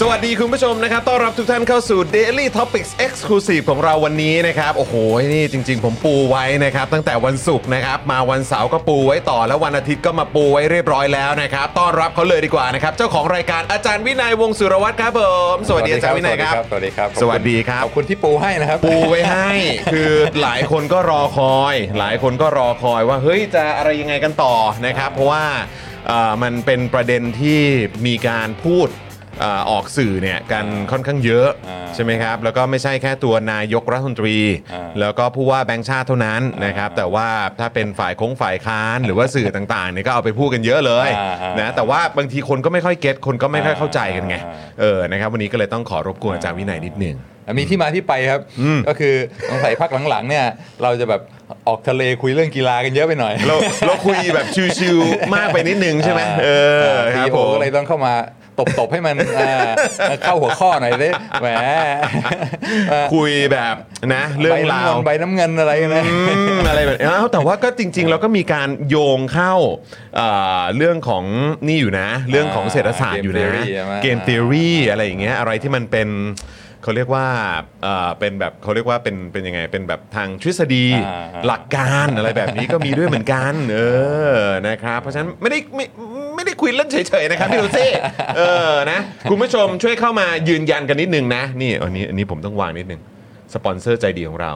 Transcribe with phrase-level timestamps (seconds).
[0.00, 4.94] สวัสดีคุณผู้ชมนะครับ ต้อนรับทุกท่านเข้าสู่ Daily Topics Exclusive ของเราวันนี้นะครับ โอ้โห
[5.34, 15.22] นี่จริง ๆ ผมปูไว้นะครับ ตั้งแต่วันศุกร์นะครับ มาวันเสาร์ก็ปูไว้ต่อ แล้ววันอาทิตย์ก็มาปูไว้เรียบร้อยแล้วนะครับ ต้อนรับเขาเลยดีกว่านะครับ เจ้าของรายการอาจารย์วินัยวงศ์สุรวัตรครับผ
[15.52, 19.50] ม สวัสดีอาจารย์วินัยครับ สวัสดีครับ สวัสดีครับ ขอบคุณที่ปูให้นะครับ ปูไว้ให้
[19.92, 24.54] คือหลายคนก็รอคอย หลายคนก็รอคอยว่า เฮ้ย จะอะไรยังไงกันต่อ
[24.86, 25.44] นะครับ เพราะว่า
[26.08, 27.60] เอ่อมันเป็นประเด็นที่
[28.06, 34.38] มีการพูดเอ่อออกสื่อเนี่ยกันค่อนข้างเยอะอ่าใช่ไหมครับแล้วก็ไม่ใช่แค่ตัวนายกรัฐมนตรี
[34.72, 37.28] อ่าแล้วก็ผู้ว่าแบงค์ชาติเท่านั้นนะครับแต่ว่า
[37.60, 47.16] ถ้าเป็นฝ่ายคงฝ่ายค้านหรือว่าสื่อต่างๆเนี่ยก็เอาไปพูดกันเยอะเลยอ่าอ่านนะแต่ว่าบางทีคนก็ไม่ค่อยเก็ตคนก็ไม่ค่อยเข้าใจกันไงอ่า เออนะครับวันนี้ก็เลยต้องขอรบกวนอาจารย์วินัยนิดหนึง
[47.58, 48.40] มีที่มาที่ไปครับ
[48.88, 49.14] ก็คือ
[49.50, 50.44] สงสัยพักหลังๆเนี่ย
[50.82, 51.20] เราจะแบบ
[51.68, 53.56] ออกทะเลคุยเรื่องกีฬากันเยอะไปหน่อยเรา
[53.86, 54.46] เราคุยแบบ
[54.78, 56.48] ชิวๆมากไปนิดนึงใช่ไหมเอ
[56.94, 58.14] อคพีรับโอผมก็เลยต้องเข้ามา
[58.58, 59.48] ตบๆให้มันเอ่
[60.12, 61.08] อเข้าหัวข้อหน่อยสิ
[61.42, 61.48] แหม
[62.90, 63.74] เอ่อคุยแบบ
[64.14, 69.54] นะ เรื่องราวใบน้ำเงินใบน้ำเงินอะไรกันนะอืมอะไรแบบนี้อ้าวแต่ว่าก็จริง ๆ เราก็มีการโยงเข้า
[70.16, 70.28] เอ่
[70.58, 71.24] อเรื่องของ
[71.66, 76.08] นี่อยู่นะ เรื่องของเศรษฐศาสตร์อยู่นะ Game theory ใช่ไหมเกม t ท o รีอะไรอย่างเงี้ยอะไรที่มันเป็น
[76.84, 77.26] เขาเรียกว่า
[77.82, 83.80] เอ่อเป็นแบบเขาเรียกว่าเป็นเป็นยังไงเป็นแบบทางทฤษฎีอ่าหลักการอะไรแบบนี้ก็มีด้วยเหมือนกันเอ
[84.34, 85.84] อนะครับเพราะฉะนั้นไม่ได้ไม่
[86.34, 87.86] ไม่ได้คุยเล่นเฉยๆนะครับพี่โรเซ่
[88.36, 89.00] เออนะ
[89.30, 93.00] คุณผู้ชมช่วยเข้ามายืนยันกันนิดนึงนะนี่อันนี้อันนี้ผมต้องวางนิดนึง
[93.54, 94.52] สปอนเซอร์ใจดีของเรา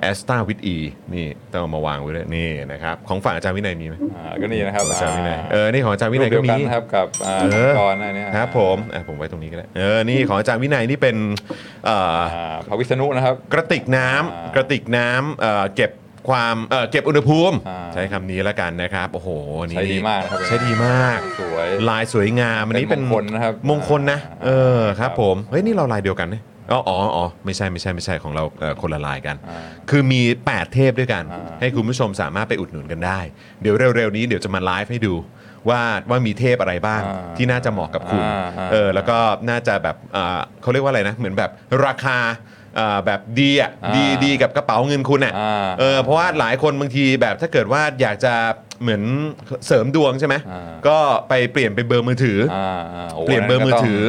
[0.00, 0.76] แอสตาวิ e อี
[1.14, 11.16] นี่ต้องเอามาวางไว้ด้วยนี่นะครับของฝั่งอาจารย์วินัยมีไหมอ่าก็นี่นะครับอาจารย์วินัยเออนี่ของอาจารย์วินัยรูก็ปเดียวมีกันครับกับอ่าเออกรณ์อันเนี้ยครับผมอะผมไว้ตรงนี้ก็ได้เออนี่ของอาจารย์วินัยนี่เป็น
[11.86, 15.92] เอ่ออ่าพระวิษณุนะครับ กระติกน้ำอ่ากระติกน้ำเอ่อเก็บ
[16.28, 19.28] ความเอ่อเก็บอุณหภูมิอ่าใช้คำนี้แล้วกันนะครับโอ้โห
[19.60, 29.58] อันนี่ใช้ดีมากนะครับใช้ดีมากสวยลายสวยงามอันนี้เป็นเป็นมงคลนะครับมงคลนะอ่าเออครับครับผมเฮ้ยนี่เราลายเดียวกันเนี่ย อ๋ออ๋ออ๋อไม่ใช่ไม่ใช่ไม่ใช่ของเราเอ่อคนละลายกันอ่า
[29.90, 33.20] คือมี 8 เทพด้วยกันอ่าให้คุณผู้ชมสามารถไปอุดหนุนกันได้
[33.62, 35.14] เดี๋ยวเร็วๆนี้เดี๋ยวจะมาไลฟ์ให้ดู
[35.68, 35.80] ว่า
[36.10, 39.18] ว่ามีเทพอะไรบ้างอ่าที่น่าจะเหมาะกับคุณอ่าอ่าเออแล้วก็
[39.50, 41.50] น่าจะแบบอ่าเขาเรียกว่าอะไรนะ เหมือนแบบ
[41.84, 42.18] ราคา
[42.78, 48.34] อ่าแบบดีอะอ่าดีดีกับกระเป๋าเงินคุณอะอ่า เออเพราะว่าหลายคนบางทีแบบถ้าเกิดว่าอยากจะ
[48.82, 49.02] เหมือน
[49.66, 54.02] เสริมดวงใช่ไหมอ่าก็ไปเปลี่ยนเป็นเบอร์มือถือออ่าอ่าโเปลี่ยนเบอร์มือถือ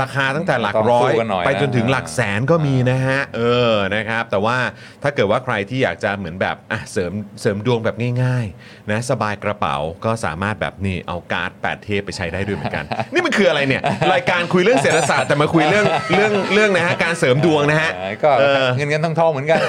[0.00, 3.42] ราคาตั้งแต่หลักต้องร้อยสู้กันหน่อยนะ ไปจนถึงหลักแสนก็มีนะฮะ เอ
[3.72, 4.56] อนะครับ แต่ว่า
[5.02, 13.82] ถ้าเกิดว่าใครที่อยากจะเหมือนแบบอะเสริมเสริมดวงแบบง่ายๆนะสบายกระเป๋าก็สามารถแบบนี่เอาการ์ดแปดเทพไปใช้ได้ด้วยเหมือนกัน นี่มันคืออะไรเนี่ย
[14.12, 19.60] รายการคุยเรื่องเศรษฐศาสตร์แต่มาคุยเรื่องเรื่องเรื่องนะฮะการเสริมดวงนะฮะ อ่าก็เออ เงินเงินทองทองเหมือนกัน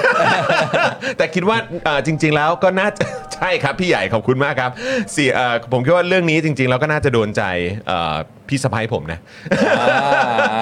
[1.16, 3.04] แต่คิดว่าเอ่อจริง ๆ แล้วก็น่าจะ
[3.34, 4.70] ใช่ครับ พี่ใหญ่ขอบคุณมากครับ
[5.12, 7.42] เสียเอ่อผมคิดว่าเรื่องนี้จริง ๆ แล้วก็น่าจะโดนใจ
[7.88, 8.14] เอ่อ
[8.48, 9.18] พี่สะพ้ยผมนะ
[9.52, 9.84] อ่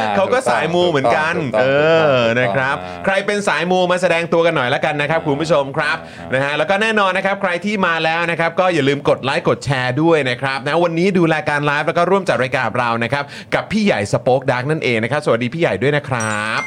[0.05, 5.97] าเขาก็สายมูเหมือนกันถูกต้องเอถูกต้องอถูกต้องนะครับอ่าใครเป็นสายมูมาแสดงตัวกันหน่อยละกันนะครับคุณผู้ชมครับ
[6.35, 13.25] นะฮะ แล้วก็แน่นอนนะครับ ใครที่มาแล้วนะครับ ก็อย่าลืมกดไลค์ กดแชร์ด้วยนะครับ นะ วันนี้ดูรายการไลฟ์แล้วก็ร่วมจัดรายการเรานะครับ
[13.55, 16.61] กับพี่ใหญ่สป็อคดักนั่นเองนะครับ สวัสดีพี่ใหญ่ด้วยนะครับ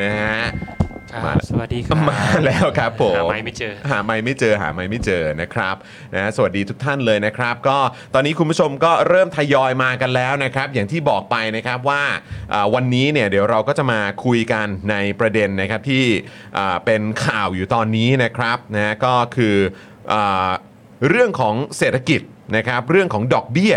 [0.00, 0.81] นะฮะครับ
[1.24, 5.76] มาสวัสดีครับมาแล้วครับผมหาไม้ไม่เจอ หาไม่ไม่เจอหาไม่ไม่เจอนะครับ
[6.14, 7.78] นะสวัสดีทุกท่านเลยนะครับ ก็
[8.14, 12.02] ตอนนี้คุณผู้ชมก็เริ่มทยอยมากันแล้วนะครับ อย่างที่บอกไปนะครับว่า
[12.52, 16.04] อ่าวันนี้เนี่ยเดี๋ยวเราก็จะมาคุยกันในประเด็นนะครับที่
[16.58, 19.56] อ่าเป็นข่าวอยู่ตอนนี้นะครับนะก็คือ
[20.12, 20.50] อา
[21.08, 22.20] เรื่องของเศรษฐกิจ
[22.56, 23.74] นะครับเรื่องของดอกเบี้ย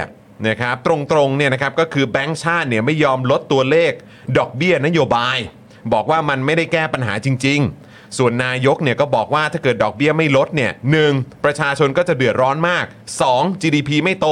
[0.50, 0.94] นะครับตร
[1.28, 3.92] งๆเนี่ยนะครับก็คือแบงก์ชาติเนี่ยไม่ยอมลดตัวเลข
[4.38, 5.38] ดอกเบี้ยนโยบาย
[5.94, 11.12] บอกว่ามันไม่ได้แก้ปัญหาจริง ๆ ส่วนนายกเนี่ยก็บอกว่าถ้าเกิดดอกเบี้ยไม่ลดเนี่ยหนึ่ง
[11.46, 12.86] ประชาชนก็จะเดือดร้อนมาก
[13.24, 13.62] 2.
[13.62, 14.28] GDP ไม่โต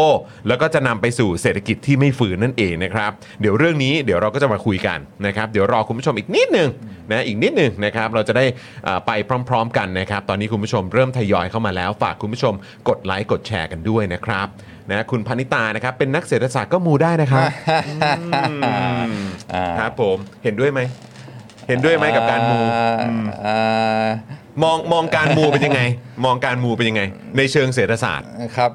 [0.47, 3.11] แล้วก็จะนำไปสู่เศรษฐกิจที่ไม่ฝืนนั่นเองนะครับ
[3.41, 6.69] เดี๋ยวเรื่องนี้เดี๋ยวเราก็จะมาคุยกันนะครับ เดี๋ยวรอคุณผู้ชมอีกนิดหนึง
[7.11, 8.45] นะอีกนิดหนึงนะครับเราจะได้
[8.83, 9.11] เอ่อไป
[9.49, 12.53] พร้อม ๆ กันนะครับ ตอนนี้คุณผู้ชมเริ่มทยอยเข้ามาแล้ว ฝากคุณผู้ชม
[12.89, 14.47] กดไลค์กดแชร์กันด้วยนะครับ
[14.89, 17.49] นะคุณพนิตานะครับเป็นนักเศรษฐศาสตร์ก็มูได้นะครับ
[17.87, 18.53] อื
[19.09, 19.11] ม
[19.53, 20.81] อ่า ครับผมเห็นด้วยไหม
[21.67, 24.07] เห็นด้วยไหมกับการมูอ่าอืมอ่า
[24.63, 25.81] มองมองการมูเป็นยังไง
[26.25, 27.01] มองการมูเป็นยังไง
[27.37, 28.27] ในเชิงเศรษฐศาสตร์
[28.57, 28.71] ครับ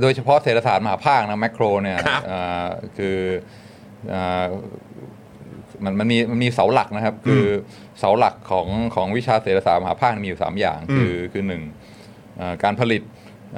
[0.00, 2.66] โดยเฉพาะเศรษฐศาสตร์มหาภาคนะแมกโรเนี่ยครับอ่า
[2.96, 3.18] คือ
[4.12, 4.44] อ่า
[5.84, 7.44] มันมันมีมันมีเสาหลักนะครับ คือ
[7.98, 11.62] เสาหลักของของวิชาเศรษฐศาสตร์มหาภาคมีอยู่ 3 อย่างอืมคือคือหนึ่ง
[12.40, 13.02] อ่าการผลิต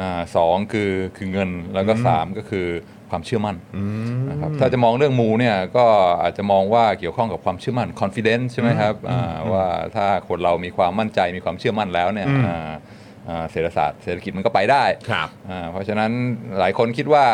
[0.01, 2.67] อ่าสองคือคือเงินแล้วก็สามก็คือ
[3.17, 3.57] ความเชื่อมั่น
[4.31, 5.87] นะครับถ้าจะมองเรื่องมูเนี่ยก็
[6.23, 9.67] อาจจะมองว่าเกี่ยวข้องกับความเชื่อมั่น confidence ใช่ไหมครับอ่าว่า
[9.97, 12.73] ถ้าคนเรามีความมั่นใจมีความเชื่อมั่นแล้วเนี่ยอืมอ่า
[13.29, 16.11] อ่าเศรษฐศาสตร์เศรษฐกิจมันก็ไปได้ครับอ่าเพราะฉะนั้น
[16.59, 17.25] หลายคนคิดว่า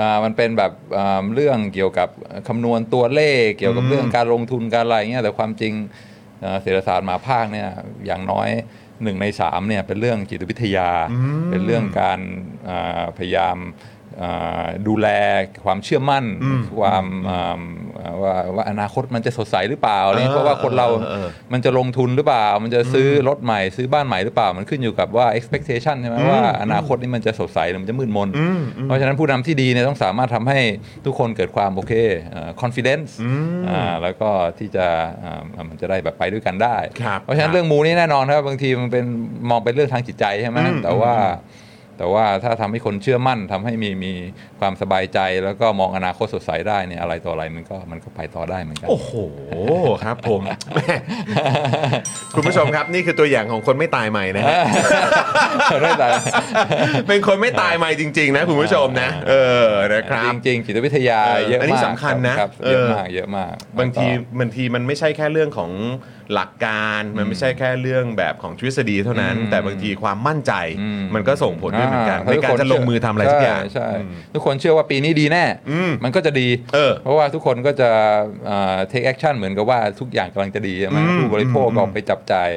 [0.00, 2.08] อ่ามันเป็นแบบอ่าเรื่องเกี่ยวกับ
[2.48, 5.72] คำนวณตัวเลข เกี่ยวกับอืมเรื่องการลงทุนการอะไรเงี้ยแต่ความจริง
[6.44, 7.68] อ่าเศรษฐศาสตร์มหาภาคเนี่ย
[8.06, 8.50] อย่างน้อย
[9.04, 10.90] หนึ่งในสามเนี่ยเป็นเรื่องจิตวิทยา
[11.50, 12.20] เป็นเรื่องการ
[12.68, 13.99] อ่าพยายามอ่า
[14.88, 15.08] ดูแล
[15.64, 17.60] ความเชื่อมั่นอืมความอ่า
[18.22, 30.60] ว่าว่าอนาคตมันจะสดใสหรือเปล่าอะไรเงี้ยเพราะว่าคนเราเออเออมันจะลงทุนหรือเปล่า มันจะซื้อรถใหม่ซื้อบ้านใหม่หรือเปล่า มันขึ้นอยู่กับว่า expectation ใช่ไหมอืมว่าอนาคตนี่มันจะสดใสหรือมันจะมืดมนอืมอืมเพราะฉะนั้นผู้นำที่ดีเนี่ยต้องสามารถทำให้
[31.04, 31.92] ทุกคนเกิดความโอเค
[32.32, 33.30] เอ่อ confidence อื
[33.60, 34.86] มอ่าแล้วก็ที่จะ
[35.24, 39.04] อ่ามันจะได้แบบไปด้วยกันได้ครับเพราะฉะนั้นเรื่องมูนี่แน่นอนครับบางทีมันเป็น
[39.50, 41.14] มองเป็นเรื่องทางจิตใจใช่ไหมอืมแต่ว่า
[42.00, 44.12] แต่ว่าถ้าทำให้คนเชื่อมั่นทำให้มีมี
[44.60, 49.12] ความสบายใจ แล้วก็มองอนาคตสดใสได้เนี่ยอะไรต่ออะไรมันก็มันก็ไปต่อได้เหมือนกัน โอ้โห
[50.02, 50.42] ครับผม
[50.74, 50.94] แม่
[52.34, 54.56] คุณผู้ชมครับนี่คือตัวอย่างของคนไม่ตายใหม่นะฮะ
[55.82, 56.08] ได้แต่
[57.08, 59.34] เป็นคนไม่ตายใหม่จริง ๆ นะคุณผู้ชมนะ เอ
[59.66, 65.70] อนะครับจริงๆจิตวิทยาเออเยอะอันนี้มากสำคัญนะรับเออเยอะมากเยอะมาก บางทีแล้วก็บางทีมันไม่ใช่แค่เรื่องของ
[66.34, 77.90] หลักการมันไม่ใช่แค่เรื่องแบบของทฤษฎีเท่านั้นอืมแต่บางทีความมั่นใจอืมมันก็ส่งผลด้วยเหมือนกันอ่ในการจะลงมือทำอะไรสักอย่างใช่ใช่อืมทุกคนเชื่อว่าปีนี้ดีแน่อืมมันก็จะดีเออเพราะว่าทุกคนก็จะ
[78.48, 82.48] อ่า take action เหมือนกับว่าทุกอย่างกำลังจะดีใช่ไหมอืมผู้บริโภคก็ไปจับจ่าย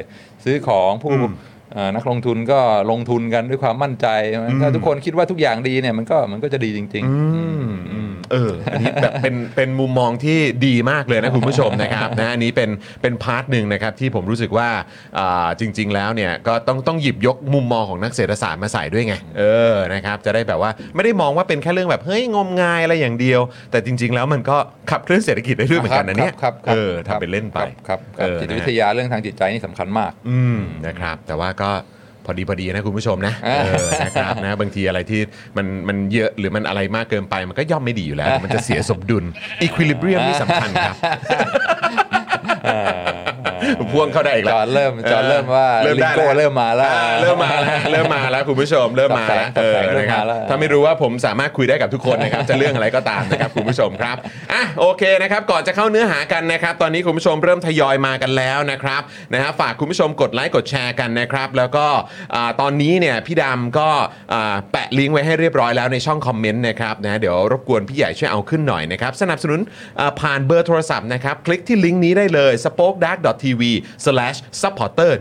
[0.44, 1.34] ซื้อของผู้อืม
[1.78, 2.60] อ่านักลงทุนก็
[2.92, 7.16] ลงทุนกันด้วยความมั่นใจใช่ไหมอืมถ้าทุกคนคิดว่าทุกอย่างดีเนี่ยมันก็มันก็จะดีจริงอื
[7.64, 10.38] มอืม เอออันนี้แบบเป็นเป็นมุมมองที่
[10.68, 12.70] ดีมากเลยนะคุณผู้ชมนะครับนะอันนี้เป็น
[13.02, 14.70] เป็น part หนึ่งนะครับที่ผมรู้สึกว่า
[15.18, 23.42] อ่าจริง ๆ แล้วเนี่ยก็ต้องต้องหยิบยกมุมมองของนักเศรษฐศาสตร์มาใส่ด้วยไงเออนะครับจะได้แบบว่าไม่ได้มองว่าเป็นแค่เรื่องแบบเฮ้ยงมงายอะไรอย่างเดียว
[23.72, 24.58] แต่จริง ๆ แล้วมันก็
[24.92, 31.70] ขับเคลื่อนเศรษฐกิจได้ด้วยเหมือนกันนะเนี่ยครับครับเออทำเป็นเล่นไปครับครับเออจิตนะวิทยาเรื่องทางจิตใจนี่สำคัญมาก อืมนะครับแต่ว่าก็
[32.26, 35.22] พอดีพอดีนะคุณผู้ชมนะอ่าเออนะครับนะบางทีอะไรที่
[35.58, 39.24] มันมันเยอะหรือมันอะไรมากเกินไป มันก็ย่อมไม่ดีอยู่แล้ว มันจะเสียสมดุล
[39.62, 40.96] อีควิลิเบียมนี่สำคัญครับ
[43.94, 54.16] พ่วงเข้าได้อีกจแล้วอห์นเริ่มจอห์นเริ่มว่าเริ่มลิได้งโก้แล้ว เริ่มมาแล้ว อ่เริ่มมาแล้วเริ่มมาแล้วคุณผู้ชมเริ่มมาแล้วกับเอแสองกับแสงเริ่มนะครับมาแล้ว ถ้าไม่รู้ว่าผมสามารถคุยได้กับทุกคนนะครับ จะเรื่องอะไรก็ตามนะครับคุณผู้ชมครับ
[54.54, 59.02] อะโอเคนะครับก่อนจะเข้าเนื้อหากันนะครับ ตอนนี้คุณผู้ชมเริ่มทยอยมากันแล้วนะครับ
[59.34, 61.86] นะฮะฝากคุณผู้ชมกดไลค์กดแชร์กันนะครับ แล้วก็
[62.36, 63.90] อ่าตอนนี้เนี่ยพี่ดำก็
[64.34, 69.60] อ่าแปะลิงก์ไว้ให้เรียบร้อยแล้วในช่องคอมเมนต์นะครับนะเดี๋ยวรบกวนพี่ใหญ่ช่วยเอาขึ้นหน่อยนะครับสนับสนุน
[70.00, 72.54] อ่าผ่านเบอร์โทรศัพท์นะครับคลิกที่ลิงก์นี้ได้เลย
[73.64, 75.12] spokedark.tv/supporter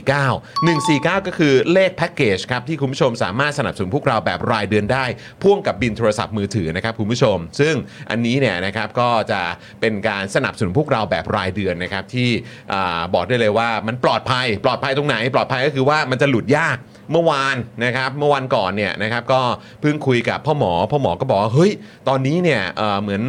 [0.00, 5.04] 149 149 ก็คือเลขแพ็กเกจครับที่คุณผู้ชมสามารถสนับสนุนพวกเราแบบรายเดือนได้
[5.42, 7.74] พ่วงกับบินโทรศัพท์มือถือนะครับคุณผู้ชม ซึ่ง
[8.10, 9.42] อันนี้เนี่ยนะครับก็จะ
[9.80, 12.28] เป็นการสนับสนุนพวกเราแบบรายเดือนนะครับที่
[12.72, 16.76] อาบอกได้เลยว่ามันปลอดภัย ปลอดภัยตรงไหน ปลอดภัยก็คือว่ามันจะหลุดยาก
[17.12, 19.42] เมื่อวานนะครับเมื่อวันก่อนเนี่ยนะครับก็
[19.80, 21.72] เพิ่งคุยกับพ่อหมอพ่อหมอก็บอกว่าเฮ้ย
[22.08, 23.22] ตอนนี้เนี่ยเอ่อเหมือน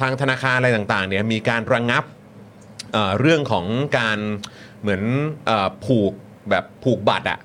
[0.00, 2.04] ทางธนาคารอะไรต่างๆเนี่ยมีการระงับ
[3.20, 3.66] เรื่องของ
[3.98, 4.18] การ
[4.80, 5.02] เหมือน
[5.48, 5.50] อ
[5.84, 6.12] ผูก
[6.50, 7.38] แบบผูกบัตรอะ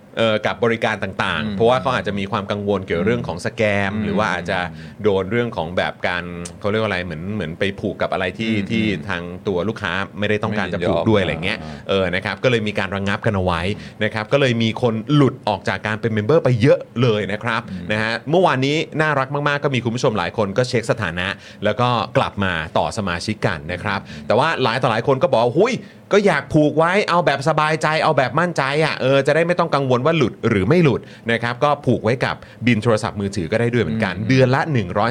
[0.45, 4.59] กับบริการต่างๆ เพราะว่าเขาอาจจะมีความกังวลเกี่ยวเรื่องของสแกม หรือว่าอาจจะ
[5.03, 6.23] โดนเรื่องของแบบการ
[6.59, 11.59] เขาเรียกว่าอะไรเหมือนเหมือนไปผูกกับอะไรที่ที่ทางตัวลูกค้าไม่ได้ต้องการจะผูกด้วยอะไรเงี้ย
[11.89, 13.61] เออนะครับก็เลยมีการระงับกันเอาไว้
[14.03, 17.61] นะครับก็เลยมีคนหลุดออกจากการเป็น member ไปเยอะเลยนะครับ
[17.91, 21.27] นะฮะเมื่อวานนี้น่ารักมากๆ ก็มีคุณผู้ชมหลายคนก็เช็คสถานะ
[21.63, 25.73] แล้วก็กลับมาต่อสมาชิกกันนะครับแต่ว่าหลายต่อหลายคนก็บอกว่าหุย
[26.13, 31.01] ก็อยากผูกไว้เอาแบบสบายใจเอาแบบมั่นใจอะเออจะได้ไม่ต้องกังวลว่าหลุดหรือไม่หลุด
[31.31, 32.35] นะครับก็ผูกไว้กับ
[32.65, 34.61] บินโทรศัพท์มือถือก็ได้ด้วยเหมือนกัน เดือนละ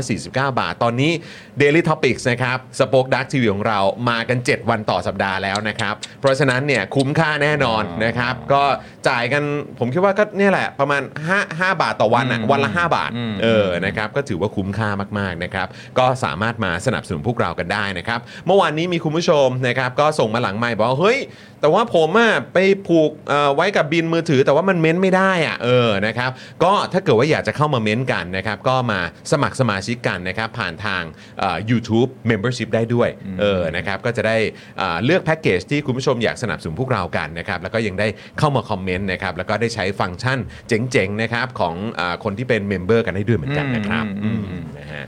[0.00, 1.12] 149 บาท ตอนนี้
[1.60, 3.78] Daily Topics นะครับสป็อคดักทีวีของเรา
[4.08, 8.62] มากัน 7 วันต่อสัปดาห์แล้วนะครับ เพราะฉะนั้นเนี่ยคุ้มค่าแน่นอนนะครับ ก็
[9.08, 9.42] จ่ายกัน
[9.78, 11.02] ผมคิดว่าก็เนี่ยแหละประมาณ
[11.32, 13.10] 5 5 บาทต่อวันอะวันละ 5 บาท
[13.42, 14.88] เออนะครับก็ถือว่าคุ้มค่า
[15.18, 15.66] มากๆนะครับ
[15.98, 21.18] ก็สามารถมาสนับสนุนพวกเรากันได้นะครับเมื่อวานนี้มีคุณผู้ชมนะครับก็ส่งมาหลังไมค์บอกว่าเฮ้ย
[21.60, 26.30] แต่ว่าผมอะไปผูกเอ่อไว้กับบิลมือถือ แต่ว่ามันเม้นไม่ได้อะเออนะครับ
[26.64, 29.00] ก็ถ้าเกิดว่าอยากจะเข้ามาเม้นกันนะครับก็มา
[29.32, 31.02] สมัครสมาชิกกันนะครับผ่านทาง
[31.38, 33.08] เอ่อ YouTube Membership ได้ด้วย
[33.40, 34.36] เออนะครับก็จะได้
[34.78, 45.06] เอ่อเลือกแพ็กเกจที่คุณผู้ชมอยากสนับสนุนพวกเรากันนะครับแล้วก็ยังได้เข้ามาคอมเมนต์นะครับแล้วก็ได้ใช้ฟังก์ชันเจ๋งๆนะครับของเออคนที่เป็น member กันได้ด้วยเหมือนกันนะครับอืมอืมอืมนะฮะ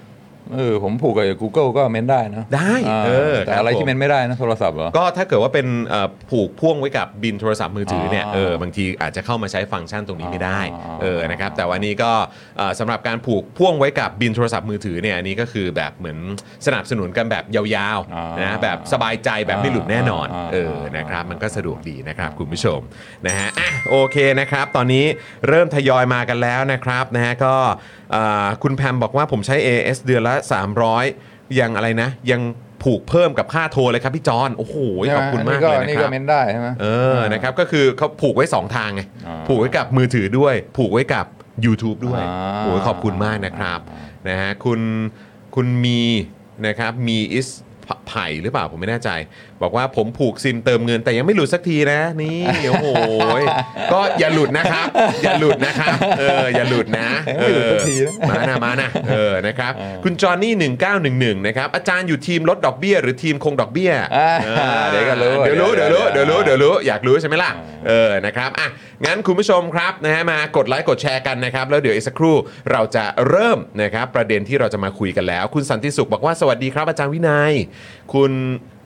[0.54, 12.12] เออผมผูกกับ Google ก็เม้นได้นะได้าเออแต่ครับอะไรผมที่เม้นไม่ได้นะโทรศัพท์เหรอก็ถ้าเกิดว่าเป็นเอ่อผูกพ่วงไว้กับบินโทรศัพท์มือถือเนี่ยอ๋อเออบางทีอาจจะเข้ามาใช้ฟังก์ชันตรงนี้ไม่ได้อ๋อเออนะครับแต่ว่านี้ก็
[12.58, 16.18] เอ่อสำหรับการผูกพ่วงไว้กับบินโทรศัพท์มือถือเนี่ยอันนี้ก็คือแบบเหมือน
[16.66, 22.80] สนับสนุนกันแบบยาวๆนะแบบสบายใจแบบไม่หลุดแน่นอนเออนะครับมันก็สะดวกดีนะครับคุณผู้ชม
[23.26, 25.04] นะฮะอะโอเคนะครับ ตอนนี้
[25.48, 27.99] เริ่มทยอยมากันแล้วนะครับนะฮะก็เอ่อ
[28.62, 30.34] คุณแพมบอกว่าผมใช้ AS เดือนละ
[30.96, 32.40] 300 ยังอะไรนะ ยัง
[32.82, 34.76] ผูกเพิ่มกับค่าโทรเลยครับพี่จอนโอ้โห
[35.16, 36.86] ขอบคุณมากนี่เลยนะนี่คก็รับเม้นได้ใช่ไหมเอ
[37.16, 41.26] อนะครับก็คือเขาผูกไว้ 2 ทางไงอ่าผูกไว้กับมือถือด้วย ผูกไว้กับ
[41.64, 43.80] YouTube ด้วยอ่าโอ้ยขอบคุณมากนะครับ
[44.28, 44.80] นะฮะคุณ
[45.54, 46.00] คุณมี
[46.66, 47.48] นะครับมีอิส
[48.08, 49.10] ไผ่หรือเปล่าผมไม่แน่ใจ
[49.62, 52.40] บอกว่าผมผูกซิมเติมเงินแต่ยังไม่หลุดสักทีนะนี่
[52.70, 52.88] โอ้โห
[53.40, 53.42] ย
[53.92, 54.86] ก็อย่าหลุดนะครับ
[55.22, 59.72] อย่าหลุดนะครับเอออย่าหลุดนะไม่หลุดสักทีนะเออมานะมานะเออนะครับ
[60.04, 60.52] คุณจอห์นนี่
[61.00, 64.50] 1911นะครับอาจารย์อยู่ทีมลดดอกเบี้ย หรือทีมคงดอกเบี้ยอ่าอ
[64.80, 67.50] อเดี๋ยวก็รู้เดี๋ยวรู้เดี๋ยวรู้เดี๋เดี๋ยยววรู้รู้เดี๋ยวรู้อยากรู้ใช่ไหมล่ะ
[67.88, 68.68] เออนะครับอะ
[69.06, 72.36] งั้นคุณผู้ชมครับนะฮะมากดไลค์กดแชร์กันนะครับแล้วเดี๋ยวอีกสักครู่
[72.72, 77.52] เราจะเริ่มนะครับประเด็นที่เราจะมาคุยกันแล้ว คุณสันติสุขบอกว่าสวัสดีครับอาจารย์วินัย
[78.14, 78.32] คุณ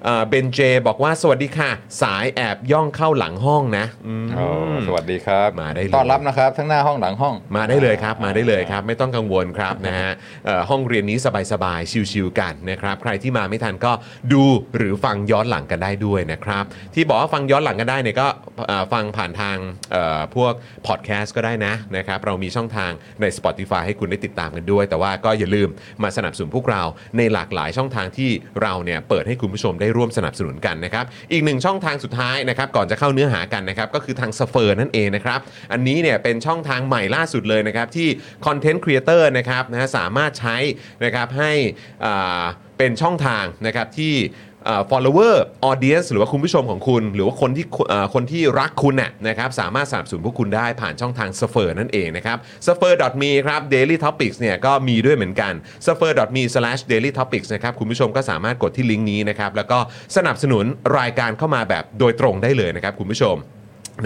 [0.04, 1.70] เอ่อเบนเจบอกว่าสวัสดีค่ะ
[2.02, 4.46] สายแอบย่องเข้าหลังห้องนะอืมโอ้
[4.88, 10.11] สวัสดีครับมาได้เลย ต้อนรับนะครับ ทั้งหน้าห้องหลังห้อง มาได้เลยครับมาได้เลยครับ ไม่ต้องกังวลครับนะฮะ
[10.46, 11.18] เอ่อห้องเรียนนี้
[11.52, 13.92] สบายๆชิลๆกันนะครับใครที่มาไม่ทันก็
[14.32, 14.44] ดู
[14.76, 18.26] หรือฟังย้อนหลังกันได้ด้วยนะครับ ที่บอกว่าฟังย้อนหลังกันได้เนี่ยก็
[18.66, 19.56] เอ่อฟังผ่านทาง
[19.92, 20.52] เอ่อพวก
[20.87, 25.68] พอดแคสต์ก็ได้นะนะครับเรามีช่องทางใน Spotify ให้คุณได้ติดตามกันด้วย แต่ว่าก็อย่าลืม
[26.02, 26.82] มาสนับสนุนพวกเรา
[27.16, 28.30] ในหลากหลายช่องทางที่
[28.62, 35.40] เราเนี่ยเปิดให้คุณผู้ชมได้ร่วมสนับสนุนกันนะครับอีกหนึ่งช่องทางสุดท้ายนะครับก่อนจะเข้าเนื้อหากันนะครับก็คือทาง Sfer นั่นเองนะครับ
[35.72, 38.08] อันนี้เนี่ยเป็นช่องทางใหม่ล่าสุดเลยนะครับที่
[38.47, 40.56] content creator นะครับนะสามารถใช้
[41.04, 41.52] นะครับให้
[42.04, 42.44] อ่า
[42.78, 44.14] เป็นช่องทางนะครับที่
[44.90, 45.35] follower
[45.71, 47.66] audience หรือว่าคุณผู้ชมของคุณ หรือว่าคนที่
[48.14, 55.52] คนที่รักคุณน่ะนะครับสามารถสนับสนุนพวกคุณได้ผ่านช่องทาง s f e r นั่นเองนะครับ s f e r m e ครับ daily topics เนี่ยก็มีด้วยเหมือนกัน
[55.87, 56.42] s f e r m e
[56.92, 59.78] daily topics นะครับคุณผู้ชมก็สามารถกดที่ลิงก์นี้นะครับแล้วก็
[60.16, 60.64] สนับสนุน
[60.99, 63.37] รายการเข้ามาแบบโดยตรงได้เลยนะครับคุณผู้ชม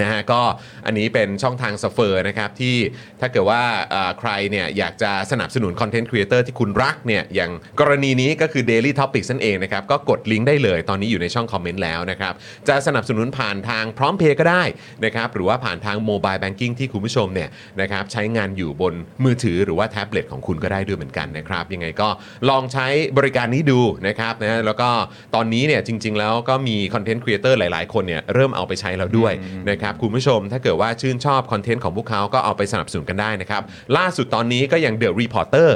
[0.01, 0.41] นะฮะก็
[0.87, 2.77] อันนี้เป็นช่องทาง Sfer นะครับที่
[3.21, 12.33] ถ้าเกิดว่าเอ่อใครเนี่ยอยากจะสนับสนุน content creator ที่คุณรักเนี่ยอย่างกรณีนี้ก็คือ Daily Topics นั่นเองนะครับ ก็กดลิงก์ได้เลยตอนนี้อยู่ในช่องคอมเมนต์แล้วนะครับ
[12.69, 14.63] จะสนับสนุนผ่านทางพร้อมเพย์ก็ได้
[15.05, 17.49] นะครับหรือว่าผ่านทาง mobile banking ที่คุณผู้ชมเนี่ย
[17.81, 22.09] นะครับใช้งานอยู่บนมือถือหรือว่าแท็บเล็ตของคุณก็ได้ด้วยเหมือนกันนะครับ ยังไงก็
[22.49, 22.87] ลองใช้
[23.19, 24.89] บริการนี้ดูนะครับนะแล้วก็
[25.35, 29.33] ตอนนี้เนี่ยจริง ๆ แล้วก็มี content creator หลาย ๆ คนเนี่ยเริ่มเอาไปใช้แล้วด้วย
[29.71, 33.63] นะครับคุณผู้ชมถ้าเกิดว่าชื่นชอบคอนเทนต์ของพวกเขาก็เอาไปสนับสนุนกันได้นะครับ
[33.97, 35.71] ล่าสุดตอนนี้ก็อย่าง The Reporter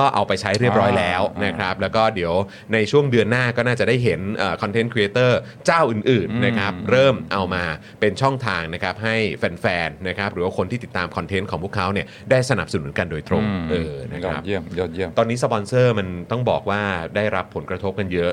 [0.00, 2.34] ก็เอาไปใช้เรียบร้อยแล้วอ่านะครับ แล้วก็เดี๋ยว
[2.72, 4.20] ในช่วงเดือนหน้าก็น่าจะได้เห็น
[4.62, 7.64] content creator เจ้าอื่น ๆ นะครับ เริ่มเอามา
[8.00, 16.82] เป็นช่องทางนะครับ ให้แฟน ๆ นะครับ หรือว่าคนที่ติดตามคอนเทนต์ของพวกเขาเนี่ยได้สนับสนุนกันโดยตรงเออนะครับ ยอดเยี่ยมยอดเยี่ยม ตอนนี้สปอนเซอร์มันต้องบอกว่า
[17.16, 18.32] ได้รับผลกระทบกันเยอะ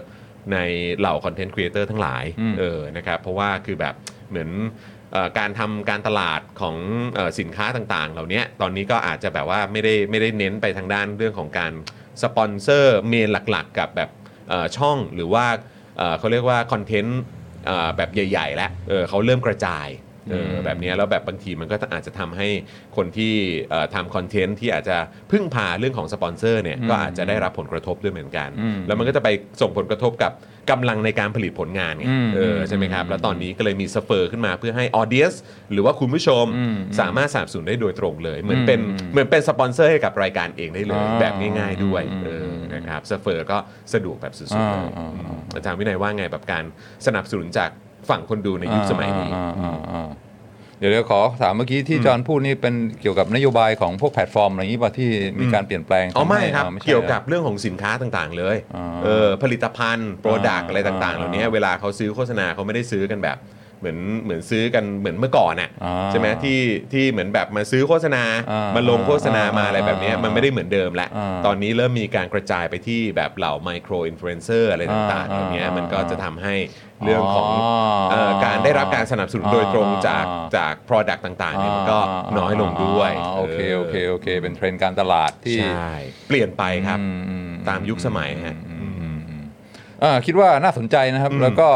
[0.53, 0.57] ใน
[0.97, 3.93] เหล่า content creator ทั้งหลายอืมเออนะครับเพราะว่าคือแบบ
[4.29, 4.92] เหมือนเอ่อ
[5.39, 11.71] การทำการตลาดของสินค้าต่างๆ เหล่านี้ตอนนี้ก็อาจจะแบบว่าไม่ได้ไม่ได้เน้นไปทางด้านเรื่องของการ
[12.21, 14.09] สปอนเซอร์ main หลักๆ กับแบบ
[14.77, 15.45] ช่องหรือว่า
[16.19, 17.21] เขาเรียกว่าคอนเทนต์
[17.97, 19.87] แบบใหญ่ ๆ แล้วเขาเริ่มกระจาย
[20.31, 22.47] เออแบบเนี้ยแล้วแบบบางทีมันก็อาจจะทำให้
[22.97, 23.33] คนที่
[23.69, 24.97] เอ่อทำคอนเทนต์ที่อาจจะ
[25.31, 29.29] พึ่งพาเรื่องของสปอนเซอร์เนี่ยก็อาจจะได้รับผลกระทบด้วยเหมือนกันอืมแล้วมันก็จะไป
[29.61, 30.33] ส่งผลกระทบกับ
[30.71, 35.33] กำลังในการผลิตผลงานไงอืมเออใช่ไหมครับ แล้วตอนนี้ก็เลยมี Sfer ขึ้นมาเพื่อให้ audience
[35.71, 43.57] หรือว่าคุณผู้ชมอืมสามารถสนับสนุนได้โดยตรงเลย เหมือนเป็นอืมเหมือนเป็นสปอนเซอร์ให้กับรายการเองได้เลยอ่าแบบง่ายๆด้วยอืมเออนะครับ Sfer ก็
[43.93, 46.63] สะดวกแบบสุดๆเลยอ่าอ่าอ่าอาจารย์วินัยว่าไงแบบการ
[47.05, 47.69] สนับสนุนจาก
[48.09, 50.09] ฝั่งคนดูในยุคสมัยนี้อ่าอ่าอ่า
[50.79, 63.39] เดี๋ยวเดี๋ยวขอถามเมื่อกี้ที่จอห์นพูดนี่เป็นเกี่ยวกับนโยบายของพวกแพลตฟอร์มอะไรอย่างนี้ป่ะที่มีการเปลี่ยนแปลงอ๋อไม่ครับทำให้อ่าใช่เกี่ยวกับเรื่องของสินค้าต่างๆ เลยอ่าเออผลิตภัณฑ์ product อ่าอะไรต่างๆ เหล่านี้อ่าเวลาเขาซื้อโฆษณาเขาไม่ได้ซื้อกันแบบ
[63.79, 66.59] เหมือนเหมือนซื้อกันเหมือนเมื่อก่อนน่ะอ่าใช่ไหมที่
[66.93, 76.55] ที่เหมือนแบบมาซื้อโฆษณาอ่ามมาลงโฆษณามาอ่าอะไรแบบเนี้ยอ่ามัมันไม่ได้เหมือนเดิมแล้วอ่าตอนนี้เริ่มมีการกระจายไปที่แบบเหล่า micro influencer อะไรต่างๆอ่าเหล่านี้อ่ามันก็จะทำให้
[77.05, 77.73] เรื่องของอ๋อ
[78.11, 81.99] เอ่อการได้รับการสนับสนุนโดยตรงจากอ่าจาก Product ต่างๆเนี่ยมันก็
[82.37, 85.93] น้อยลงด้วยอ่าโอเคโอเคโอเค เป็นเทรนด์การตลาดที่ใช่
[86.27, 87.37] เปลี่ยนไปครับอือื
[87.69, 89.43] ตามยุคสมัยฮะอืมอืมอืม
[90.03, 91.69] อ่าคิดว่าน่าสนใจนะครับแล้วก็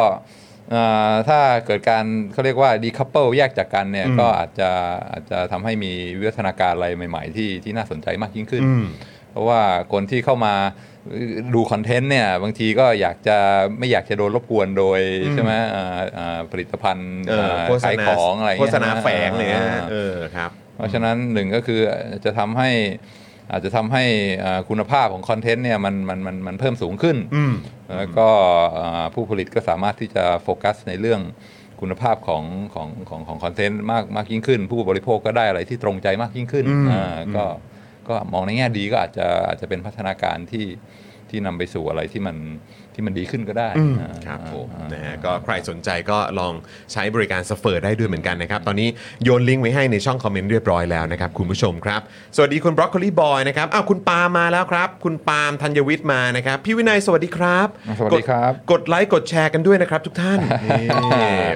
[0.74, 4.70] อ่าถ้าเกิดการเขาเรียกว่าดีคัพเปิลแยกจากกันเนี่ยอืมก็อาจจะ
[5.12, 8.86] อาจจะทำให้มีวิวัฒนาการอะไรใหม่ ๆ ที่ที่น่าสนใจมากยิ่งขึ้นอืม
[9.17, 9.62] เพ ราะว่า
[9.94, 10.54] คนที่เข้ามา
[11.56, 13.38] ดูคอนเทนต์เนี่ยบางทีก็อยากจะ
[13.78, 21.80] ไม่อยากจะโดนรบกวนโดยอืมใช่ไหมอ่าอ่าผลิตภัณฑ์เอออ่าโฆษขายณาของอะไรอย่งโฆเงี้ยษณาแฝงเลยนะอ่าเออครับเพราะฉะนั้นหนึ่งก็คือ
[22.26, 22.70] จะทำให้
[23.52, 24.04] อาจจะทำให้
[24.44, 27.54] อ่าคุณภาพของคอนเทนต์เนี่ยมันมันมันมันเพิ่มสูงขึ้นอืม
[27.98, 28.28] แล้วก็
[28.80, 31.22] อ่าผู้ผลิตก็สามารถที่จะโฟกัสในเรื่อง
[31.82, 32.44] คุณภาพของ
[32.76, 37.46] ของของของคอนเทนต์มากมากยิ่งขึ้น ผู้บริโภคก็ได้อะไรที่ตรงใจมากยิ่งขึ้นอืมอ่าก็
[38.10, 40.66] ก็มองในแง่ดีก็อาจจะอาจจะเป็นพัฒนาการที่
[41.30, 42.38] ที่นำไปสู่อะไรที่มัน
[42.94, 46.54] ที่มันดีขึ้นก็ได้อืมอ่าครับผมอ่านะฮะก็ใครสนใจก็ลอง
[46.94, 48.90] ใช้บริการสเฟอร์ได้ด้วยเหมือนกันนะครับ ตอนนี้
[49.24, 52.02] โยนลิงก์ไว้ให้ในช่องคอมเมนต์เรียบร้อยแล้วนะครับ คุณผู้ชมครับ
[52.36, 57.68] สวัสดีคุณบรอกโคลีบอยนะครับอ้าวคุณปาล์มมาแล้วครับ คุณปาล์มธัญวิทย์มานะครับ พี่วินัยสวัสดีครับ
[58.00, 60.84] สวัสดีครับ กดกดไลค์กดแชร์กันด้วยนะครับทุกท่านนี่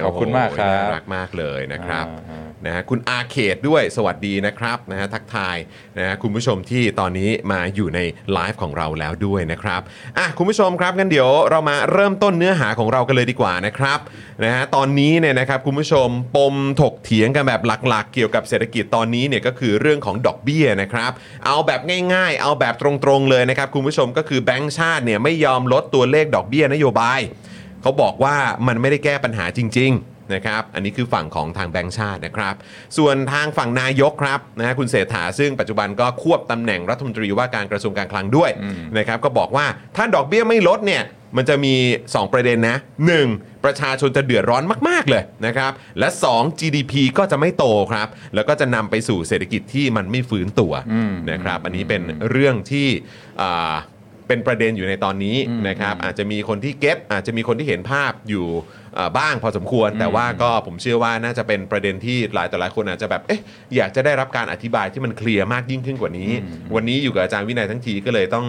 [0.04, 5.56] ขอบคุณมากครับโอ้โหน่ารักมากเลยนะครับอ่า นะฮะคุณอาเขตด้วยสวัสดีนะครับนะฮะทักทาย
[5.98, 8.00] นะฮะคุณผู้ชมที่ตอนนี้มาอยู่ใน
[8.32, 9.80] ไลฟ์ของเราแล้วด้วยนะครับ
[10.18, 13.98] อะคุณผู้ชมครับงั้นเดี๋ยวเรามาเริ่มต้นเนื้อหาของเรากันเลยดีกว่านะครับ
[14.44, 21.12] นะฮะตอนนี้เนี่ยนะครับคุณผู้ชมปมถกเถียงกันแบบหลักๆ เกี่ยวกับเศรษฐกิจตอนนี้เนี่ยก็คือเรื่องของดอกเบี้ยนะครับ
[21.46, 21.80] เอาแบบ
[22.14, 27.20] ง่ายๆ เอาแบบตรงๆเลยนะครับคุณผู้ชมก็คือแบงก์ชาติเนี่ยไม่ยอมลดตัวเลขดอกเบี้ยนโยบาย
[27.82, 32.54] เขาบอกว่ามันไม่ได้แก้ปัญหาจริง ๆ นะครับอันนี้คือฝั่งของทางแบงก์ชาตินะครับ
[32.98, 38.50] ส่วนทางฝั่งนายกครับนะฮะคุณเศรษฐาซึ่งปัจจุบันก็ควบตำแหน่งรัฐมนตรีว่าการกระทรวงการคลังด้วย
[38.98, 39.66] นะครับก็บอกว่า
[39.96, 41.04] ถ้าดอกเบี้ยไม่ลดเนี่ย
[41.36, 41.74] มันจะมี
[42.06, 42.76] 2 ประเด็นนะ
[43.20, 43.64] 1.
[43.64, 46.60] ประชาชนจะเดือดร้อนมาก ๆ เลยนะครับ และ 2.
[46.60, 50.72] GDP ก็จะไม่โตครับ แล้วก็จะนำไปสู่เศรษฐกิจที่มันไม่ฟื้นตัว
[51.30, 52.88] นะครับ อันนี้เป็นเรื่องที่
[53.42, 53.74] อ่า
[54.32, 55.36] เป็นประเด็นอยู่ในตอนนี้
[55.68, 58.46] นะครับอาจจะมีคนที่เก็ตอาจจะมีคนที่เห็นภาพอยู่
[58.94, 63.40] เอ่อบ้างพอสมควร แต่ว่าก็ผมเชื่อว่าน่าจะเป็นประเด็นที่หลายต่อหลายคนอาจจะแบบเอ๊ะ
[63.76, 66.30] อยากจะได้รับการอธิบายที่มันเคลียร์มากยิ่งขึ้นกว่านี้
[66.74, 68.46] วันนี้อยู่กับอาจารย์วินัยทั้งทีก็เลยต้อง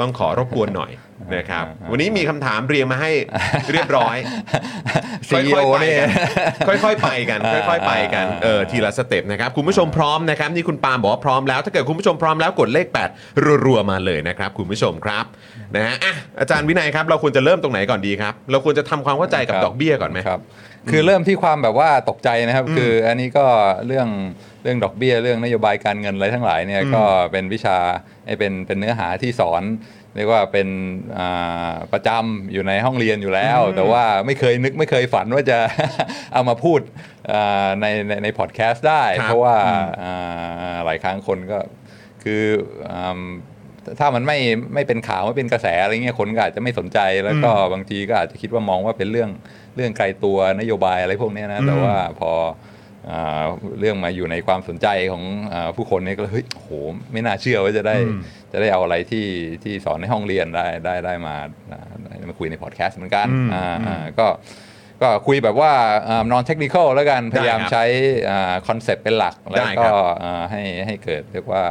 [0.00, 0.92] ต้องขอรบกวนหน่อย
[1.36, 3.10] นะครับ วันนี้มีคำถามเรียงมาให้
[3.72, 4.16] เรียบร้อย
[5.28, 6.10] ซีโอค่อยๆไปเนี่ยกัน
[6.68, 15.24] ค่อยๆไปกัน ค่อยๆไปกันเออทีละสเต็ปนะครับ คุณผู้ชมพร้อมนะครับ นี่คุณปาล์มบอกว่าพร้อมแล้ว ถ้าเกิดคุณผู้ชมพร้อมแล้วกดเลข 8 รัวๆมาเลยนะครับ คุณผู้ชมครับ
[15.76, 20.40] นะฮะอะอาจารย์วินัยครับ เราควรจะเริ่มตรงไหนก่อนดีครับ เราควรจะทำความเข้าใจกับครับดอกเบี้ยก่อนไหมครับ
[20.90, 23.46] คือเริ่มที่ความแบบว่าตกใจนะครับ คืออันนี้ก็
[23.86, 24.08] เรื่อง
[24.62, 27.78] เรื่องดอกเบี้ยเรื่องนโยบายการเงินอะไรทั้งหลายเนี่ยก็เป็นวิชา
[28.26, 29.62] ไอ้เป็นเป็นเนื้อหาที่สอน
[30.16, 30.68] เรียกว่าเป็น
[31.18, 35.58] อ่าประจำอยู่ในห้องเรียนอยู่แล้ว แต่ว่าไม่เคยนึกไม่เคยฝันว่าจะ
[36.32, 36.80] เอามาพูด
[37.32, 41.58] อ่าในในในพอดแคสต์ได้ครับเพราะว่าอืมอ่าหลายครั้งคนก็
[42.22, 42.42] คือ
[42.90, 43.20] อ่า
[44.00, 44.38] ถ้ามันไม่
[44.74, 49.30] ไม่เป็นข่าวไม่เป็นกระแสอะไรเงี้ยคนก็อาจจะไม่สนใจแล้วก็บางทีก็อาจจะคิดว่ามองว่าเป็นเรื่อง
[49.76, 52.32] เรื่องไกลตัวนโยบายอะไรพวกเนี้ยนะแต่ว่าพอ
[53.10, 53.44] อ่า
[53.80, 55.22] เรื่องมาอยู่ในความสนใจของ
[55.54, 56.68] อาผู้คนเนี่ยก็เลยเฮ้ยโห
[57.12, 58.20] ไม่น่าเชื่อว่าจะได้อืม
[58.52, 59.26] จะได้เอาอะไรที่
[59.62, 61.34] ที่สอนในห้องเรียนได้ได้ได้มา
[61.72, 64.26] อ่าได้มาคุยในพอดแคสต์เหมือนกันอืมอ่าอ่าก็
[65.02, 65.72] ก็คุยแบบว่า
[66.32, 67.84] non technical แล้วกันพยายามได้ครับใช้
[68.68, 71.64] concept เป็นหลัก แล้วได้คก็รับอ่าให้ให้เกิดเรียกว่า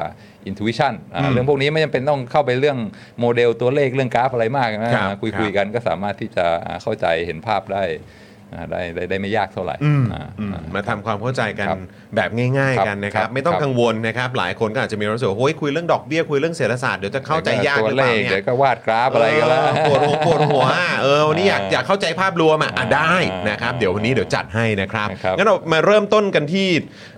[0.49, 2.77] intuition อ่าอืมเรื่องพวกนี้ไม่จำเป็นต้องเข้าไปเรื่อง
[3.19, 8.22] โมเดลตัวเลขเรื่องกราฟอะไรมากนะครับคุยครับคุยกันก็สามารถที่จะอ่าเข้าใจเห็นภาพได้อ่า
[8.71, 11.79] ได้ได้ได้ไม่ยากเท่าไหร่อืมอ่าอืมอ่ามาทำความเข้าใจกันครับ
[12.15, 20.63] แบบง่ายครับๆกันนะครับครับ ไม่ต้องครับกังวลนะครับ หลายคนก็อาจจะมีความรู้สึกว่าโอ้ยคุยเรื่องดอกเบี้ยคุยเรื่องเศรษฐศาสตร์เดี๋ยวจะเข้าใจยากตัหวรือเลเปล่าขเนี่เดี๋ยวยก็วาดกราฟอะไรก็แล้วเออปวดหัวปวดหัว
[21.01, 26.67] เออวันนี้อยากอ่าอยากเข้าใจภาพรวมอะอะได้อ่านนะครับเดี๋ยววันนี้เดี๋ยวจัดให้นะครับครับงั้นเรามาเริ่มต้นกันที่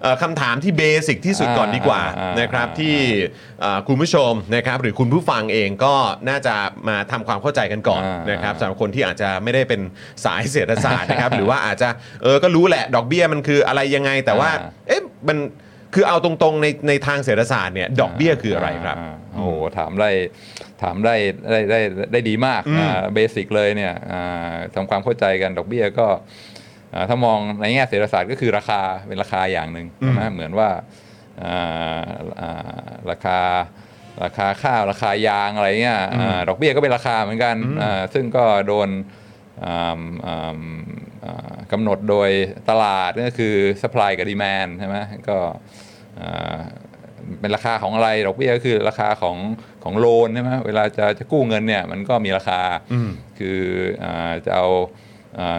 [0.02, 2.96] เอ่อคำถามที่เบสิกที่สุดก่อนดีกว่าอ่านนะครับอ่าที่
[3.62, 5.96] เอ่อคุณผู้ชมนะครับหรือคุณผู้ฟังเองก็
[6.30, 6.56] น่าจะ
[6.88, 9.82] มาทำความเข้าใจกันก่อนอ่านนะครับสำหรับคนที่อาจจะไม่ได้เป็น
[10.26, 11.90] สายเศรษฐศาสตร์นะครับหรือว่าอาจจะ
[12.24, 15.38] เออก็รู้แหละดอกเบี้ยมันคืออะไรยังไง แต่ว่าอ่า เอ๊ะมัน
[15.94, 20.10] คือเอาตรงๆในในทางเศรษฐศาสตร์เนี่ยดอกเบี้ยคืออะไรครับาโอ้โหถามได้
[20.84, 21.16] ถามได้
[21.52, 21.80] ได้ได้
[22.12, 26.08] ได้ดีมากอืมเบสิกเลยเนี่ยอ่าทำความเข้าใจกันดอกเบี้ยก็
[26.94, 30.70] อ่าถ้ามองในแง่เศรษฐศาสตร์ก็คือราคาเป็นราคาอย่างหนึ่งใช่ไหมเหมือนว่า
[31.44, 32.12] อ่า
[32.42, 33.40] อ่าราคา
[34.24, 38.90] ราคาข้าวราคายางอะไรเงี้ยอ่าดอกเบี้ยก็เป็นราคาเหมือนกันอ่าซึ่งก็โดน
[39.66, 41.15] อ่าอ่าอ่า
[41.72, 42.30] กำหนดโดย
[42.70, 44.98] ตลาดก็คือ supply กับ demand ใช่ไหม
[45.30, 45.38] ก็
[47.40, 49.38] เป็นราคาของอะไรดอกเบี้ยก็คือราคาของ
[49.84, 52.62] ของโลนใช่ไหมเวลาจะจะกู้เงินเนี่ยมันก็มีราคา
[53.40, 53.60] คือ
[54.04, 54.06] อ
[54.46, 54.68] จะเอา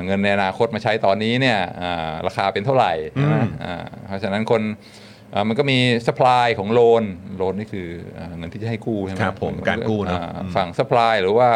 [0.07, 1.59] เงินในอนาคตมาใช้ตอนนี้เนี่ย
[2.27, 3.37] ราคาเป็นเท่าไหร่ใช่ไหม
[4.07, 4.63] เพราะฉะนั้นคน
[5.49, 7.05] มันก็มี supply ของโลน
[7.37, 7.89] โลนนี่คือ
[8.39, 10.21] เงินที่จะให้กู้ใช่ไหมครับผมการกู้นะ
[10.57, 11.49] ฝั่ง supply หรือว่า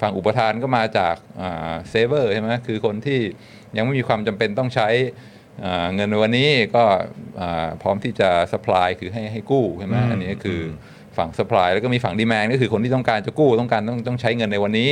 [0.00, 1.16] ฝั่งอุปทานก็มาจาก
[1.90, 3.20] เซเวอร์ใช่ไหมคือคนที่
[3.76, 4.88] ยังไม่มีความจำเป็นต้องใช้
[5.64, 6.84] อ่าเงินในวันนี้ก็
[7.40, 10.60] อ่าพร้อมที่จะ supply คือให้ให้กู้ใช่ไหมอันนี้ก็คือ
[11.16, 14.90] ฝั่ง supply แล้วก็มีฝั่ง demand ก็คือคนที่ต้องการจะกู้ต้องการต้องต้องใช้เงินในวันนี้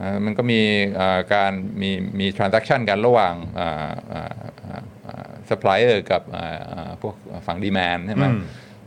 [0.00, 0.60] อ่ามันก็มี
[1.00, 1.52] อ่าการ
[1.82, 4.32] มีมี transaction กันระหว่างอ่าอ่า
[4.64, 7.14] อ่าอ่า supplier กับอ่าอ่าพวก
[7.46, 8.26] ฝั่ง demand ใช่ไหม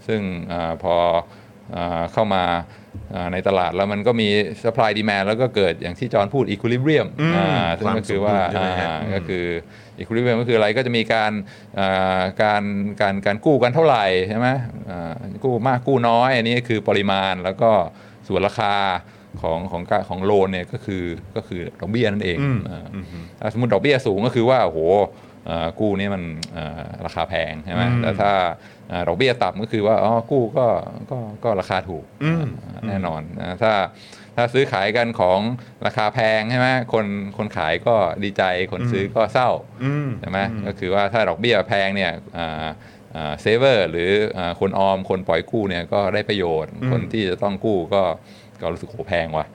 [0.07, 0.95] ซึ่งอาพอ
[1.75, 2.80] อาเข้ามาอ่า
[3.33, 4.29] ในตลาดแล้วมันก็มี
[4.63, 9.45] supply demand แล้วก็เกิดอย่างที่จอห์นพูด equilibrium อ่าซึ่งก็คือว่าความสมดุลใช่ไหมฮะอ่าก็คือ
[9.97, 11.31] อีควิลิเบียมก็คืออะไรก็จะมีการ
[11.79, 12.63] อ่าการ
[13.01, 14.47] การการกู้กันเท่าไหร่ใช่ไหม
[14.89, 17.71] อ่ากู้มากกู้น้อย อันนี้คือปริมาณแล้วก็
[18.27, 18.75] ส่วนราคา
[19.41, 21.03] ของของกะของโลนเนี่ยก็คือ
[21.35, 22.37] ก็คือดอกเบี้ยนั่นเอง
[22.69, 22.85] อ่า
[23.39, 25.30] ถ้าสมมติดอกเบี้ยสูงก็คือว่าโอ้โหอ่า
[25.79, 26.23] กู้นี่มัน
[26.57, 28.31] อ่าราคาแพงใช่ไหมแต่ถ้า
[28.91, 30.67] อ่าดอกเบี้ยต่ำก็คือว่าอ๋อกู้ก็
[31.11, 33.73] ก็ก็ราคาถูกอ่าแน่นอนนะถ้า
[34.35, 35.39] ถ้าซื้อขายกันของ
[35.85, 37.05] ราคาแพงใช่ไหมคน
[37.37, 39.49] คนขายก็ดีใจคนซื้อก็เศร้า
[40.21, 42.11] ใช่ไหมก็คือว่าถ้าดอกเบี้ยแพงเนี่ย
[43.41, 48.03] เซเวอร์หรืออาคนออมคนปล่อยกู้เนี่ยก็ได้ประโยชน์คนที่จะต้องกู้ก็
[48.61, 49.45] ก็รู้สึกโหแพงว่ะ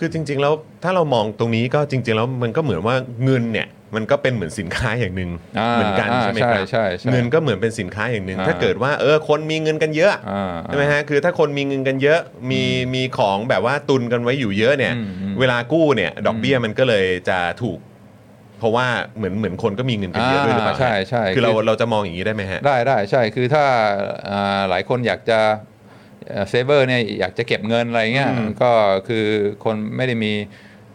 [0.00, 12.62] คือจริง ๆ แล้วถ้าเรามองตรงนี้ก็จริง ๆ แล้วมันก็เหมือนว่าเงินเนี่ยมันก็เป็นเหมือนสินค้าอย่างหนึ่งอ่าเหมือนกันอ่าใช่ไหมครับใช่ใช่ใช่เงินก็เหมือนเป็นสินค้าอย่างหนึ่งอ่าถ้าเกิดว่าเออคนมีเงินกันเยอะอ่าใช่ไหมฮะคือถ้าคนมีเงินกันเยอะมี
[12.94, 17.78] มีของแบบว่าตุนกันไว้อยู่เยอะเนี่ยอืมอืมเวลากู้เนี่ยดอกเบี้ยมันก็เลยจะถูก
[18.58, 18.86] เพราะว่า
[19.16, 23.64] เหมือนเหมือนคนก็มีเงินกันเยอะด้วยหรือเปล่าใช่ใช่คือเราคือเราจะมองอย่างนี้ได้ไหมฮะได้ได้ใช่คือถ้า
[24.30, 25.38] อ่าหลายคนอยากจะ
[26.48, 28.70] saver เนี่ยอยากจะเก็บเงินอะไรเงี้ยอืมก็
[29.08, 29.26] คือ
[29.64, 30.32] คนไม่ได้มี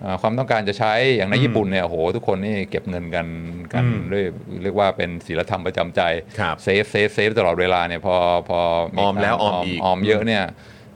[0.03, 3.27] อ่าความต้องการจะใช้อย่างในญี่ปุ่นเนี่ยโอ้โหทุกคนนี่เก็บเงินกัน
[3.73, 4.23] กันอืมด้วย
[4.63, 6.01] เรียกว่าเป็นศีลธรรมประจำใจ
[6.39, 8.15] ครับ save save save ตลอดเวลาเนี่ยพอ
[8.49, 8.59] พอ
[8.99, 10.43] ออมแล้วออมอีกออมเยอะเนี่ย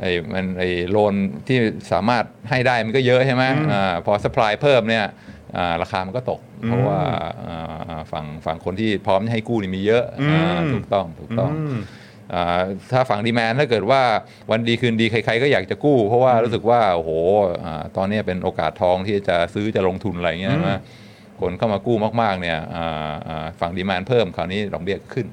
[0.02, 1.14] ไอ้มันไอ้ loan
[1.48, 1.58] ที่
[1.92, 5.06] สามารถให้ได้มันก็เยอะใช่ไหมอ่าพอ supply เพิ่มเนี่ย
[5.58, 7.00] อ่าราคามันก็ตก เพราะว่า
[7.46, 11.99] อ่าฝั่งฝั่งคนที่พร้อมจะให้กู้นี่มีเยอะอ่าถูกต้องถูกต้องอืมอ่า
[12.92, 14.02] ถ้าฝั่งดีแมนถ้าเกิดว่า
[14.52, 17.12] วันดีคืนดีใคร ๆ ก็อยากจะกู้ เพราะว่ารู้สึกว่าโอ้โห
[17.66, 20.82] อ่าตอนนี้เป็นโอกาสทองที่จะซื้อจะลงทุนอะไรเงี้ยนะ
[21.44, 25.28] คนเข้ามากู้มากๆเนี่ยอ่าอ่าฝั่งดีแมนเพิ่มคราวนี้ดอกเบี้ยก็ขึ้น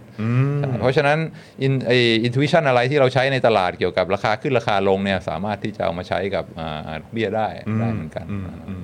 [0.59, 1.19] ใช่เพราะฉะนั้น
[1.63, 1.93] อินไอ
[2.25, 7.49] อินทูวิชันอะไรที่เราใช้ในตลาดเกี่ยวกับราคาขึ้นราคาลงเนี่ยสามารถที่จะเอามาใช้กับอ่าดอกเบี้ยได้
[7.81, 8.27] ได้เหมือนกัน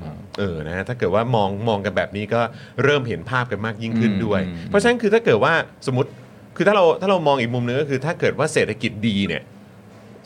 [0.03, 2.41] อ่าเออนะฮะถ้าเกิดว่ามองมองกันแบบนี้ก็
[2.85, 5.55] เริ่มเห็นภาพกันมากยิ่งขึ้นอืมด้วยอืมเพราะฉะนั้นคือถ้าเก็ว่า
[5.87, 6.11] สมมติ
[6.57, 9.43] คือถ้าเราถ้าเรามองอีกมุมนึงก็คือถ้าเกิดว่าเศรษฐกิจดีเนี่ย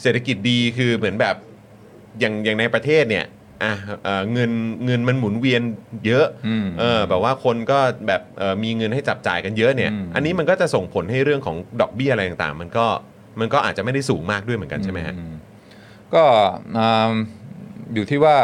[0.03, 1.37] เศรษฐกิจดีคือเหมือนแบบ
[2.21, 3.25] อย่างอย่างในประเทศเนี่ย
[3.65, 3.73] อะ
[4.05, 4.51] เอ่อเงิน
[4.87, 5.63] เงินมันหมุนเวียน
[6.07, 12.87] เยอะอืม เออแบบว่าคนก็แบบเอ่อมีเงินให้จับจ่ายกันเยอะเนี่ย อืม อันนี้มันก็จะส่งผลให้เรื่องของดอกเบี้ยอะไรต่างๆ มันก็
[13.41, 15.25] มันก็อาจจะไม่ได้สูงมากด้วยเหมือนกันใช่ไหมฮะอื
[16.15, 16.25] ก็
[16.79, 17.13] อ่า
[17.95, 18.37] อยู่ที่ว่า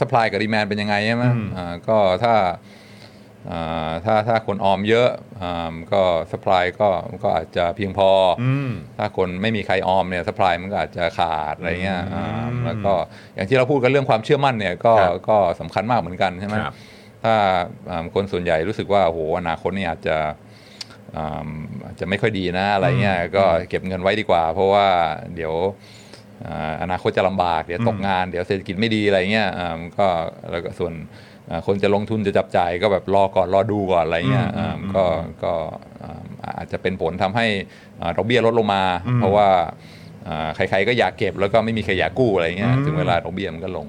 [0.00, 2.52] สป라이กับดีแมนเป็นยังไงใช่ไหมอืมอ่าก็ถ้าอ่า
[4.05, 5.09] ถ้าถ้าคนออมเยอะ
[5.41, 6.01] อ่าก็
[6.31, 6.89] สป라이ก็
[7.23, 8.09] ก็อาจจะเพียงพอ
[8.41, 12.25] อ อืม ถ้าคนไม่มีใครออมเนี่ยสป라이มันก็อาจจะขาดอะไรเงี้ยอ่า
[12.65, 12.93] แล้วก็
[13.35, 16.73] อย่างที่เราพูดกันเรื่องความเชื่อมั่นเนี่ยก็ ครับ ก็สำคัญมากเหมือนกันใช่ไหม ครับ
[17.23, 17.35] ถ้า
[17.89, 20.17] อ่าคนส่วนใหญ่รู้สึกว่าโอ้โหอนาคตนี่อาจจะ
[21.15, 21.47] อ่า
[21.85, 24.87] อาจจะไม่ค่อยดีนะอะไรเงี้ยก็เก็บเงินไว้ดีกว่า เพราะว่า
[25.35, 25.53] เดี๋ยว
[26.45, 30.07] อ่าอนาคตจะลำบากเดี๋ยวตกงานเดี๋ยวเศรษฐกิจไม่ดีอะไรเงี้ยอ่ามันก็
[30.51, 30.93] แล้วก็ส่วน
[31.34, 31.34] อ่า
[31.66, 35.04] คนจะลงทุนจะจับจ่ายก็แบบรอก่อนรอดูก่อนอะไรเงี้ยอ่าก็
[35.44, 35.52] ก็
[36.02, 36.20] อ่า
[36.58, 37.46] อาจจะเป็นผลทำให้
[38.00, 38.82] อ่าดอกเบี้ยลดลงมา
[39.18, 39.48] เพราะว่า
[40.28, 43.86] อ่าใครๆก็อยากเก็บแล้วก็ไม่มีใครอยากกู้อะไรเงี้ยถึงเวลาดอกเบี้ยมันก็ลง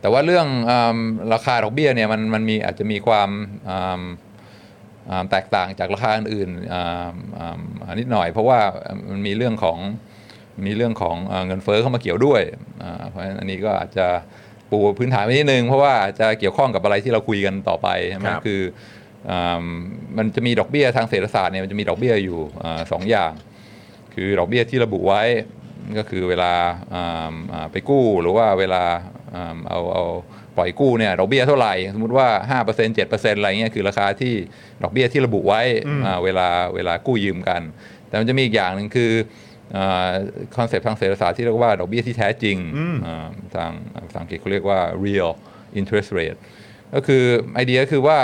[0.00, 3.30] แต่ว่าเรื่องอำราคาดอกเบี้ยเนี่ยมันมันมีอาจจะมีความ
[3.70, 8.58] อำอำแตกต่างจากราคาอื่นๆอำอำนิดหน่อย เพราะว่า
[9.10, 9.78] มันมีเรื่องของ
[10.66, 12.42] มีเรื่องของเอ่อเงินเฟ้อเข้ามาเกี่ยวด้วย
[12.82, 14.06] อ่าเพราะฉะนั้นอันนี้ก็อาจจะ
[14.72, 18.60] ปูพื้นฐานไว้นิดนึง เพราะว่าอาจจะเกี่ยวข้องกับอะไรที่เราคุยกันต่อไปใช่ไหมครับคือ
[19.30, 23.32] อำมันจะมีดอกเบี้ยทางเศรษฐศาสตร์เนี่ยมันจะมีดอกเบี้ยอยู่อาสองอย่าง
[24.14, 25.22] คือดอกเบี้ยที่ระบุไว้
[25.98, 26.52] ก็คือเวลา
[26.94, 28.82] อ่าอ่าไปกู้หรือว่าเวลา
[29.34, 30.04] อ่าเอาเอา
[30.56, 32.28] ปล่อยกู้เนี่ยดอกเบี้ยเท่าไหร่ สมมติว่า
[32.66, 34.34] 5% 7%อะไรเงี้ยคือราคาที่
[34.82, 35.62] ดอกเบี้ยที่ระบุไว้
[36.06, 37.62] อ่าเวลาเวลากู้ยืมกัน
[38.08, 39.12] แต่มันจะมีอีกอย่างหนึ่งคือ
[40.56, 42.56] concept ทางเศรษฐศาสตร์ที่เรียกว่าดอกเบี้ยที่แท้จริง
[43.06, 43.70] อ่าทาง
[44.06, 45.30] ภาษาอังกฤษเขาเรียกว่า real
[45.78, 46.38] interest rate
[46.94, 48.18] ก็คือไอเดียก็คือว่า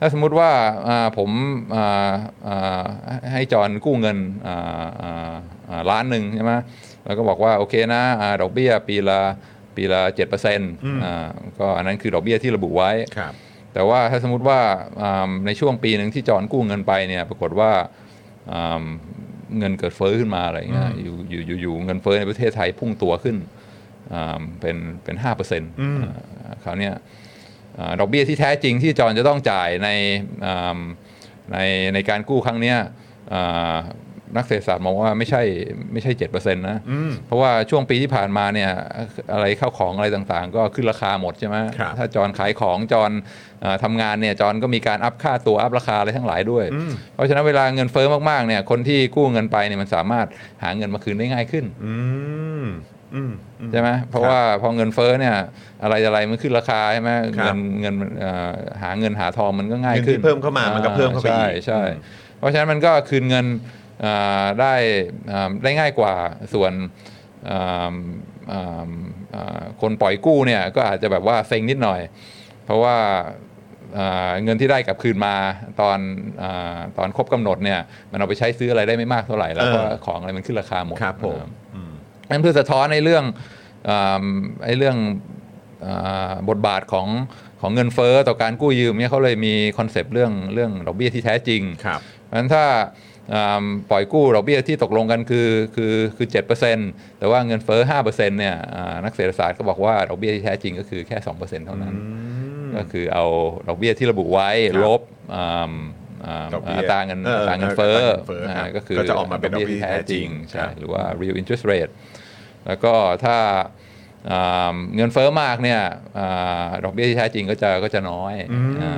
[0.00, 0.50] ถ้าสมมุติว่า
[0.88, 1.30] อ่าผม
[1.74, 2.12] อ่า
[2.46, 2.82] อ่า
[3.32, 5.34] ให้จอนกู้เงินอ่าอ่า
[5.68, 6.52] อ่าล้านหนึ่งใช่ไหม
[7.04, 9.20] แล้วก็บอกว่าโอเคนะอ่าดอกเบี้ยปีละ
[9.76, 10.72] ปีละเจ็ดเปอร์เซ็นต์
[11.58, 13.32] ก็อันนั้นคือดอกเบี้ยที่ระบุไว้ครับ
[13.74, 14.60] แต่ว่าถ้าสมมติว่า
[15.02, 17.72] อ่าในช่วงปีหนึ่งที่จอนกู้เงินไปเนี่ยปรากฏว่า
[18.52, 18.84] อ่า
[19.58, 23.36] เงินเกิดเฟ้อขึ้นมาอะไรเงี้ยอยู่อยู่อยู่อยู่เงินเฟ้อในประเทศไทยพุ่งตัวขึ้น
[24.12, 25.70] อ่าเป็นเป็นห้าเปอร์เซ็นต์
[26.64, 26.94] คราวเนี้ย
[27.78, 29.88] อ่าดอกเบี้ยที่แท้จริงที่จอนจะต้องจ่ายใน
[30.46, 30.80] อ่า
[31.52, 31.58] ใน
[31.94, 32.78] ในการกู้ครั้งเนี้ย
[33.32, 33.76] อ่า
[34.36, 35.42] นักเศรษฐศาสตร์มองว่าไม่ใช่
[35.92, 36.78] ไม่ใช่เจ็ดเปอร์เซ็นต์นะ
[37.26, 38.70] เพราะว่าช่วงปีที่ผ่านมาเนี่ย
[39.32, 43.10] อะไรเข้าของอะไรต่างๆ ก็ขึ้นราคาหมดใช่ไหมครับถ้าจอนขายของจอน
[43.64, 46.64] อ่าทำงานเนี่ยจอนก็มีการอัพค่าตัวอัพราคาอะไรทั้งหลายด้วย
[47.14, 50.26] เพราะฉะนั้นเวลาเงินเฟ้อมากๆเนี่ยคนที่กู้เงินไปเนี่ยมันสามารถ
[50.62, 51.94] หาเงินมาคืนได้ง่ายขึ้นอื
[52.62, 52.64] ม
[53.14, 55.36] อืมอืมใช่ไหมเพราะว่าพอเงินเฟ้อเนี่ย
[55.82, 61.82] อะไรอะไรมันขึ้นราคาใช่ไหมครัเงิบนเงินเอ่อหาเงินหาทองมันก็ง่ายขึ้นเงินที่เพิ่มเข้ามามันก็เพิ่มเข้าไปอีกใช่ใช่
[62.38, 63.81] เพราะฉะนั้นมันก็คืนเงินเอ่อ
[64.60, 64.74] ได้
[65.28, 66.14] เอ่อได้ง่ายกว่า
[66.54, 66.72] ส่วน
[67.46, 67.58] เอ่
[67.92, 67.94] อ
[68.48, 68.90] เอ่อ
[69.32, 72.00] เอ่อคนปล่อยกู้เนี่ยก็อาจจะแบบว่าเซ็งนิดหน่อย
[72.64, 72.96] เพราะว่า
[73.94, 75.34] เอ่อเงินที่ได้กลับคืนมา
[75.80, 75.98] ตอน
[76.38, 76.44] เอ
[76.76, 77.80] อตอนครบกำหนดเนี่ย
[78.12, 81.38] มันเอาไปใช้ซื้ออะไรได้ไม่มากเท่าไหร่แล้วก็เออของอะไรมันขึ้นราคาหมดครับผม
[82.30, 83.24] นั่นเพื่อสะท้อนในเรื่อง
[83.88, 84.24] อ่า
[84.64, 84.96] ไอ้เรื่อง
[85.86, 87.08] อาบทบาทของ
[87.60, 92.84] ของเงินเฟ้อต่อการกู้ยืมเนี่ยเขาเลยมี concept เรื่องเรื่องดอกเบี้ยที่แท้จริงครับเพราะฉะนั้นถ้าอ่า
[93.90, 101.94] ปล่อยกู้ดอกเบี้ยที่ตกลงกันคือคือคือเจ็ดเปอร์เซ็นต์แต่ว่าเงินเฟ้อห้าเปอร์เซ็นต์เนี่ยอ่านักเศรษฐศาสตร์ก็บอกว่าดอกเบี้ยที่แท้จริงก็คือแค่สองเปอร์เซ็นต์เท่านั้น
[102.76, 103.24] ก็คือเอา
[103.68, 105.00] ดอกเบี้ยที่ระบุไว้ครับลบ
[105.34, 105.72] อ่า
[106.26, 111.92] อ่าดอกเบี้ยอัตราเงินเอออัตราเงินเฟ้ออัตราเงินเฟ้อครับอ่าก็คือก็จะออกมาเป็นดอกเบี้ยที่ที่แท้จริงแท้จริงครัใช่หรือว่า real interest rate
[112.66, 113.60] แล้วก็ถ้าอ่า
[114.96, 115.80] เงินเฟ้อมากเนี่ย
[116.18, 118.34] อ่าดอกเบี้ยที่แท้จริงก็จะก็จะน้อย
[118.82, 118.94] อ่า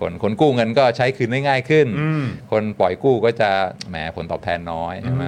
[0.00, 1.86] คนคนกู้เงินก็ใช้คืนได้ง่ายขึ้น
[2.50, 3.50] คนปล่อยกู้ก็จะ
[3.88, 5.24] แหมผลตอบแทนน้อยใช่ไหม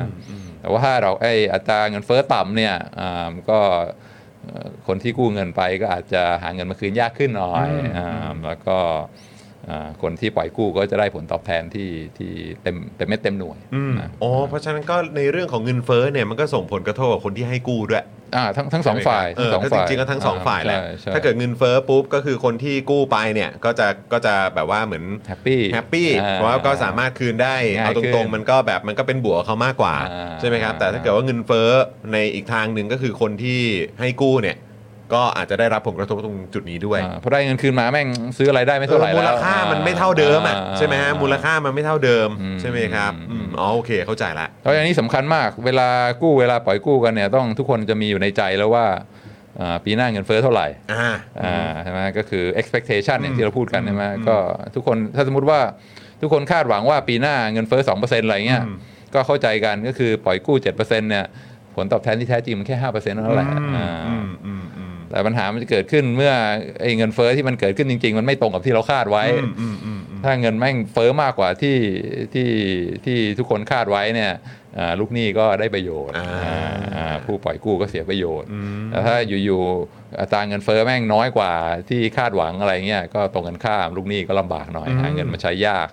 [0.60, 3.60] แต่ว่าถ้าเราไออัตราเงินเฟ้อต่ำเนี่ยอ่าก็
[4.44, 9.29] เอ่อคนที่กู้เงินไปก็อาจจะหาเงินมาคืนยากขึ้นหน่อยอ่าแล้วก็อ่า
[10.02, 13.58] คนที่ปล่อยกู้ก็จะได้ผลตอบแทนที่ที่เต็มเต็มเม็ดเต็มหน่วย
[13.98, 18.04] นะอ๋อเพราะฉะนั้นก็ในเรื่องของเงินเฟ้อเนี่ยมันก็ส่งผลกระทบกับคนที่ให้กู้ด้วย
[18.36, 31.68] อ่าทั้งทั้งสองฝ่ายเออทั้งสองก็จฝ่ายก็จริงๆก็ทั้งสองฝ่ายแหละใช่ใช่ถ้าเกิดเงินเฟ้อปุ๊บก็คือคนที่กู้ไปเนี่ยก็จะก็จะแบบว่าเหมือน happy happy อ่าเพราะว่าก็สามารถคืนได้ง่ายเอาตรงๆขึ้นมันก็แบบมันก็เป็นบวกกับเขามากกว่าอ่าใช่ไหมครับแต่ถ้าเกิดว่าเงินเฟ้อ
[32.12, 33.60] ในอีกทางหนึ่งก็คือคนที่
[34.00, 34.56] ให้กู้เนี่ย
[35.14, 45.88] ก็อาจจะได้รับผลกระทบตรงจุดนี้ด้วยอ่าพอได้เงินคืนมาแม่งซื้ออะไรได้ไม่เท่าไหร่เออแล้วมูลค่ามันไม่เท่าเดิมอะใช่ไหมฮะมูลค่ามันไม่เท่าเดิมอืม ใช่ไหมครับอืมอืมอ๋อโอเคเข้าใจละเพราะอย่างนี้สำคัญมาก เวลา
[46.22, 48.86] กู้เวลาปล่อยกู้กันเนี่ยต้องทุกคนจะมีอยู่ในใจแล้วว่า
[49.60, 54.36] อ่าปีหน้าเงินเฟ้อเท่าไหร่อ่า อ่าใช่ไหมก็คือ expectation อย่างที่เราพูดกันใช่ไหมก็
[54.74, 55.60] ทุกคนถ้าสมมติว่า
[56.22, 58.62] ทุกคนคาดหวังว่าปีหน้าเงินเฟ้อสองเปอร์เซ็นต์อะไรเงี้ย
[59.14, 61.24] ก็เข้าใจกันก็คือปล่อยกู้เจ็ดเปอร์เซ็นต์เนี่ย
[61.76, 64.79] ผลตอบแทนที่แท้จริงมันแค่ห้าเปอร์เซ็นต์นั่นแหละอ่า อืมอืมอืม
[65.10, 66.32] แต่ปัญหามันจะเกิดขึ้นเมื่อ
[66.80, 71.76] ไอ้เงินเฟ้อที่มันเกิดขึ้นจริง ๆ มันไม่ตรงกับที่เราคาดไว้อืมอืมอืมอืมถ้าเงินแม่งเฟ้อมากกว่าที่
[72.34, 72.48] ที่
[73.04, 74.36] ที่ทุกคนคาดไว้เนี่ยอ่า
[75.00, 78.48] ลูกหนี้ก็ได้ประโยชน์อ่าอ่าอ่าผู้ปล่อยกู้ก็เสียประโยชน์
[78.90, 81.52] แต่ถ้าอยู่ๆอัตราเงินเฟ้อแม่งน้อยกว่า
[81.88, 85.88] ที่คาดหวังอะไรเงี้ยก็ตรงกันข้ามลูกหนี้ก็ลำบากหน่อยหาเงินมาใช้ยาก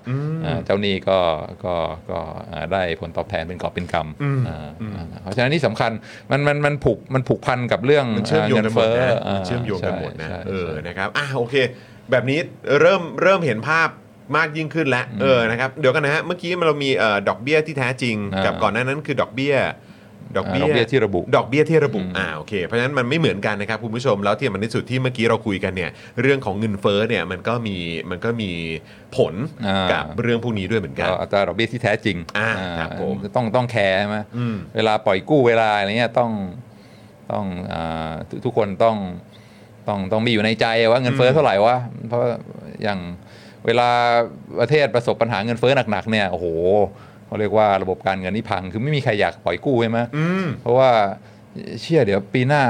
[0.45, 1.19] อ่าเจ้าหนี้ก็
[1.65, 1.75] ก็
[2.11, 2.19] ก็
[2.51, 5.91] อ่าได้ผลตอบแทนเป็นกอบเป็นกำอ่าอ่าเพราะฉะนั้นนี่สำคัญ
[6.31, 11.55] มันมันมันผูกมันผูกพันกับเรื่องมันเชื่อมโยงกันหมดนะอ่ามันเชื่อมโยงกันหมดนะใช่เออใช่นะครับอะโอเค
[12.11, 12.39] แบบนี้
[12.81, 13.89] เริ่มเริ่มเห็นภาพ
[14.35, 19.55] มากยิ่งขึ้นแล้วเออนะครับเดี๋ยวกันนะฮะเมื่อกี้เรามีเอ่อดอกเบี้ยที่แท้จริงอ่ากักับก่อนหน้านั้นคือดอกเบี้ย
[20.37, 27.77] ดอกเบี้ยดอกเบี้ยที่ระบุ ดอกเบี้ยที่ระบุอืมอ่าโอเคเพราะฉะนั้นมันไม่เหมือนกันนะครับคุณผู้ชมแล้วที่มันที่สุดที่เมื่อกี้เราคุยกันเนี่ยเรื่องของเงินเฟ้อเนี่ยมันก็มี
[28.09, 28.51] มันก็มี
[29.15, 29.33] ผล
[29.67, 36.31] อ่ากักับเรื่องพวกนี้ด้วยเหมือนกันก็อัตราดอกเบี้ยที่แท้จริงอ่าครับผมต้องต้องแคร์ใช่ไหมอืมเวลาปล่อยกู้เวลาอะไรเงี้ยต้อง
[37.31, 38.97] ต้องอาทุกทุกคนต้อง
[39.87, 42.21] ต้องต้องมีอยู่ในใจว่าเงินเฟ้อเท่าไหร่วะเพราะ
[42.83, 42.99] อย่าง
[43.67, 43.89] เวลา
[44.59, 46.45] ประเทศประสบปัญหาเงินเฟ้อหนักๆเนี่ยโอ้โห
[47.27, 50.89] เขาเรียกว่าระบบการเงินนี่พัง คือไม่มีใครอยากปล่อยกู้ใช่ไหมอืมเพราะว่า
[51.81, 52.63] เชื่อเดี๋ยวปีหน้า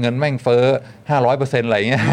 [0.00, 0.64] เงินแม่งเฟ้อ
[1.10, 2.04] ห้าร้อยเปอร์เซ็นต์อะไรเงี้ย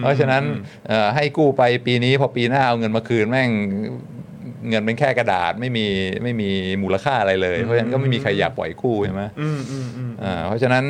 [0.00, 0.42] เพราะฉะนั้น
[0.88, 3.50] เอ่อให้กู้ไปปีนี้พอปีหน้าเอาเงินมาคืนแม่ง
[4.68, 5.86] เงินเป็นแค่กระดาษไม่มี
[6.22, 6.50] ไม่มี
[6.82, 10.84] มูลค่าอะไรเลย เพราะฉะนั้นก็ไม่มีใครอยากปล่อยกู้ใช่ไหมอืมอืมอืมอ่าเพราะฉะนั้น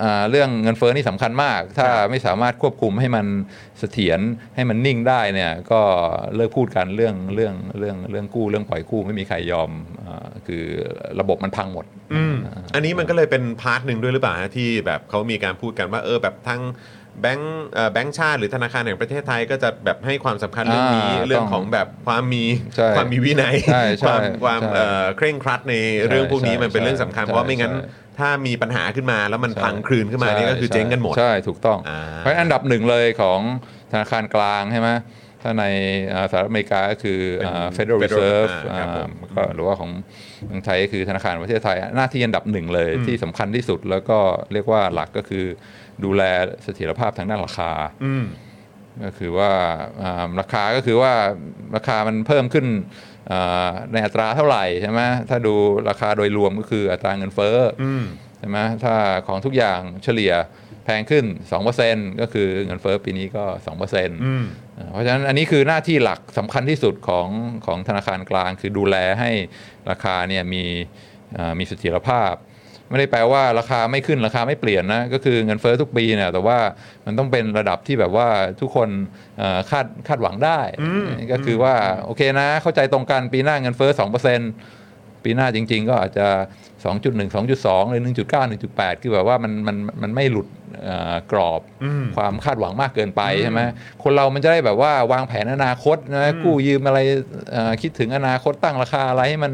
[0.00, 3.26] อ่าเรื่องเงินเฟ้อนี่สำคัญมาก ถ้าครับไม่สามารถควบคุมให้มัน
[3.78, 4.20] เสถียร
[4.54, 5.80] ให้มันนิ่งได้เนี่ยก็
[6.34, 9.70] เลิกพูดกันเรื่องเรื่องเรื่องเรื่องกู้เรื่องปล่อยกู้ไม่มีใครยอม
[10.06, 10.64] อาคือ
[11.20, 12.34] ระบบมันพังหมดอืม
[12.74, 16.62] อันนี้มันก็เลยเป็น part หนึ่งด้วยหรือเปล่าฮะที่แบบเขามีการพูดกันว่าเออแบบทั้ง
[17.20, 22.44] แบงก์เอ่อแบงก์ชาติหรือธนาคารแห่งประเทศไทยก็จะแบบให้ความสำคัญเรื่องนี้อ่าเรื่องของแบบความมี
[22.76, 25.74] ใช่ความมีวินัยใช่ใช่ความความใช่เอ่อเคร่งครัดใน
[26.08, 33.40] เรื่องพวกนี้ใช่มันเป็นเรื่องสำคัญใช่เพราะไม่งั้นใช่ถ้ามีปัญหาขึ้นมาแล้วมันใช่พังคลืนขึ้นมานี่ก็คือใช่เจ๊งกันหมดใช่ถูกต้องอ่าเพราะฉะนั้นอันดับหนึ่งเลยของ
[33.92, 34.90] ธนาคารกลางใช่ไหม
[35.42, 35.64] ถ้าใน
[36.12, 39.90] อ่าสหรัฐอเมริกาก็คืออ่า Federal Federal Reserve อ่าครับผมอ่าก็หรือว่าของ
[40.46, 44.18] เมืองไทยก็คือธนาคารแห่งประเทศไทย หน้าที่อันดับหนึ่งเลยที่สำคัญที่สุดแล้วก็
[44.52, 45.44] เรียกว่าหลักก็คือ
[46.04, 46.22] ดูแล
[46.64, 47.70] เสถียรภาพทางด้านราคา
[48.04, 48.24] อืม
[49.04, 49.50] ก็คือว่า
[50.02, 51.12] อ่าราคาก็คือว่า
[51.76, 52.66] ราคามันเพิ่มขึ้น
[53.30, 55.54] อ่าในอัตราเท่าไหร่ใช่ไหมถ้าดู
[55.90, 58.04] ราคาโดยรวมก็คืออัตราเงินเฟ้อออืม
[58.38, 58.94] ใช่ไหมถ้า
[59.26, 60.32] ของทุกอย่างเฉลี่ย
[60.84, 61.24] แพงขึ้น
[61.72, 63.44] 2%ก็คือเงินเฟ้อปีนี้ก็
[63.78, 64.44] 2%อืม
[64.92, 67.28] เพราะฉะนั้นอันนี้คือหน้าที่หลักสำคัญที่สุดของ
[67.66, 69.30] ของธนาคารกลาง คือดูแลให้
[69.90, 70.64] ราคาเนี่ยมี
[71.36, 72.32] อ่ามีเสถียรภาพ
[72.88, 76.58] ไม่ได้แปลว่าราคาไม่ขึ้นราคาไม่เปลี่ยนนะก็คือเงินเฟ้อทุกปีเนี่ยแต่ว่า
[77.06, 78.28] มันต้องเป็นระดับที่แบบว่า
[78.60, 78.88] ทุกคน
[79.38, 80.60] เอ่อคาดคาดหวังได้
[81.32, 81.74] ก็คือว่า
[82.04, 83.90] โอเคนะเข้าใจตรงกันปีหน้าเงินเฟ้อ
[84.56, 86.26] 2%ปีหน้าจริง ๆ ก็อาจจะ
[86.84, 86.84] 2.1
[87.34, 88.12] 2.2 หรือ 1.9
[88.72, 90.48] 1.8 คือแบบว่ามันมันมันไม่หลุด
[90.84, 93.60] เอ่อกรอบอืมความคาดหวังมากเกินไปใช่ไหม
[94.02, 96.98] คนเรามันจะได้แบบว่าวางแผนอนาคตนะกู้ยืมอะไร
[97.52, 99.52] เอ่อคิดถึงอนาคตตั้งราคาอะไรให้มัน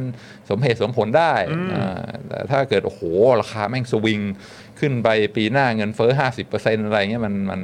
[0.51, 1.33] สมเหตุสมผลได้
[1.75, 3.01] อ่าแต่ถ้าเกิดโอ้โห
[3.41, 4.21] ราคาแม่งสวิง
[4.81, 6.11] ขึ้นไปปีหน้าเงินเฟ้อ
[6.49, 7.61] 50%อะไรเงี้ยมันมัน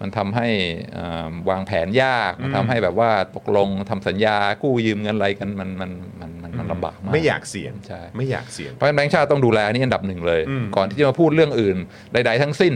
[0.00, 0.48] มันทำให้
[0.96, 11.76] อ่าวางแผนยาก มันทำให้แบบว่าตกลงทำสัญญากู้ยืมเงินอะไรกันมันมันมันมันมันลำบากมากไม่อยากเสี่ยงใช่ไม่อยากเสี่ยงเพราะฉะนั้นแบงค์ชาติต้องดูแลนี่อันดับหนึ่งเลยอืมก่อนที่จะมาพูดเรื่องอื่น
[12.12, 12.74] ใด ๆ ทั้งสิ้น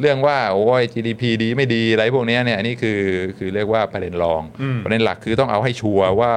[0.00, 3.00] เรื่องว่าโอ้ย GDP ดีไม่ดีอะไรพวกเนี้ยเนี่ยอันนี้คือ
[3.38, 6.32] คือเรียกว่าประเด็นรองอืมประเด็นหลักคือต้องเอาให้ชัวร์ว่า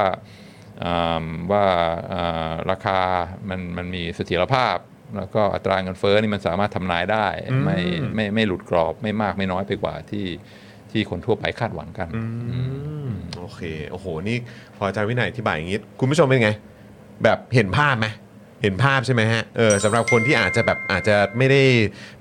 [0.84, 1.66] อ่าว่า
[2.14, 3.00] อ่าราคา
[3.50, 4.78] มันมันมีเสถียรภาพ
[5.18, 7.26] แล้วก็อัตราเงินเฟ้อนี่มันสามารถทำนายได้
[7.66, 7.80] ไม่
[8.16, 10.26] ไม่ไม่หลุดกรอบไม่มากไม่น้อยไปกว่าที่
[10.92, 12.24] ที่คนทั่วไปคาดหวังกันอื
[13.08, 14.38] มโอเคโอ้โหนี่
[14.78, 16.52] พออาจารย์วินัยอธิบายอย่างนี้ คุณผู้ชมเป็นไง
[17.24, 18.08] แบบเห็นภาพไหม
[18.62, 21.64] เห็นภาพใช่ไหมฮะเออสำหรับคนที่อาจจะแบบอาจจะไม่ได้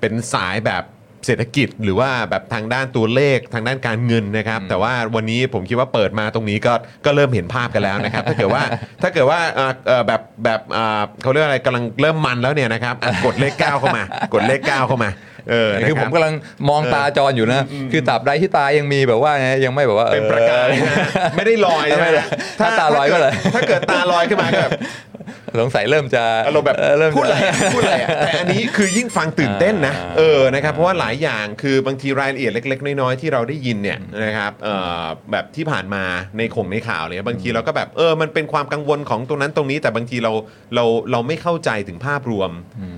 [0.00, 0.82] เป็นสายแบบ
[1.26, 6.72] เศรษฐกิจหรือว่าแบบทางด้านตัวเลขทางด้านการเงินนะครับ แต่ว่าวันนี้ผมคิดว่าเปิดมาตรงนี้ก็
[7.04, 8.62] ก็เริ่มเห็นภาพกันแล้วนะครับ ถ้าเกิดว่า
[9.02, 14.02] ถ้าเกิดว่าเอ่อเอ่อแบบแบบอ่าเขาเรียกว่าอะไรกำลังเริ่มมันแล้วเนี่ยนะครับอะกดเลข9เข้ามา
[14.34, 15.10] กดเลข9เข้ามา
[15.50, 16.34] เออนะคือรับผมกำลัง
[16.68, 21.06] มองตาจรอยู่นะ คือตราบใดที่ตายังมีแบบว่าไงยังไม่แบบว่าเป็นประกายนะฮะ
[21.36, 22.28] ไม่ได้ลอยนะไม่ได้ฮะ
[22.60, 24.72] ถ้าตาลอยก็เลย ถ้าเกิดตาลอยขึ้นมาก็แบบ
[25.60, 36.02] สงสัยเริ่มจะอารมณ์แบบเเริ่มจพูดอะไรอะพูดอะไรอะแต่อันนี้คือยิ่งฟังตื่นเต้นนะอ่าเออนะครับเพราะว่าหลายอย่างคือบางทีรายละเอียดเล็ก ๆ น้อยๆที่เราได้ยินเนี่ยนะครับเอ่อแบบที่ผ่านมา
[36.38, 40.32] ในข่าวในข่าวเลยบางทีเราก็แบบเออมันเป็นความกังวลของตรงนั้นตรงนี้ แต่บางทีเรา
[40.74, 42.50] เราเราไม่เข้าใจถึงภาพรวม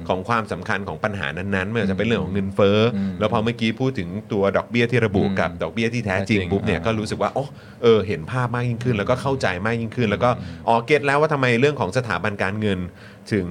[0.09, 7.45] ของความสำคัญของปัญหานั้นๆไม่ว่าจะเป็นเรื่องของเงินเฟ้อแล้วพอเมื่อกี้พูดถึงตัวดอกเบี้ยที่ระบุกับดอกเบี้ยที่แท้จริงแท้จริงปุ๊บเนี่ยอ่าก็รู้สึกว่าโอ้
[7.83, 10.31] เออเห็นภาพมากยิ่งขึ้น แล้วก็เข้าใจมากยิ่งขึ้น แล้วก็
[10.69, 12.80] อ๋อ get แล้วว่าทำไมเรื่องของสถาบันการเงิน
[13.32, 13.46] ถึง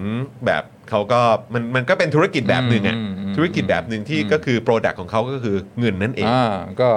[0.45, 1.21] แบบเขาก็
[1.53, 6.89] มันมันก็เป็นธุรกิจแบบหนึ่งอะอืมอืมธุรกิจแบบหนึ่งที่ก็คือ product ของเขาก็คือเงินนั่นเองอ่าก็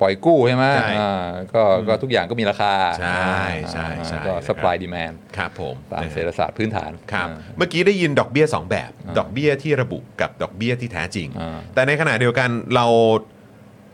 [0.00, 3.36] ปล่อยกู้ใช่ไหมใช่อ่าก็ก็ทุกอย่างก็มีราคาใช่
[3.72, 12.86] ใช่ใช่ก็ นะครับ supply demand ครับผมตามนะเศรฮะษฐศาสตร์พื้นฐานครับอ่า เมื่อกี้ได้ยินดอกเบี้ย2แบบ ดอกเบี้ยที่ระบุกับดอกเบี้ยที่แท้จริง อ่า แต่ในขณะเดียวกันเรา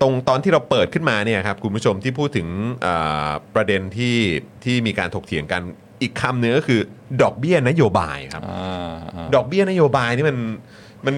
[0.01, 2.49] ตรงตอนที่เราเปิดขึ้นมาเนี่ยครับคุณผู้ชมที่พูดถึง
[2.87, 4.17] อ่าประเด็นที่
[4.65, 5.63] ที่มีการถกเถียงกัน
[6.03, 6.81] อีกคำหนึ่งก็คือ
[7.23, 10.39] ดอกเบี้ยนโยบายครับอ่าอ่าดอกเบี้ยนโยบายนี่มัน
[11.07, 11.15] มัน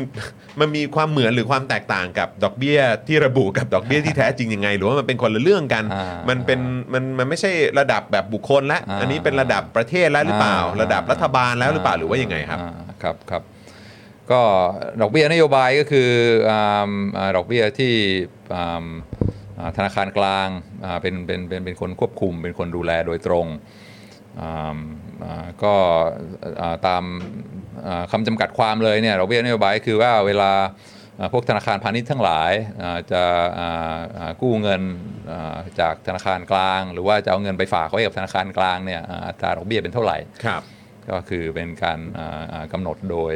[0.61, 6.61] มันมีความเหมือนหรือความแตกต่างกับดอกเบี้ยที่ระบุกับดอกเบี้ยที่แท้จริงยังไง หรือว่ามันเป็นคนละเรื่องกันอ่ามันเป็น
[6.93, 13.43] มันมันไม่ใช่ระดับแบบบุคคลละอ่าอันนี้เป็นระดับประเทศแล้วหรือเปล่าอ่า ระดับรัฐบาลแล้วหรือเปล่าหรือว่ายังไงครับอ่าครับครับ
[14.31, 14.41] ก็
[15.01, 16.11] ดอกเบี้ยนโยบายก็คือ
[16.51, 17.93] อ่าอ่าดอกเบี้ยที่
[18.55, 18.87] อ่า
[19.59, 20.49] อ่าธนาคารกลาง
[20.85, 23.80] อ่าเป็นเป็นเป็นเป็นคนควบคุม เป็นคนดูแลโดยตรงอ่าอ่า
[25.63, 25.75] ก็
[26.61, 27.03] อ่าตาม
[27.87, 30.53] อ่าคำจำกัดความเลยเนี่ยดอกเบี้ยนโยบายคือว่าเวลา
[31.19, 33.23] อ่าพวกธนาคารพาณิชย์ทั้งหลายอ่าจะ
[33.59, 34.83] อ่าอ่ากู้เงิน
[35.33, 40.63] อ่าจากธนาคารกลาง หรือว่าจะเอาเงินไปฝากไว้กับธนาคารกลางเนี่ยอ่าอัตราดอกเบี้ยเป็นเท่าไหร่ครับ
[41.11, 43.35] ก็คือเป็นการอ่าอ่ากำหนดโดย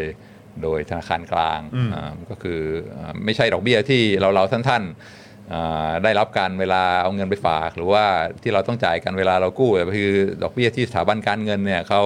[0.62, 2.60] โดยธนาคารกลางอืมอ่าก็คือ
[2.96, 5.23] อ่าไม่ใช่ดอกเบี้ยที่เราเราท่านท่านๆอ่า
[6.02, 8.04] ได้รับการเวลาเอาเงินไปฝาก หรือว่า
[8.42, 12.02] ที่เราต้องจ่ายกันเวลาเรากู้แต่คือดอกเบี้ยที่สถาบันการเงินเนี่ยเขา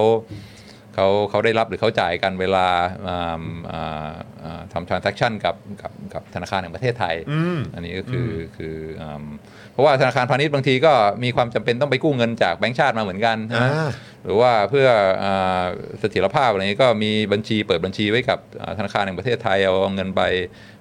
[0.94, 2.66] เขาเขาได้รับหรือเขาจ่ายกันเวลา
[3.08, 4.10] อ่าอ่า
[4.44, 10.92] อ่าทำ transaction กับกับกับธนาคารแห่งประเทศไทยอืมอันนี้ก็คืออคืออืมเพ ราะว่าธนาคารพาณิชย์บางทีก็
[11.24, 13.90] มีความจำเป็นต้องไปกู้เงินจากแบงก์ชาติมาเหมือนกันใช่ไหมอ่า
[14.24, 14.88] หรือว่าเพื่อ
[15.24, 15.64] อา
[16.00, 20.22] เสถียรภาพอะไรนี้ก็มีบัญชีเปิดบัญชีไว้กับอ่าธนาคารแห่งประเทศไทยเอาเงินไป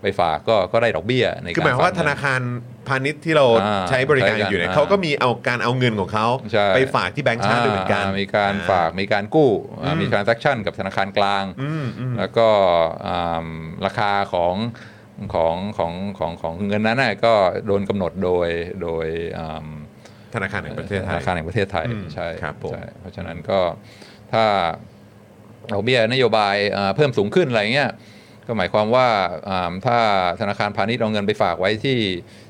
[0.02, 2.42] ไปฝากก็ก็ได้ดอกเบี้ยในคือการหมายความว่าฝกธเงินนาคาร
[2.88, 9.52] พาณิชย์ที่เราอ่าใช้บริการใช้กันอยู่เนี่ยอ่าเขาก็มีเอาการเอาเงินของเขาใช่ไปฝากที่แบงก์ชาติด้วยเหมือนกันามีการฝากมีการกู้
[9.84, 12.48] อ่ามี transaction กับธนาคารกลางอืมอืมแล้วก็
[13.08, 13.48] อ่า
[13.86, 14.56] ราคาของ
[15.34, 17.34] ของของของของเงินนั้นน่ะก็
[17.66, 18.50] โดนกำหนดโดย
[18.84, 19.08] โดย
[19.38, 19.68] อ่า
[20.36, 23.60] ธนาคารแห่งประเทศไทธยนาคารแห่งประเทศไทยอืมใช่ครับผมใช่เพราะฉะนั้นก็
[24.34, 24.46] ถ้า
[25.74, 27.92] ดอกเบี้ยนโยบายอ่าเพิ่มสูงขึ้นอะไรเงี้ย
[28.48, 29.08] ก็หมายความว่า
[29.50, 30.00] อ่าถ้า
[30.42, 32.00] ธนาคารพาณิชย์เอาเงินไปฝากไว้ที่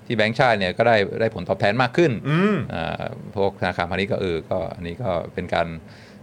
[0.05, 3.03] ที่แบงก์ชาติเนี่ยก็ได้ได้ผลตอบแทนมากขึ้นอืมอ่า
[3.35, 6.16] พวกธนาคารพาณิชย์ก็เออก็อันนี้ก็เป็นการอ่า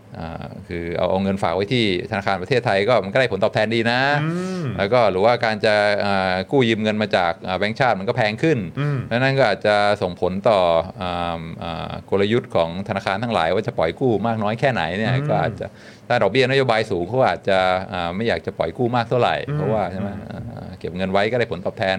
[0.68, 4.30] คือเอาเอาเงินฝากไว้ที่ธนาคารประเทศไทยก็มันก็ได้ผลตอบแทนดีนะอื
[4.62, 10.60] มแล้วก็หรือว่าการจะอ่ากู้ยืมเงินมาจากอ่าแบงก์ชาติมันก็แพงขึ้นอืมดังนั้นก็อาจจะส่งผลต่อ
[11.00, 15.66] อ่าอ่ากลยุทธ์ของธนาคารทั้งหลาย ว่าจะปล่อยกู้มากน้อยแค่ไหนเนี่ยก็อาจจะ
[16.08, 17.58] ถ้าดอกเบี้ยนโยบายสูงเขาอาจจะ
[17.92, 21.98] อ่าไม่อยากจะปล่อยกู้มากเท่าไหร่ เพราะว่าใช่ไหมอ่าเก็บเงินไว้ก็ได้ผลตอบแทน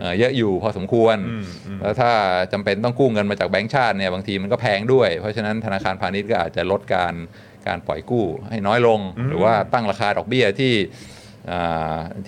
[0.00, 2.10] เอ่อเยอะอยู่พอสมควรอืมอืมแล้วถ้า
[2.52, 7.14] จำเป็นต้องกู้เงินมาจากแบงก์ชาติเนี่ยบางทีมันก็แพงด้วย เพราะฉะนั้นธนาคารพาณิชย์ก็อาจจะลดการ
[7.66, 11.19] การปล่อยกู้ให้น้อยลง หรือว่าตั้งราคาดอกเบี้ยที่อ่า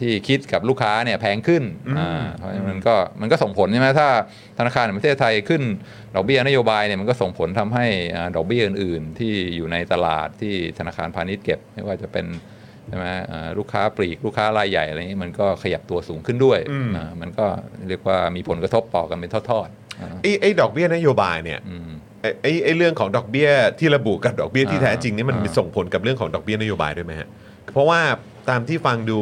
[0.01, 1.63] ที่คิดกับลูกค้าเนี่ยแพงขึ้น
[1.99, 4.09] อ่าเพราะฉะนั้นมันก็มันก็ส่งผลใช่ไหมถ้า
[4.59, 5.63] ธนาคารแห่งประเทศไทยขึ้น
[6.15, 7.87] ดอกเบี้ยนโยบายเนี่ยมันก็ส่งผลทำให้
[8.17, 12.27] อ่าดอกเบี้ยอื่น ๆ ที่อยู่ในตลาดที่ธนาคารพาณิชย์เก็บ ไม่ว่าจะเป็น
[12.89, 17.47] ใช่ไหมอ่าลูกค้าปลีกลูกค้ารายใหญ่อะไรนี้มันก็ขยับตัวสูงขึ้นด้วยอืมอ่ามันก็
[17.89, 21.91] เรียกว่ามีผลกระทบต่อกันเป็นทอดๆอ่าไอ้ไอ้ดอกเบี้ยนโยบายเนี่ยอืม
[22.23, 27.29] ไอ้ไอ้ไอ้เรื่องของดอกเบี้ยที่ระบุกับดอกเบี้ยที่อ่าแท้จริงนี่มันอ่ามีส่งผลกับเรื่องของดอกเบี้ยนโยบายด้วยไหมฮะ
[27.73, 28.01] เพราะว่า
[28.49, 29.20] ตามที่ฟังดู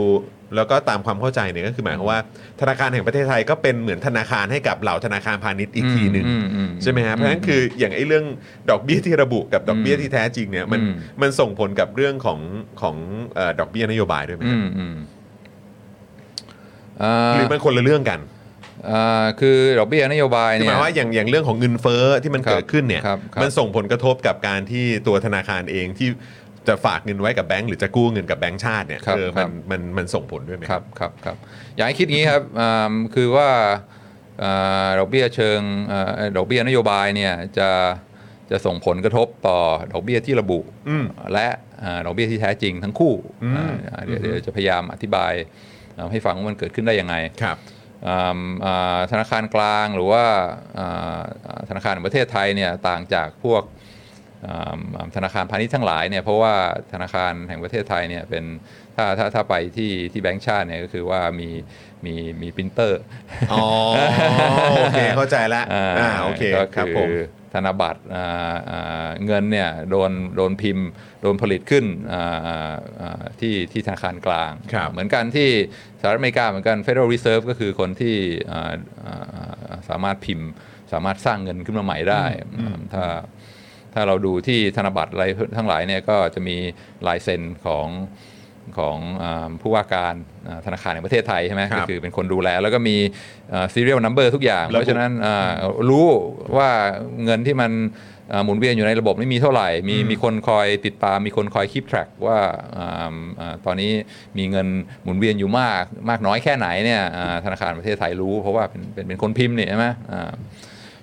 [0.57, 2.21] แล้วก็ตามความเข้าใจเนี่ยก็คือหมายความว่า
[2.61, 8.25] ธนาคารแห่งประเทศไทยก็เป็นเหมือนธนาคารให้กับเหล่าธนาคารพาณิชย์อีกทีหนึ่งอืมอืมใช่ไหมฮะเพราะฉะนั้นคืออย่างไอ้เรื่อง
[8.71, 10.93] ดอกเบี้ยที่ระบุกับดอกเบี้ยที่แท้จริงเนี่ยมันอืม
[11.23, 12.41] มันส่งผลกับเรื่องของ
[12.81, 12.97] ของ
[13.35, 14.97] เอ่อดอกเบี้ยนโยบายด้วยไหมอืฮะมอืม
[17.03, 18.21] อ่าหรือมันคนละเรื่องกัน
[18.91, 26.09] อ่าคือดอกเบี้ยนโยบายคือหเนี่มายยว่าอย่างอย่างเรื่องของเงินเฟ้อที่มันครับเกิดขึ้นเนี่ยครับครับมันส่งผลกระทบกับการที่ตัวธนาคารเองที่
[26.69, 31.37] จะฝากเงินไว้กับแบงก์หรือจะกู้เงินกับแบงก์ชาติเนี่ยครับเออครัมันบมันมันส่งผลด้วยไหมครับครับครับ
[31.77, 33.49] อยากให้คิดงี้ครับอ่าคือว่า
[34.43, 35.61] อ่าดอกเบี้ยเชิง
[35.93, 37.69] อ่าดอกเบี้ยนโยบายเนี่ยจะ
[38.51, 39.59] จะส่งผลกระทบต่อ
[39.93, 40.59] ดอกเบี้ยที่ระบุ
[40.89, 41.49] อืม และ
[41.83, 45.33] อ่าดอกเบี้ยที่แท้จริงทั้งคู่อืม อ่าเดี๋ยวเดี๋ยวจะพยายามอธิบาย
[45.97, 47.59] อ่าให้ฟังว่ามันเกิดขึ้นได้ยังไง ครับ
[48.07, 50.25] อ่าอ่าธนาคารกลางหรือว่า
[50.79, 53.80] อ่าอ่าธนาคารแห่งประเทศไทยเนี่ยต่างจากพวกอ่าอ่า
[55.17, 56.55] ธนาคารพาณิชย์ทั้งหลายเนี่ยเพราะว่า
[56.93, 58.45] ธนาคารแห่งประเทศไทยเนี่ยเป็น
[58.97, 61.51] ถ้าถ้าถ้าไปที่ที่แบงก์ชาติเนี่ยก็คือว่ามี
[62.05, 63.01] มีมีปรินเตอร์
[63.53, 63.65] อ๋อ
[64.73, 67.09] โอเคเข้าใจละอ่าโอเคก็ครับคือผม
[67.55, 70.89] ธนบัตรอ่าอ่าเงินเนี่ยโดนโดนพิมพ์
[71.23, 75.49] โดนผลิตขึ้นอ่าอ่าอ่าที่ที่ธนาคารกลางครับเหมือนกันที่
[76.01, 78.17] สหรัฐอเมริกาเหมือนกัน Federal Reserve ก็คือคนที่
[78.53, 78.73] อ่า
[79.07, 80.49] อ่าอ่าสามารถพิมพ์
[80.93, 82.25] สามารถสร้างเงินขึ้นมาใหม่ได้
[82.93, 83.05] ถ้า
[83.95, 85.25] ถ้าเราดูที่ธนบัตรอะไร
[85.57, 86.57] ทั้งหลายเนี่ยก็จะมี
[87.07, 87.87] ลายเซ็นของ
[88.79, 90.15] ของอาผู้ว่าการ
[90.49, 92.97] อ่าธนาคารแห่งประเทศไทยใช่ไหมครับก็คือเป็นคนดูแล แล้วก็มี
[93.75, 95.51] serial number ทุกอย่างระบุเพราะฉะนั้นอ่า
[95.91, 96.07] รู้
[96.57, 96.71] ว่า
[97.25, 97.73] เงินที่มัน
[98.33, 102.39] อ่าหมุนเวียนอยู่ในระบบนี่มีเท่าไหร่ มีมีคนคอยติดตาม มีคนคอย keep track ว่า
[102.79, 103.91] อ่าอ่าตอนนี้
[104.39, 104.67] มีเงิน
[105.05, 110.33] หมุนเวียนอยู่มากมากน้อยแค่ไหนเนี่ยอ่าธนาคารประเทศไทยรู้ เพราะว่าเป็นเป็นเป็นคนพิมพ์นี่ใช่ไหมอ่า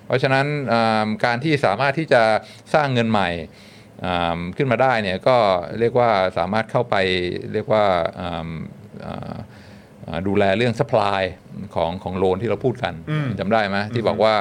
[0.08, 2.22] เพราะฉะนั้นอ่าการที่สามารถที่จะ
[2.74, 3.28] สร้างเงินใหม่
[4.04, 5.36] อ่าขึ้นมาได้เนี่ยก็
[5.80, 6.96] เรียกว่าสามารถเข้าไป
[7.52, 7.84] เรียกว่า
[8.20, 8.48] อ่า
[9.06, 9.36] อ่า
[10.06, 11.22] อ่าดูแลเรื่อง supply
[11.74, 14.34] ของของโลนที่เราพูดกันอืมจำได้ไหมที่บอกว่า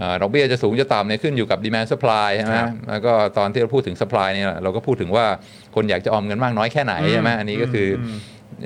[0.00, 5.26] อ่าดอกเบี้ยจะสูงจะต่ำเนี่ยขึ้นอยู่กับ demand supply ใช่ไหมครับแล้วก็ตอนที่เราพูดถึง supply เนี่ยเราก็พูดถึงว่า
[5.74, 7.88] คนอยากจะออมเงินมากน้อยแค่ไหนใช่ไหมอันนี้ก็คือ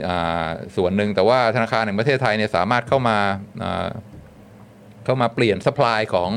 [0.06, 3.18] ออ่าส่วนหนึ่งแต่ว่าธนาคารแห่งประเทศไทยเนี่ยสามารถเข้ามา
[3.64, 3.88] อ่า
[5.05, 6.31] เข้ามาเปลี่ยนสป라이ของ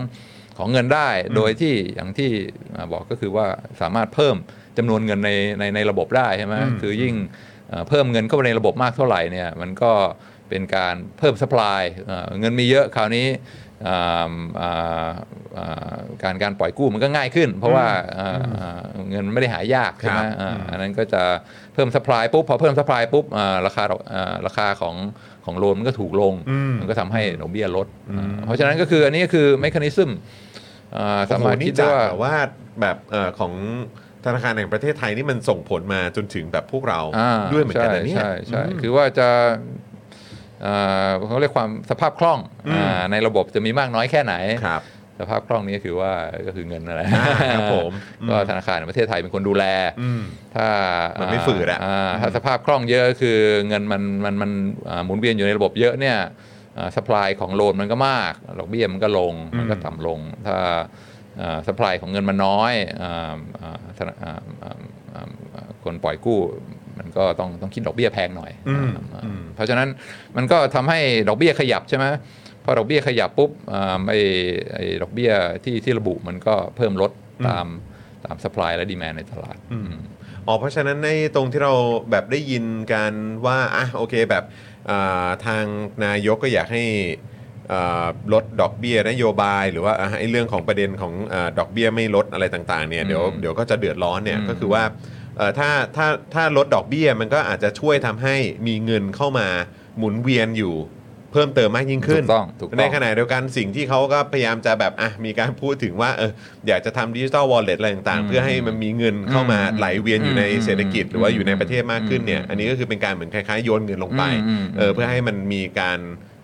[0.59, 2.31] ของเงินได้ โดยที่อย่างที่
[2.77, 3.47] อ่าบอกก็คือว่า
[3.81, 4.37] สามารถเพิ่ม
[4.79, 7.15] จำนวนเงินในในในระบบได้ใช่ไหมคือยิ่ง
[7.69, 9.93] เอ่อเพิ่มเงินเข้าไปในระบบมากเท่าไหร่เนี่ยมันก็
[10.49, 13.27] เป็นการเพิ่มสป라이เอ่อเงินมีเยอะคราวนี้
[13.89, 15.11] อ่าอ่า
[15.59, 17.87] อ่าการการปล่อยกู้มันก็ง่ายขึ้น เพราะว่า
[18.19, 21.23] อ่าอ่าเงินไม่ได้หายากใช่ไหม ครับ อ่าอันนั้นก็จะ
[21.75, 24.95] เพิ่มสป라이ปุ๊บพอเพิ่มสป라이ปุ๊บอ่าราคาดอกอ่าราคาของ
[25.48, 26.34] ของโลนมันก็ถูกลง
[26.80, 27.88] มันก็ทำให้ดอกเบี้ยลด
[28.18, 30.12] อ่าเพราะฉะนั้นก็คืออันนี้ก็คือเมคานิซึม
[31.32, 32.36] สามารถโอ้โหคินี่ดจากได้ว่าแบบว่า
[32.82, 33.54] แบบเอ่อของ
[34.26, 39.28] ธนาคารแห่งประเทศไทยนี่มันส่งผลมาจนถึงแบบพวกเราอ่าด้วยเหมือนกันนะเนี่ยใช่ใช่ใช่คือว่าจะ
[40.66, 42.40] อ่าเขาเรียกความสภาพคล่อง
[42.74, 44.36] อ่าในระบบจะมีมากน้อยแค่ไหน
[44.66, 44.82] ครับ
[45.21, 46.13] สภาพคล่องนี้ก็คือว่า
[46.47, 47.93] ก็คือเงินอะไร อ่าครับผม
[48.31, 49.65] ก็ธนาคารแห่งประเทศไทยเป็นคนดูแล
[50.01, 50.23] อืม
[50.55, 50.67] ถ้า
[51.21, 51.81] มั มัน ไม่ฝืดอะ
[52.21, 53.39] ถ้าสภาพคล่องเยอะคือ
[53.69, 54.51] เงินมันมันมัน
[54.89, 56.19] อ่าหมุนเวียนอยู่ในระบบเยอะเนี่ย
[56.97, 60.57] สป라이ของโลนมันก็มากดอกเบี้ยมันก็ลงมันก็ต่ำลง ถ้า
[61.67, 64.77] สป라이ของเงินมันน้อยอ่าอ่าธนาอ่าอ่า
[65.15, 66.41] อ่าอ่าคนปล่อยกู้
[66.99, 69.89] มันก็ต้องต้องคิดดอกเบี้ยแพงหน่อย อืม อ่า อืม เพราะฉะนั้น
[70.37, 70.99] มันก็ทำให้
[71.29, 72.05] ดอกเบี้ยขยับใช่ไหม
[72.46, 74.20] พ อดอกเบี้ยขยับปุ๊บอ่าไอ้
[74.74, 75.32] ไอ้ดอกเบี้ย
[75.64, 77.12] ที่ที่ระบุมันก็เพิ่มลด
[77.48, 77.68] ตาม
[78.26, 79.58] ตามสป라이และดีแมนในตลาด
[80.48, 81.74] อ๋อเพราะฉะนั้นในตรงที่เรา
[82.12, 83.14] แบบได้ยินกัน
[83.46, 84.44] ว่าอะโอเคแบบ
[84.90, 85.64] อ่าทาง
[86.06, 86.86] นายกก็อยากให้
[87.72, 94.84] อ่าลดดอกเบี้ยนโยบาย หรือว่าอะไอ้เรื่องของประเด็นของอาดอกเบี้ยไม่ลดอะไรต่างๆเนี่ยเดี๋ยวอืมเดี๋ยวก็จะเดือดร้อนเนี่ยอืมก็คือว่า
[95.38, 98.36] เอ่อถ้าถ้าถ้าลดดอกเบี้ยมันก็อาจจะช่วยทำให้
[98.68, 99.48] มีเงินเข้ามา
[99.98, 100.76] หมุนเวียนอยู่
[101.32, 106.32] เพิ่มเติมมากยิ่งขึ้น ถูกต้องถูกต้องในขณะเดียวกันสิ่งที่เขาก็พยายามจะแบบอะมีการพูดถึงว่าเออ
[106.68, 116.00] อยากจะทำดิจิ t a ลวอลเล็ตอะไรต่างๆ เพื่อให้มันมีเงินเข้ามาอืมไหลเวียนอยู่ในอืมเศรษฐกิจ หรือว่าอยู่ในประเทศมากขึ้นเนี่ยอืมอันนี้ก็คือเป็นการเหมือนคล้ายๆโยนเงินลงไปอืมเออเพื่อให้มันมีการ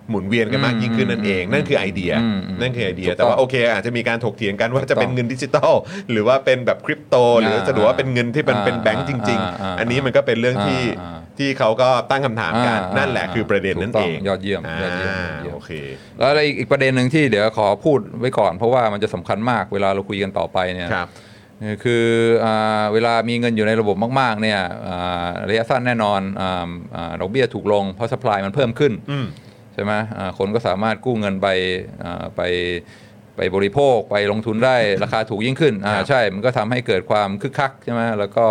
[0.09, 5.73] หมุนเวียนกันมากยิ่งขึ้นนั่นเองอืมนั่นคือไอเดียอืมอืมนั่นคือไอเดียถูกต้องแต่ว่าโอเคอาจจะมีการถกเถียงกันว่าจะเป็นถูกต้องเงินดิจิตอล
[6.11, 15.71] หรือว่าเป็นแบบคริปโต หรืออ่าจะดูว่าเป็นเงินที่มันอ่าเป็นแบงก์จริงอ่าอ่าๆอันนี้มันก็เป็นเรื่องที่อ่าที่เขาก็ตั้งคำถามกันอ่านั่นั่นแหละคือประเด็นนั่นถูกต้เอองงยอดเยี่ยมยอดเยี่ยมอ่ายอดเยี่ยมโอเค
[16.17, 21.09] แล้วอะไรอีกประเด็นหนึ่งที่เดี๋ยวขอพูดไว้ก่อน เพราะว่ามันจะสำคัญมากเวลาเราคุยกันต่อไปเนี่ยครับ
[21.83, 22.05] คือ
[22.45, 29.25] อ่าเวลามีเงินอยู่ในระบบมาก ๆ เนี่ยอ่าระยะสั้นแน่นอนอาอ่าดอกเบี้ยถูกลงเพราะสป라이มันเพิ่มขึ้นอืม
[29.73, 31.47] ใช่ไหมอ่าคนก็สามารถกู้เงินไป
[32.03, 32.41] อ่าไป
[33.37, 38.45] ไปบริโภคไปลงทุนได้ราคาถูกยิ่งขึ้นอ่าครับใช่ มันก็ทำให้เกิดความคึกคักใช่ไหมแล้วก็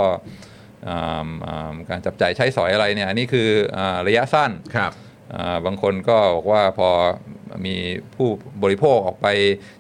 [0.89, 4.93] อ่าอ่าการจับจ่ายใช้สอยอะไรเนี่ยอันนี้คืออาระยะสั้นครับ
[5.35, 6.89] อ่าบางคนก็บอกว่าพอ
[7.67, 7.77] มี
[8.17, 8.29] ผู้
[8.63, 9.29] บริโภคออกไป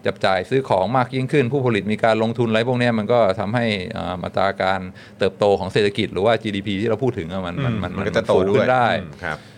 [0.06, 3.66] จับจ่ายซื้อของมากยิ่งขึ้น ผู้ผลิตมีการลงทุนอะไรพวกเนี้ยมันก็ทำให้
[3.96, 4.80] อ่ามาตราการ
[5.18, 9.51] เติบโตของเศรษฐกิจหรือว่า GDP ที่เราพูดถึงอะมันมันมันมันก็จะโตฟูด้ขึ้วยนได้อืมครับอ่า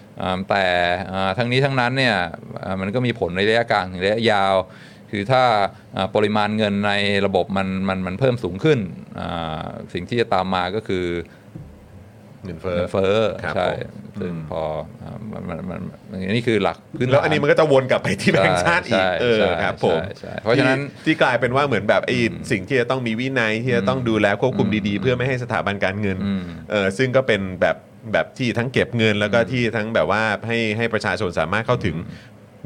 [0.50, 0.66] แต่
[1.12, 2.16] อ่าทั้งนี้ทั้งนั้นเนี่ย
[2.64, 4.54] อ่ามันก็มีผลในระยะกลางถึงระยะยาว
[5.10, 5.42] คือถ้า
[5.96, 6.92] อ่าปริมาณเงินใน
[7.26, 8.78] ระบบมันมันมันเพิ่มสูงขึ้น
[9.20, 11.04] อ่าสิ่งที่จะตามมาก็คือ
[12.44, 14.62] เงินเฟ้อเงินเฟ้อครับใช่ผมซึ่งพอ
[15.02, 22.16] อ่ามันมันมันมันนี่คือหลักพื้นฐานแล้วอันนี้มันก็จะวนกลับไปที่แบงก์ชาติอีกใช่เออใช่ครับผมใช่ใช่เพราะฉะนั้นที่ที่กลายเป็นว่าเหมือนแบบไอ้
[22.50, 27.76] สิ่งที่จะต้องมีวินัยที่จะต้องดูแลควบคุมดีๆ เพื่อไม่ให้สถาบันการเงินอืมเออซึ่งก็เป็นแบบ
[28.12, 31.96] แบบที่ทั้งเก็บเงินแล้วก็ที่ทั้งแบบว่าให้ให้ประชาชนสามารถเข้าถึง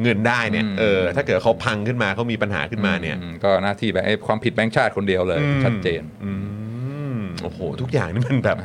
[0.02, 6.32] เงินได้เนี่ยอืมเออถ้าเกิดเขาพังขึ้นมาเขามีปัญหาขึ้นมาเนี่ยอืมก็หน้าที่แบบไอ้ความผิดแบงค์ชาติคนเดียวเลยอืมชัดเจนอื
[7.16, 8.58] มโอ้โห ทุกอย่างนี่มันแบบ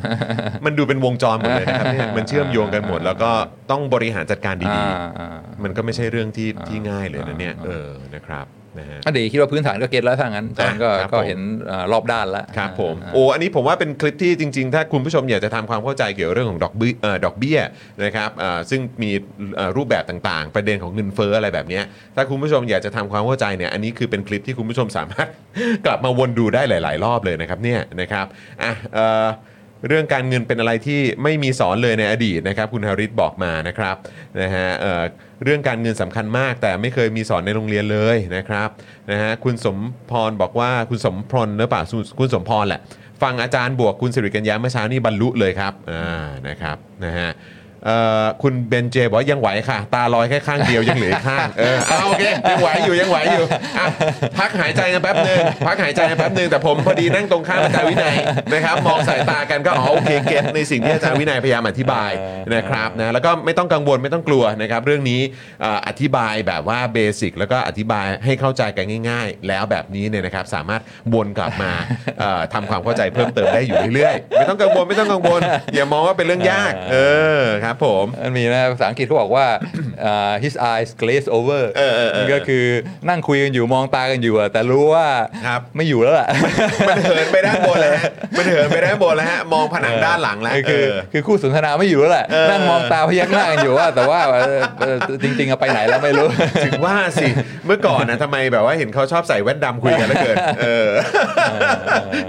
[0.65, 3.31] มันดูเป็นวงจรหมดเลยนะครับเนี่ยมันเชื่อมโยงกันหมด แล้วก็
[3.71, 8.45] ต้องบริหารจัดการดีอ่าอ่าๆมันก็ไม่ใช่เรื่องที่ที่ง่ายเลยนะเนี่ยอ่าเออนะครับ
[8.79, 17.59] นะฮะอะเดี๋ยวคิดว่าพื้นฐานก็เก็ตแล้วถ้างั้นจอนก็ครับก็ผมเห็นอ่ารอบด้านแล้วครับผมอ่าโอ้อันนี้ผมว่าเป็นคลิปที่จริง ๆ ถ้าคุณผู้ชมอยากจะทำความเข้าใจเกี่ยวกับเรื่องของดอกเบี้ยเอ่อดอกเบี้ย
[18.03, 19.11] นะครับอ่าซึ่งมี
[19.55, 21.83] เอ่อรูปแบบต่างๆ ประเด็นของเงินเฟ้ออะไรแบบเนี้ย
[22.15, 25.27] ถ้าคุณผู้ชมอยากจะทำความเข้าใจเนี่ยอันนี้คือเป็นคลิปที่คุณผู้ชมสามารถ
[25.85, 28.25] กลับมาวนดูได้หลาย ๆ รอบเลยนะครับเนี่ยนะครับ
[28.63, 29.27] อะเอ่อ
[29.89, 33.95] เรื่องการเงินเป็นอะไรที่ไม่มีสอนเลยในอดีตนะครับ คุณฮาริสบอกมานะครับ
[34.41, 34.67] นะฮะ
[35.43, 38.69] เรื่องการเงินสำคัญมาก แต่ไม่เคยมีสอนในโรงเรียนเลยนะครับ
[39.11, 39.77] นะฮะคุณสม
[40.11, 41.81] พรบอกว่าคุณสมพรหรือเปล่า
[42.19, 42.81] คุณสมพรแหละ
[43.21, 47.29] ฟังอาจารย์บวกคุณสิริกัญญาเมื่อเช้านี่บรรลุเลยครับอ่านะครับนะฮะ
[48.41, 53.45] คุณเบนเจบอกว่ายังไหวค่ะ ตาลอยแค่ข้างเดียวยังเหลืออีกข้างเออเอาโอเคยังไหวอยู่ยังไหวอยู่
[53.79, 53.85] อะ
[54.39, 58.15] พักหายใจกันแป๊บหนึ่งพักหายใจกันแป๊บหนึ่งแต่ผมพอดีนั่งตรงข้ามอาจารย์วินัย
[58.53, 62.11] นะครับมองสายตากันก็อ๋อโอเค get ในสิ่งที่อาจารย์วินัยพยายามอธิบาย
[62.55, 65.21] นะครับนะแล้วก็ไม่ต้องกังวลไม่ต้องกลัวนะครับเรื่องนี้
[65.61, 70.81] เอ่ออธิบายแบบว่า basic แล้วก็อธิบายให้เข้าใจกันง่าย ๆ แล้วแบบนี้เนี่ยนะครับสามารถ
[71.13, 71.71] วนกลับมา
[72.19, 75.41] เอ่อทำความเข้าใจเพิ่มเติมได้อยู่เรื่อยๆไม่ต้องกังวลไม่ต้องกังวล
[75.75, 76.97] อย่ามองว่าเป็นเรื่องยาก เอ
[77.41, 79.45] อครับครับผมมันมีนะภาษาอังกฤษเขาบอกว่า
[80.05, 82.63] อ่า his eyes glaze over เออเออเออก็คือ
[83.09, 85.07] นั่งคุยกันอยู่มองตากันอยู่อะแต่รู้ว่า
[85.47, 86.27] ครับไม่อยู่แล้วล่ะ
[86.89, 96.27] มันเหินไปด้านบนแล้วฮะมันเหินไปด้านบนแล้วฮะมองผนังด้านหลังแล้วเออคือเออคือคู่สนทนาไม่อยู่แล้วแหละเออนั่งมองตาพยักหน้ากันอยู่ว่า แต่ว่าเออเออจริงๆอะไปไหนแล้วไม่รู้
[96.65, 97.27] ถึงว่าสิ
[97.65, 100.89] เมื่อก่อนนะทำไมแบบว่าเห็นเขาชอบใส่แว่นดำคุยกันแล้วเกินเออ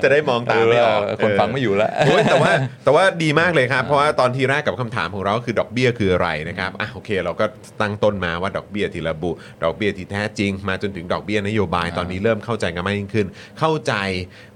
[0.02, 2.52] จะได้มองตามไม่ออกเออคนฟังไม่อยู่แล้วโอ้ยแต่ว่า
[2.84, 7.44] แต่ว่าดีมากเลยครับเพราะว่าตอนทีแรกกับคำถามของเราก็คือดอกเบี้ยคืออะไรนะครับอะโอเค เราก็
[7.80, 9.30] ตั้งต้นมาว่าดอกเบี้ยที่ระบุ
[9.62, 13.26] ดอกเบี้ยที่แท้จริง มาจนถึงดอกเบี้ยนโยบายตอนนี้เริ่มเข้าใจกันมากยิ่งขึ้น
[13.58, 13.94] เข้าใจ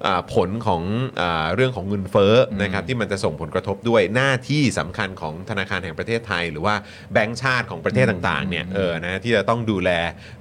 [0.07, 0.83] อ่าผลของ
[1.20, 6.74] อาเรื่องของเงินเฟ้อนะครับที่มันจะส่งผลกระทบด้วยหน้าที่สำคัญของธนาคารแห่งประเทศไทย หรือว่า
[7.12, 9.91] แบงก์ชาติของประเทศต่างๆเนี่ยเออนะที่จะต้องดูแล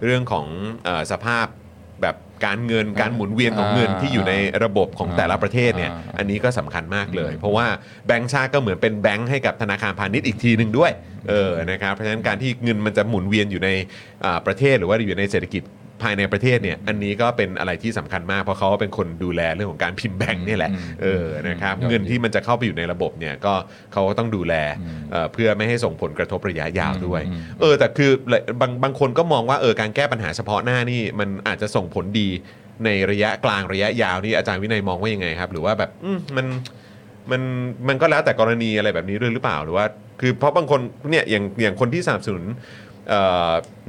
[0.04, 0.48] เรื่องของ
[0.86, 1.48] เออสภาพ
[2.02, 4.34] แบบการเงินการหมุนเวียนของเงินที่อยู่ใน
[4.64, 7.68] ระบบของแต่ละประเทศเนี่ยอ่าอันนี้ก็สำคัญมากเลย เพราะว่า
[8.08, 10.91] แบงก์ชาติก็เหมือนเป็นแบงก์ให้กับธนาคารพาณิชย์อีกทีหนึ่งด้วย
[11.30, 13.70] เออนะครับเพราะฉะนั้นการที่เงินมันจะหมุนเวียนอยู่ใน
[14.26, 15.64] อ่าประเทศหรือว่าอยู่ในเศรษฐกิจ
[16.02, 20.72] ภายในประเทศเนี่ยอันนี้ก็เป็นอะไรที่สำคัญมาก เพราะเขาเป็นคนดูแลเรื่องของการพิมพ์แบงก์เนี่ยแหละ
[21.02, 23.54] เออนะครับอืมเงินที่มันจะเข้าไปอยู่ในระบบเนี่ยก็
[23.93, 24.54] เขาก็ต้องดูแล
[25.12, 28.12] เอ่อเพื่อไม่ให้ส่งผลกระทบระยะยาวด้วยอืมเออแต่คือ
[28.62, 32.28] บางบางคนก็มองว่าเออการแก้ปัญหาเฉพาะหน้านี่มันอาจจะส่งผลดี
[32.86, 36.45] ในระยะกลางระยะยาวนี่อาจารย์วินัยมองว่ายังไงครับ หรือว่าแบบอืมมัน
[37.32, 37.41] มัน
[37.88, 39.86] มันก็แล้วแต่กรณีอะไรแบบนี้ด้วยหรือเปล่าหรือว่า
[40.22, 40.80] คือเพราะบางคน
[41.10, 42.56] เนี่ยอย่างอย่างคนที่สนับสนุนเอ่อ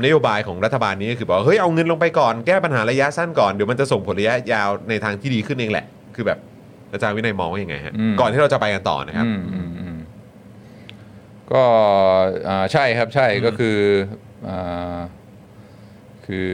[0.04, 6.38] นโยบายของรัฐบาลนี้ก็คือบอกว่าเฮ้ยเอาเงินลงไปก่อนแก้ปัญหาระยะสั้นก่อนเดี๋ยวมันจะส่งผลระยะยาวในทางที่ดีขึ้นเองแหละ คือแบบ
[6.92, 9.98] อาจารย์วินัยมองว่ายังไงฮะอืม ก่อนที่เราจะไปกันต่อนะครับ อืมอืมอืม
[11.52, 11.62] ก็
[12.48, 13.78] อ่าใช่ครับใช่ก็คือ
[14.48, 14.98] อ่า
[16.26, 16.52] คือ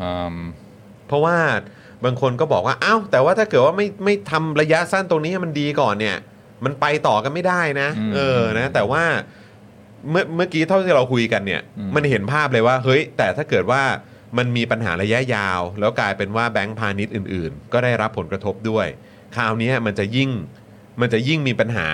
[0.00, 0.36] อืม
[1.06, 1.36] เพราะว่า
[2.04, 6.16] บางคนก็บอกว่าอ้าวแต่ว่าถ้าเกิดว่าไม่ไม่ทำระยะสั้นตรงนี้ให้มันดีก่อนเนี่ย
[6.64, 9.02] มันไปต่อกันไม่ได้นะ อืม เออนะ แต่ว่า
[10.10, 13.82] เมื่อเมื่อกี้เท่าที่เราคุยกันเนี่ยอืมมันเห็นภาพเลยว่า เฮ้ย แต่ถ้าเกิดว่า
[14.38, 18.86] มันมีปัญหาระยะยาว แล้วกลายเป็นว่าแบงก์พาณิชย์อื่น ๆ ก็ได้รับผลกระทบด้วย
[19.36, 20.30] คราวนี้มันจะยิ่ง
[21.00, 21.86] มันจะยิ่งมีปัญหา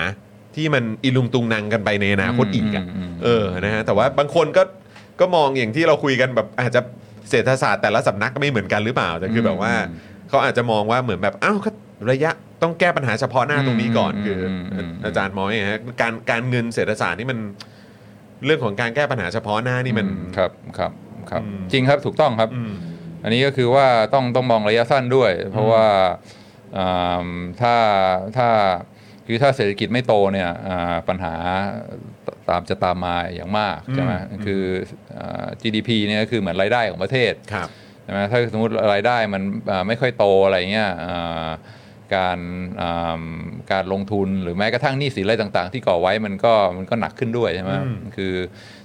[0.55, 4.63] ที่มันอีลุงตุงนังกันไปในอนาคตอีกอะอืมอืมเออนะฮะแต่ว่าบางคนก็
[5.19, 6.81] ก็มองอย่างที่เราคุยกันแบบอาจจะ
[7.29, 11.69] เศรษฐศาสตร์แต่ละสำนักก็ไม่เหมือนกันหรือเปล่าแต่คือแบบว่าอืมเขาอาจจะมองว่าเหมือนแบบอ้าวก็
[12.11, 12.31] ระยะ
[12.61, 17.39] ต้องแก้ปัญหาเฉพาะหน้าตรงนี้ก่อนอืมคืออมอืมอาจารย์มองยังไงฮะการการเงินเศรษฐศาสตร์นี่มัน
[18.45, 20.91] เรื่องของการแก้ปัญหาเฉพาะหน้านี่มันครับครับ
[21.31, 22.73] ครับอืมจริงครับถูกต้องครับอืม
[23.23, 25.85] อันนี้ก็คือว่าต้องต้องมองระยะสั้นด้วย เพราะว่า
[26.77, 27.27] อ่า
[27.61, 27.75] ถ้า
[28.37, 28.49] ถ้า
[29.27, 31.33] คือถ้าเศรษฐกิจไม่โตเนี่ยอ่าปัญหา
[32.49, 34.63] ตามจะตามมาอย่างมากใช่ไหมอืมคือ
[35.17, 37.67] อ่า GDP เนี่ยก็คือเหมือนรายได้ของประเทศครับ
[38.03, 41.49] ใช่ไหมถ้าสมมติรายได้มันอ่าไม่ค่อยโตอะไรเงี้ยอ่า
[42.15, 42.39] การ
[42.81, 43.23] อ่า
[43.71, 48.33] การลงทุนหรือแม้กระทั่งหนี้สินอะไรต่าง ๆ ที่ก่อไว้มันก็มันก็หนักขึ้นด้วยใช่ไหมอืมคือ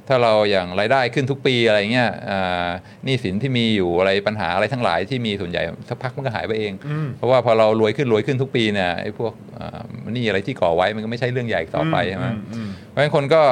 [0.09, 2.68] ถ้าเราอย่างรายได้ขึ้นทุกปีอะไรเงี้ยอ่า
[3.04, 9.80] หนี้สินที่มีอยู่อะไรปัญหาอะไรทั้งหลายที่มีส่วนใหญ่สักพักมันก็หายไปเองอืมเพราะว่าพอเรารวยขึ้นรวยขึ้นทุกปีเนี่ยไอ้พวกอ่า
[10.14, 13.42] หนี้อะไรที่ก่อไว้มันก็ไม่ใช่เรื่องใหญ่อีกต่อไปใช่ไหมอืมเพราะฉะนั้นคนก็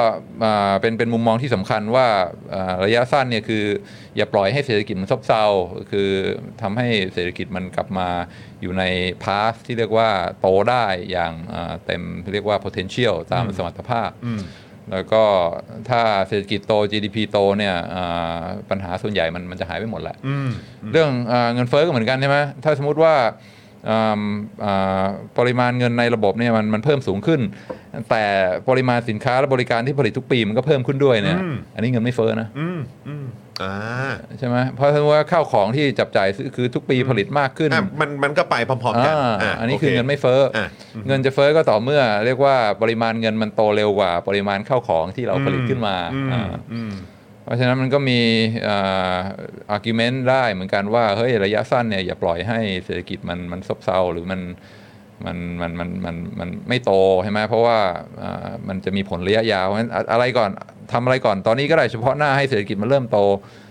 [0.43, 2.07] อ่าเป็นเป็นมุมมองที่สำคัญว่า
[2.53, 3.63] อ่าระยะสั้นเนี่ยคือ
[4.17, 5.45] อย่าปล่อยให้เศรษฐกิจมันซบเซา
[5.91, 6.09] คือ
[6.61, 8.09] ทำให้เศรษฐกิจมันกลับมา
[8.61, 8.83] อยู่ใน
[9.23, 12.01] พาสที่เรียกว่าโตได้อย่างอ่าเต็ม
[12.33, 14.41] เรียกว่า potential ตามสมรรถภาพอืม
[14.91, 15.23] แล้วก็
[15.89, 20.49] ถ้าเศรษฐกิจโต GDP โตเนี่ยอ่าปัญหาส่วนใหญ่มันมันจะหายไปหมดแหละอืม
[20.91, 23.13] เรื่องอาเงินเฟ้อก็เหมือนกันใช่ไหมถ้าสมมติว่า
[23.89, 24.21] อ่า
[24.65, 25.05] อ่า
[25.37, 27.41] ปริมาณเงินในระบบเนี่ยมันมันเพิ่มสูงขึ้น
[28.09, 28.23] แต่
[28.69, 33.44] ปริมาณสินค้าและบริการที่ผลิตทุกปีมันก็เพิ่มขึ้นด้วยเนี่ยอืมอันนี้เงินไม่เฟ้อนะอืมอืมอ่า
[34.39, 40.67] ใช่ไหมเพราะถ้าว่าข้าวของที่จับจ่ายซื้อคือทุกปีผลิตมากขึ้นอะมันมันก็ไปพร้อมๆกันอ่าะอันนี้โคือเงินไม่เฟ้อออะ
[41.07, 46.43] เงินจะเฟ้อก็ต่อเมื่อ เรียกว่าปริมาณเงินมันโตเร็วกว่า ปริมาณข้าวของที่เราผลิตขึ้นมาอืมอ่า
[46.73, 46.93] อืม
[47.43, 48.19] เพราะฉะนั้นมันก็มี
[48.69, 54.41] argument ได้เหมือนกันว่าเฮ้ยระยะสั้นเนี่ยอย่าปล่อยให้เศรษฐกิจมันมันซบเซาหรือมัน
[55.25, 56.91] มันมันมันมันมันไม่โต
[57.23, 57.77] ใช่ไหมเพราะว่า
[58.21, 60.49] อ่ามันจะมีผลระยะยาวเพราะฉะนั้นอะอะไรก่อน
[60.91, 63.19] ทำอะไรก่อนตอนนี้ก็ได้เฉพาะหน้าให้เศรษฐกิจมันเริ่มโต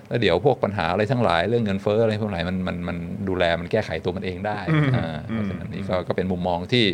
[0.09, 2.97] แล้วเดี๋ยวพวกปัญหาอะไรทั้งหลายเรื่องเงินเฟ้ออะไรพวกไหนมันมันมัน
[3.29, 4.59] ดูแลมันแก้ไขตัวมันเองได้
[4.97, 6.85] อ่าเพราะฉะนั้นนี่ก็ก็เป็นมุมมองที่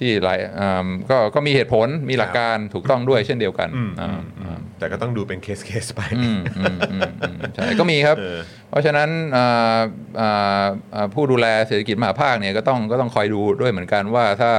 [0.00, 8.38] ที่หลายอ่าก็ก็มีเหตุผลมีหลักการถูกต้องด้วยเช่นเดียวกันอืมอ่าอืมอืมแต่ก็ต้องดูเป็นเคสเคสไปอืมอืมอืมอืมใช่ก็มีครับเออ
[8.70, 9.80] เพราะฉะนั้นอ่า
[10.20, 14.52] อ่าอ่าผู้ดูแลเศรษฐกิจมหาภาคเนี่ยก็ต้องก็ต้องคอยดูด้วยเหมือนกันว่าถ้า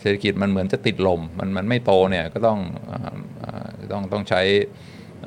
[0.00, 2.58] เศรษฐกิจมันเหมือนจะติดลมมันมันไม่โตเนี่ยก็ต้อง
[2.90, 4.42] อ่าอ่าต้องต้องใช้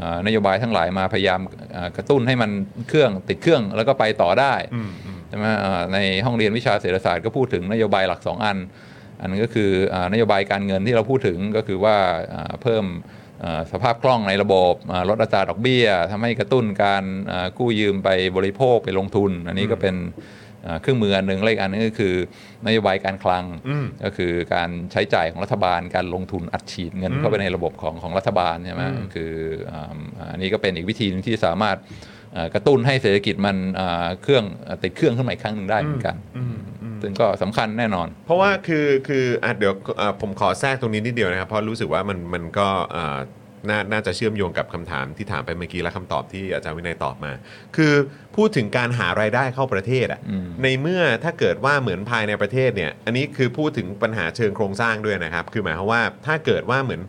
[0.01, 1.39] อ่านโยบายทั้งหลายมาพยายาม
[1.75, 2.51] อ่ากระตุ้นให้มัน
[2.89, 8.37] เครื่องติดเครื่องแล้วก็ไปต่อได้อืมอืมใช่ไหมอ่าในห้องเรียนวิชาเศรษฐศาสตร์ก็พูดถึงนโยบายหลักสอง
[9.21, 11.97] อันอันนึงก็คืออานโยบายการเงินที่เราพูดถึงก็คือว่า
[12.33, 12.85] อ่าเพิ่ม
[13.43, 19.95] อ่าสภาพคล่องในระบบอ่าลดอัตราดอกเบี้ยทำให้กระตุ้นการอ่ากู้ยืมไปบริโภคไปลงทุน อันนี้ก็เป็น
[20.65, 22.15] อ่าเครื่องมืออันหนึ่งและอีกอันนึงก็คือ
[22.67, 28.83] นโยบายการคลังอืมก็คือการใช้จ่ายของรัฐบาลการลงทุนอัดฉีดเงินเข้าไปในระบบของของรัฐบาลใช่ไหม
[29.15, 29.31] คือ
[29.71, 29.99] อ่า
[30.31, 31.77] อันนี้ก็เป็นอีกวิธีหนึงที่สามารถ
[32.35, 34.43] อ่ากระตุ้นให้เศรษฐกิจมันอ่าเครื่อง
[34.83, 36.15] ติดเครื่องขึ้นมาอีกครั้งหนึ่งได้เหมือนกัน
[37.01, 43.17] ซึ่งก็สำคัญแน่นอน เพราะว่าคือคืออะเดี๋ยวอะผมขอแทรกตรงนี้นิดเดียวนะครับ เพราะรู้สึกว่ามันมันก็อ่า
[43.69, 47.31] น่าน่าจะเชื่อมโยงกับคำถามที่ถามไปเมื่อกี้และคำตอบที่อาจารย์วินัยตอบมา
[47.75, 47.93] คือ
[48.35, 57.01] พูดถึงการหารายได้เข้าประเทศอะอืมในเมื่อถ้าเกิดว่าเหมือนภายในประเทศเนี่ย อันนี้คือพูดถึงปัญหาเชิงโครงสร้างด้วยนะครับ คือหมายความว่าถ้าเกิดว่าเหมือน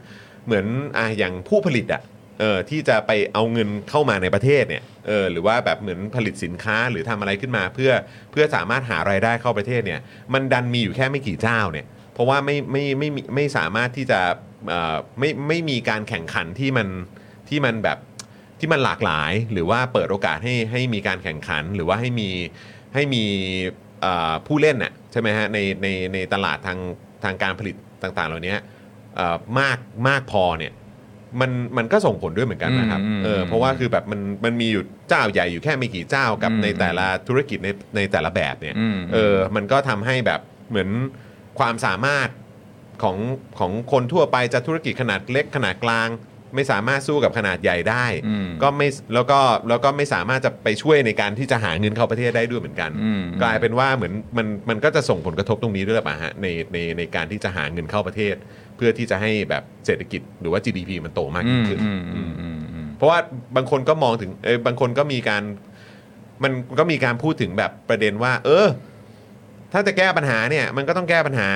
[0.47, 0.67] เหมือน
[0.97, 2.03] อะอย่างผู้ผลิตอะ
[2.41, 7.93] เออที่จะไปเอาเงินเข้ามาในประเทศเนี่ยเออหรือว่าแบบเหมือนผลิตสินค้าหรือทำอะไรขึ้นมา เพื่อ
[8.31, 10.01] เพื่อสามารถหารายได้เข้าประเทศเนี่ย
[10.35, 14.21] มันดันมีอยู่แค่ไม่กี่เจ้าเนี่ยเพราะว่าไม่ไม่ไม่ไม่สามารถที่จะ
[14.69, 16.89] เออไม่ไม่มีการแข่งขันที่มัน
[17.49, 17.99] ที่มันแบบ
[18.61, 22.31] ที่มันหลากหลาย หรือว่าเปิดโอกาสให้ให้มีการแข่งขันหรือว่าให้มี
[22.95, 23.25] ให้มี
[24.47, 26.79] ผู้เล่นน่ะใช่ไหมฮะในในในตลาดทาง
[27.25, 28.55] ทางการผลิตต่างๆ เหล่านี้
[29.61, 29.79] มาก
[30.09, 30.73] มากพอเนี่ย
[31.41, 40.89] มันมันก็ส่งผลด้วยเหมือนกันนะครับอืมอืมเออเพราะว่าคือแบบมันมันมีอยู่เจ้าใหญ่อยู่แค่ไม่กี่เจ้ากับอืมในแต่ละธุรกิจในในแต่ละแบบเนี่ยอืมเออมันก็ทำให้แบบเหมือน
[41.59, 42.29] ความสามารถ
[43.03, 43.17] ของ
[43.59, 46.09] ของคนทั่วไปจะธุรกิจขนาดเล็กขนาดกลาง
[46.55, 58.35] ไม่สามารถสู้กับขนาดใหญ่ได้อืมก็ไม่แล้วก็แล้วก็ไม่สามารถจะไปช่วยในการที่จะหาเงินเข้าประเทศได้ด้วยเหมือนกันอืมกลายเป็นว่าเหมือนมันมันก็จะส่งผลกระทบตรงนี้ด้วยหรือเปล่าฮะในในในการที่จะหาเงินเข้าประเทศ
[58.79, 63.19] เพื่อที่จะให้แบบเศรษฐกิจหรือว่า GDP มันโตมากอืยิ่งมขึ้นอืมอืมอืมอืมเพราะว่า
[63.57, 65.43] บางคนก็มองถึงเออบางคนก็มีการ
[66.43, 68.67] มันก็มีการพูดถึงแบบประเด็นว่า เออ
[69.73, 71.51] ถ้าจะแก้ปัญหาเนี่ย มันก็ต้องแก้ปัญหา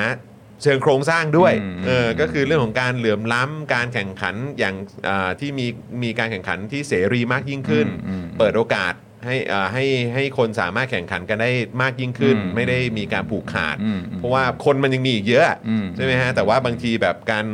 [0.63, 4.75] เชิงโครงสร้างด้วยอืมเออก็คือเรื่องของการเหลื่อมล้ำการแข่งขันอย่าง
[5.09, 5.67] อ่าที่มี
[6.03, 8.95] มีการแข่งขันที่เสรีมากยิ่งขึ้นอืมเปิดโอกาส
[9.25, 11.51] ให้อ่าให้ให้คนสามารถแข่งขันกันได้
[11.83, 17.47] มากยิ่งขึ้น อืมไม่ได้มีการผูกขาดอืมเพราะว่าคนมันยังมีอีกเยอะอืม ใช่ไหมฮะแต่ว่าบางทีแบบการ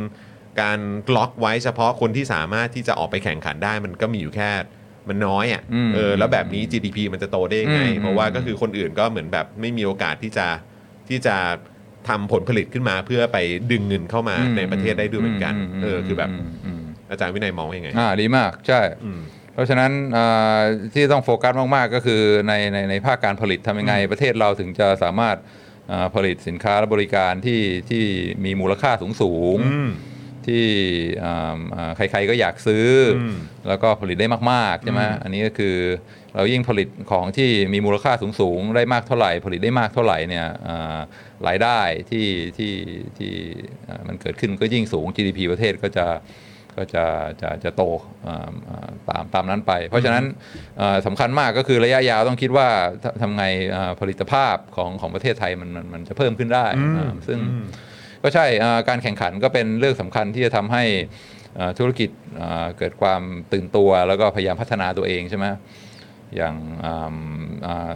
[0.61, 0.79] การ
[1.15, 4.49] ล็อกไว้เฉพาะคนที่สามารถที่จะออกไปแข่งขันได้ มันก็มีอยู่แค่
[5.09, 10.47] มันน้อยอะอืมเออแล้วแบบนี้ GDP มันจะโตได้ยังไง อืม เพราะว่าก็คือคนอื่นก็เหมือนแบบไม่มีโอกาสที่จะ
[11.09, 11.35] ที่จะ
[12.09, 13.37] ทำผลผลิตขึ้นมาเพื่อไป
[13.71, 15.53] ดึงเงินเข้ามาในประเทศได้ด้วยเหมือนกัน
[15.83, 16.29] เออคือแบบ
[16.65, 19.19] มมอาจารย์วินัยมองว่ายังไง อ่าดีมากใช่ อืม
[19.53, 20.59] เพราะฉะนั้นอ่า
[20.93, 25.37] ที่ต้องโฟกัสมากๆก็คือในในในภาคการผลิตทำยังไง ประเทศเราถึงจะสามารถ
[25.91, 28.03] อ่าผลิตสินค้าและบริการที่ที่
[28.45, 29.89] มีมูลค่าสูงสูงๆอืม
[30.47, 30.65] ที่
[31.23, 32.87] อ่าอ่าใครๆก็อยากซื้อ
[33.19, 33.35] อม
[33.67, 35.75] แล้วก็ผลิตได้มากๆใช่ไหมอันนี้ก็คือ
[36.35, 40.97] เรายิ่งผลิตของที่มีมูลค่าสูงๆได้มากเท่าไหร่ ผลิตได้มากเท่าไหร่เนี่ยอ่า
[41.47, 41.79] รายได้
[42.09, 42.27] ที่
[42.57, 42.73] ที่
[43.17, 43.33] ที่
[43.87, 46.05] อ่ามันเกิดขึ้นก็ยิ่งสูง GDP ประเทศก็จะ
[46.77, 47.05] ก็จะ
[47.41, 47.83] จะจะโต
[48.27, 50.23] อ่าอ่าตามตามนั้นไป เพราะฉะนั้น
[50.81, 52.67] อ่าสำคัญมากก็คือระยะยาวต้องคิดว่า
[53.03, 53.45] ทำทำไง
[53.75, 56.65] อ่าผลิตภาพของของประเทศไทยมันมันมันจะเพิ่มขึ้นได้
[56.97, 57.39] อ่าซึ่ง
[58.23, 60.83] ก็ใช่อ่าการแข่งขันก็เป็นเรื่องสำคัญที่จะทำให้
[61.59, 62.09] อ่าธุรกิจ
[62.41, 63.21] อ่าเกิดความ
[63.53, 65.45] ตื่นตัวแล้วก็พยายามพัฒนาตัวเองใช่ไหม
[66.35, 66.55] อย่าง
[66.85, 67.15] อ่า
[67.67, 67.95] อ่า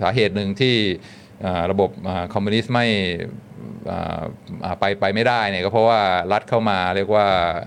[0.00, 1.25] สาเหตุหนึ่งที่อ่า
[1.72, 2.86] ระบบอ่าคอมมิวนิสต์ไม่
[3.90, 4.22] อ่า
[4.64, 6.00] อ่าไปไปไม่ได้เนี่ยก็เพราะว่า
[6.32, 7.26] รัฐเข้ามาเรียกว่า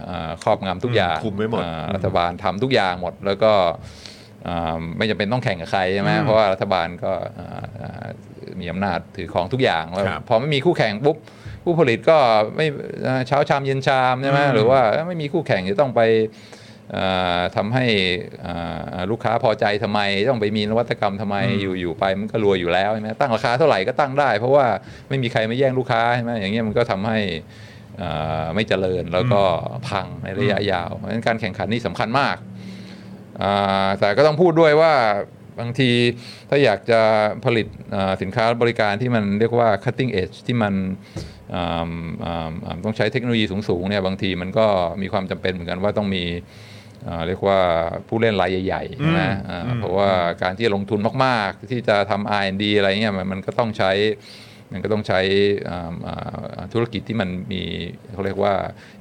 [0.10, 3.54] อ่าครอบงำทุกอย่างคุมไว้หมดอ่ารัฐบาลทำทุกอย่างหมด แล้วก็
[4.48, 8.06] อ่าไม่จำเป็นต้องแข่งกับใครใช่ไหมเพราะว่ารัฐบาลก็อ่าอ่า
[8.60, 11.18] มีอำนาจถือของทุกอย่างแล้วครับพอไม่มีคู่แข่งปุ๊บ
[11.64, 12.18] ผู้ผลิตก็
[12.56, 12.68] ไม่
[13.04, 16.59] เอ่อเช้าชามเย็นชามใช่ไหมอืมหรือว่าไม่มีคู่แข่งจะต้องไปเอ่อ
[17.56, 17.86] ทำให้
[18.46, 24.66] อ่าลูกค้าพอใจทำไม ต้องไปมีนวัตกรรมทำไมอยู่อยู่ไปมันก็รวยอยู่แล้วใช่ไหมตั้งราคาเท่าไหร่ก็ตั้งได้ เพราะว่า
[25.10, 27.20] ไม่มีใครมาแย่งลูกค้าใช่ไหมอย่างเงี้ยมันก็ทำให้
[27.98, 28.10] เอ่
[28.42, 29.42] อไม่เจริญแล้วก็
[29.90, 32.36] พังในระยะยาวเพราะฉะนั้นการแข่งขันนี่สำคัญมาก
[33.42, 34.94] อ่าแต่ก็ต้องพูดด้วยว่า
[35.60, 35.92] บางที
[36.50, 37.02] ถ้าอยากจะ
[37.46, 40.74] ผลิตอ่าสินค้าบริการที่มันเรียกว่า cutting edge ที่มัน
[41.56, 41.90] อ่า
[42.26, 44.68] อ่าอ่าต้องใช้เทคโนโลยีสูงๆเนี่ยบางทีมันก็
[45.02, 46.69] มีความจำเป็นเหมือนกันว่าต้องมีอ่า
[47.28, 47.60] เรียกว่า
[48.08, 50.10] ผู้เล่นรายใหญ่ๆใช่ไหมอ่าเพราะว่า
[50.44, 53.92] การที่จะลงทุนมากๆ ที่จะทำ R&D อะไรเงี้ยมันมันก็ต้องใช้
[54.74, 55.20] มันก็ต้องใช้
[55.70, 57.62] อ่าอ่าธุรกิจที่มันมี
[58.14, 58.54] เขาเรียกว่า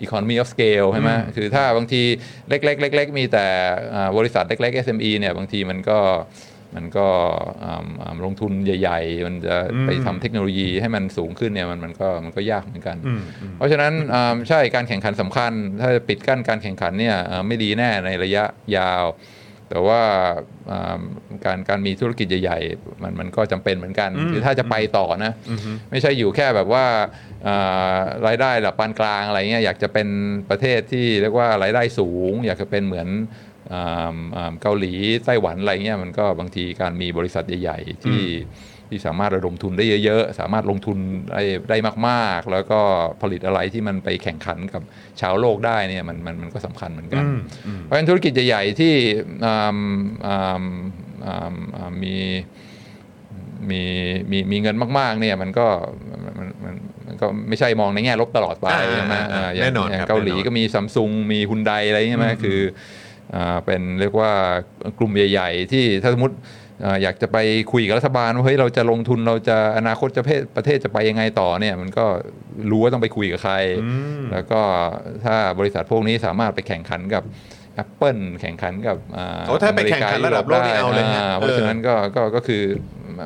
[0.05, 2.03] economy of scale ใช่ไหมคือถ้าบางที
[2.49, 3.47] เล็กๆเล็กๆมีแต่
[3.95, 5.99] อ่าบริษัทเล็กๆ SME เนี่ยบางทีมันก็
[6.77, 7.07] มันก็
[7.65, 9.57] อ่าอ่าลงทุนใหญ่ ๆ มันจะ
[9.87, 12.97] ไปทำเทคโนโลยีให้มันสูงขึ้นเนี่ยมันมันก็มันก็ยากเหมือนกัน
[13.57, 18.45] เพราะฉะนั้นอ่าใช่การแข่งขันสำคัญ ถ้าจะปิดกั้นการแข่งขันเนี่ยอ่าไม่ดีแน่ในระยะ
[18.77, 19.07] ยาว
[19.71, 20.03] แต่ว่า
[20.71, 21.01] อ่า
[21.45, 26.85] การการมีธุรกิจใหญ่ๆมันมันก็จำเป็นเหมือนกันอืมคือถ้าจะไปต่อนะอือฮึไม่ใช่อยู่แค่แบบว่า
[27.47, 27.97] อ่า
[28.27, 30.09] รายได้ระดับปานกลางอะไรเงี้ยอยากจะเป็น
[30.51, 33.48] ประเทศที่เรียกว่ารายได้สูง อยากจะเป็นเหมือนอ่าอ่า
[34.63, 34.93] เกาหลี
[35.25, 38.23] ไต้หวันอะไรเงี้ยมันก็บางทีการมีบริษัทใหญ่ ๆ ที่
[38.89, 40.99] ที่สามารถระดมทุนได้เยอะๆ สามารถลงทุน
[41.33, 41.77] ได้ได้
[42.09, 42.81] มากๆ แล้วก็
[43.23, 44.83] ผลิตอะไรที่มันไปแข่งขันกับ
[45.21, 48.95] ชาวโลกได้เนี่ยมันมันมันก็สำคัญเหมือนกันอืมอืมเพราะฉะนั้นธุรกิจใหญ่ๆที่
[49.45, 49.79] อ่า
[50.27, 50.65] อ่า
[51.27, 52.17] อ่าอ่ามี
[53.71, 53.83] มี
[54.31, 55.67] มีมีเงินมากๆเนี่ยมันก็
[56.11, 56.75] มันมัน
[57.07, 63.08] มันก็ไม่ใช่มองในแง่ลบตลอดไปอ่าใช่ไหมอ่าอ่าย่างแน่นอนย่างครับเกาหลีแน่นอนก็มีซัมซุงมีฮุนไดอะไรใช่ไหมคืออ่า
[63.67, 64.33] เป็นเรียกว่า
[64.99, 66.37] กลุ่มใหญ่ ๆ ที่ถ้าสมมติ
[66.85, 67.39] อ่าอยากจะไป
[67.73, 72.07] คุยกับรัฐบาลว่าเฮ้ยเราจะลงทุนเราจะอนาคตจะประเทศประเทศจะไปยังไงต่อเนี่ยมันก็
[72.71, 73.55] รู้ว่าต้องไปคุยกับใคร
[73.85, 74.61] อืมแล้วก็
[75.25, 77.23] ถ้าบริษัทพวกนี้สามารถไปแข่งขันกับ
[77.83, 82.63] Apple แข่งขันกับอ่โอ้ถ้าไปแข่งขันระดับโลกนี่เอาเลยฮะอ่าเพราะฉะนั้นก็ก็ก็คือ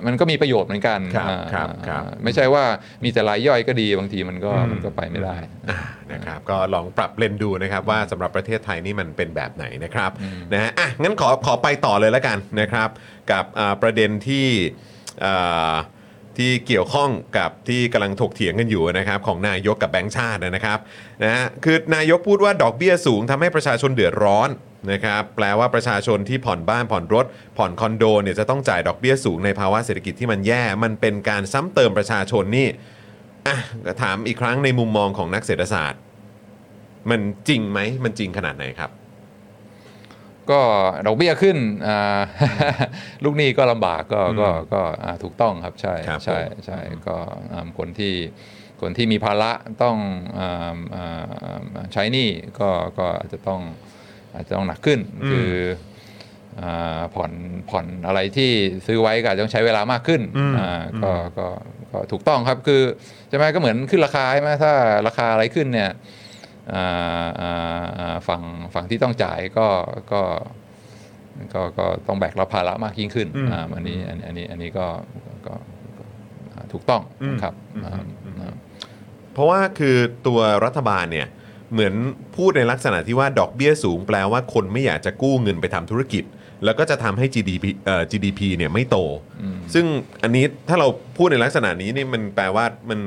[0.07, 2.65] มันก็มีประโยชน์เหมือนกันครับอ่าครับครับครับไม่ใช่ว่า
[3.05, 5.37] มีแต่รายย่อยก็ดีบางทีมันก็มันก็ไปไม่ได้
[5.71, 5.79] อ่า
[6.13, 10.11] นะครับก็ลองปรับเลนดูนะครับว่าสำหรับประเทศไทยนี่มันเป็นแบบไหนนะครับ
[10.53, 12.89] นะฮะอะงั้นขอขอไปต่อเลยแล้วกันนะครับ
[13.31, 14.47] กับอ่าประเด็นที่
[15.25, 15.75] อ่า
[16.39, 20.79] ที่เกี่ยวข้องกับที่กำลังถกเถียงกันอยู่นะครับของนายกกับแบงค์ชาตินะครับ
[21.23, 24.49] นะฮะคือนายกพูดว่าดอกเบี้ยสูงทำให้ประชาชนเดือดร้อน
[24.93, 27.27] นะครับแปลว่าประชาชนที่ผ่อนบ้านผ่อนรถ
[27.59, 32.69] ผ่อนคอนโดเนี่ยจะต้องจ่ายดอกเบี้ยสูงในภาวะเศรษฐกิจที่มันแย่ มันเป็นการซ้ำเติมประชาชนนี่
[33.47, 33.57] อะ
[34.03, 36.01] ถามอีกครั้งในมุมมองของนักเศรษฐศาสตร์
[37.11, 38.91] มันจริงไหมมันจริงขนาดไหนครับ
[40.51, 40.61] ก็
[41.07, 42.21] ดอกเบี้ยขึ้นอ่า
[43.25, 47.17] ลูกหนี้ก็ลำบากก็ก็ก็อ่าถูกต้องครับใช่ครับใช่ผมใช่ก็
[47.53, 48.15] อ่าคนที่
[48.81, 49.97] คนที่มีภาระต้อง
[50.39, 51.23] อ่าอ่า
[51.93, 52.29] ใช้หนี้
[52.61, 53.61] ก็ก็อาจจะต้อง
[54.35, 55.51] อาจจะต้องหนักขึ้นคือ
[56.61, 57.33] อ่าผ่อน
[57.71, 58.51] ผ่อนอะไรที่
[58.87, 60.23] ซื้อไว้ก็อาจจะต้องใช้เวลามากขึ้น
[60.59, 61.47] อ่าก็ก็
[61.93, 62.83] ก็ถูกต้องครับคือ
[63.29, 64.73] ใช่ไหมก็เหมือนขึ้นราคาใช่ไหมถ้า
[65.07, 66.22] ราคาอะไรขึ้นเนี่ยอ่าอ่าอ่า
[68.29, 68.43] ฝั่ง
[68.75, 69.67] ฝั่งที่ต้องจ่ายก็
[70.13, 70.23] ก็
[71.55, 74.87] ก็ก็ต้องแบกรับภาระมากยิ่งขึ้นอืมอ่าอันนี้อันอันนี้อันนี้ก็
[75.47, 75.55] ก็
[75.99, 76.05] ก็
[76.55, 77.93] อ่าถูกต้องอืมครับอืมอ่า
[78.41, 78.55] อ่า
[79.33, 79.97] เพราะว่าคือ
[80.27, 81.29] ตัวรัฐบาลเนี่ย
[81.73, 81.95] เหมือน
[82.37, 86.25] พูดในลักษณะที่ว่าดอกเบี้ยสูงแปลว่าคนไม่อยากจะกู้เงินไปทำธุรกิจ
[86.65, 88.97] แล้วก็จะทำให้ GDP เอ่อ GDP เนี่ยไม่โต
[89.75, 89.85] ซึ่ง
[90.23, 93.01] อันนี้ถ้าเราพูดในลักษณะนี้นี่มันแปลว่ามัน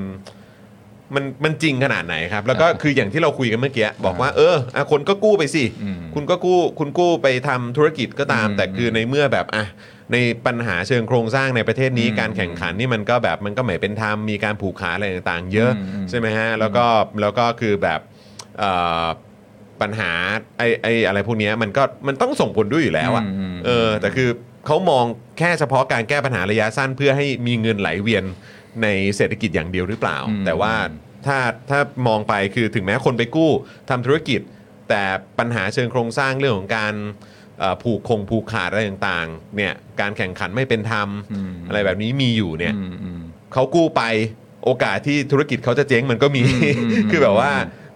[1.16, 9.66] มันมันจริงขนาดไหนครับ แล้วก็คืออย่างที่เราคุยกันเมื่อกี้บอกว่าเอออะคนก็กู้ไปสิ อืม คุณก็กู้คุณกู้ไปทำธุรกิจก็ตาม อืมแต่คือในเมื่อแบบอะ
[10.14, 16.86] ในปัญหาเชิงโครงสร้างในประเทศนี้อืมการแข่งขันนี่มันก็แบบมันก็ไม่เป็นธรรมมีการผูกขาอะไรต่างๆ เยอะอืมอืม ใช่ไหมฮะแล้วก็
[17.22, 18.00] แล้วก็คือแบบ
[18.60, 18.72] เอ่
[19.04, 19.06] อ
[19.82, 20.12] ปัญหา
[20.58, 24.30] ไอ้ไอ้อะไรพวกเนี้ยมันก็มันต้องส่งผลด้วยอยู่แล้วอะอืมอืมเออแต่คือ
[24.66, 25.06] เขามอง
[25.40, 28.24] แค่เฉพาะการแก้ปัญหาระยะสั้นเพื่อให้มีเงินไหลเวียน
[28.84, 30.74] ในเศรษฐกิจอย่างเดียวหรือเปล่า อืม แต่ว่า
[31.26, 31.38] ถ้า
[31.70, 33.52] ถ้ามองไปคือถึงแม้คนไปกู้
[33.90, 34.42] ทำธุรกิจ
[34.90, 35.04] แต่
[35.40, 36.94] ปัญหาเชิงโครงสร้างเรื่องของการ
[37.60, 43.22] เอ่อผูกคงผูกขาดอะไรต่างๆเนี่ยการแข่งขันไม่เป็นธรรมอืมอะไรแบบนี้มีอยู่เนี่ย อืมอืม
[43.54, 44.04] เขากู้ไป
[44.64, 47.52] โอกาสที่ธุรกิจเขาจะเจ๊งมันก็มี อืมอืมคือแบบว่า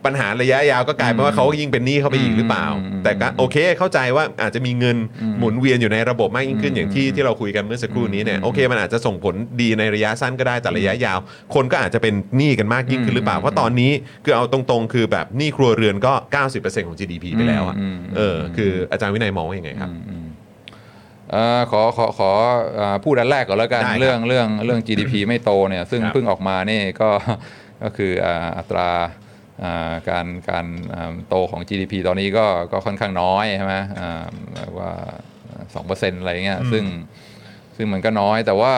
[0.06, 11.20] ปัญหาระยะยาวก็กลายเป็นว่าเขายิ่งเป็นหนี้เข้าไปอีกหรือเปล่าอืมแต่ก็โอเคเข้าใจว่าอาจจะมีเงินอืมหมุนเวียนอยู่ในระบบมากยิ่งขึ้นอืมอย่างที่ที่เราคุยกันเมื่อสักครู่นี้เนี่ยอืมโอเคมันอาจจะส่งผลดีในระยะสั้นก็ได้แต่ระยะยาว
[11.56, 13.92] คนก็อาจจะเป็นหนี้กันมากยิ่งขึ้นหรือเปล่าอืมเพราะตอนนี้
[14.26, 16.14] คือเอาตรงๆ คือแบบหนี้ครัวเรือนก็
[16.50, 20.26] 90%ของ GDP ไปแล้วอะอืมเออคืออาจารย์วินัยมองว่ายังไงครับอืมอืม
[21.32, 22.32] เอ่อขอขอขอ
[22.80, 27.10] อ่าพูดอันแรกก่อนแล้วกันได้ครับเรื่องเรื่องเรื่อง GDP ไม่โตเนี่ยซึ่งครับเพิ่งออกมานี่ก็
[27.84, 29.29] ก็คืออ่าอัตราอ่า
[30.10, 34.92] การการอ่าโตของ GDP ตอนนี้ก็ก็ค่อนข้างน้อยใช่ไหมอ่าแบบว่า
[35.76, 36.84] สองเปอร์เซ็นต์อะไรเงี้ยซึ่ง
[37.76, 38.74] ซึ่งมันก็น้อยแต่ว่า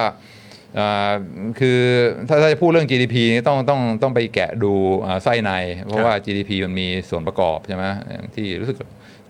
[0.79, 1.11] อ่า
[1.59, 1.79] คือ
[2.27, 4.73] ถ้าถ้าจะพูดเรื่อง GDP นี่ต้องต้องต้องไปแกะดู
[5.05, 5.51] อ่าไส้ใน
[5.85, 8.77] เพราะว่า GDP มันมีส่วนประกอบใช่ไหมอย่างที่รู้สึก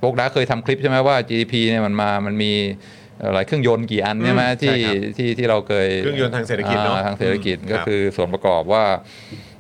[0.02, 2.54] พวกดาเคยทำคลิปใช่ไหมว่า GDP เนี่ยมันมามันมี
[3.24, 8.84] อะไรเครื่องยนต์กี่อันใช่ไหมอืมที่ใช่ครับที่ที่เราเคยเครื่องยนต์ทางเศรษฐกิจเนอะอ่ทางเศรษฐกิจอืมก็ครับคือส่วนประกอบว่า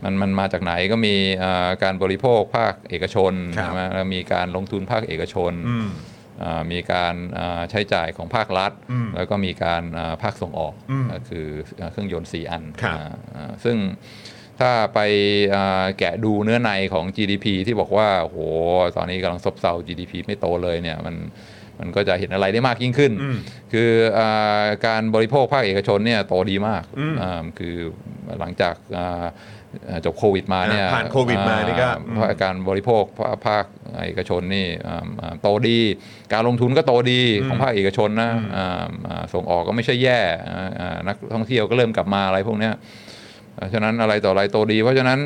[0.03, 5.87] มันมันมาจากไหนก็มีอ่าการบริโภคภาคเอกชนครับใช่ไหมแล้วมีการลงทุนภาคเอกชนอืม
[6.43, 11.47] อ่ามีการอ่าใช้จ่ายของภาครัฐอืมแล้วก็มีการอ่าภาคส่งออกอืมก็คือ
[11.79, 13.77] อ่าเครื่องยนต์ 4 อันครับอ่าอ่าซึ่ง
[14.59, 14.99] ถ้าไป
[15.55, 18.37] อ่าแกะดูเนื้อในของ GDP ที่บอกว่าโอ้โห
[18.97, 21.15] ตอนนี้กำลังซบเซา GDP ไม่โตเลยเนี่ยมัน
[21.79, 23.37] มันก็จะเห็นอะไรได้มากยิ่งขึ้นอืม
[23.73, 23.89] คือ
[24.19, 24.29] อา
[24.85, 27.75] การบริโภคภาคเอกชนเนี่ยโตดีมากอืมอ่าคือ
[28.39, 29.60] หลังจากอ่าเอ่อ
[30.05, 33.65] จบโควิดมาเนี่ยอ่าผ่านโควิดมานี่ก็อ่เพราะการบริโภคภาภาค
[34.07, 35.79] เอกชนนี่อ่าอ่าโตดี
[36.33, 40.19] การลงทุนก็โตดีของภาคเอกชนนะอ่าอ่าส่งออกก็ไม่ใช่แย่
[40.49, 42.73] อ่าอ่านักท่องเที่ยวก็เริ่มกลับมาอะไรพวกเนี้ย
[43.55, 45.19] เพราะฉะนั้นอะไรต่ออะไรโตดี เพราะฉะนั้น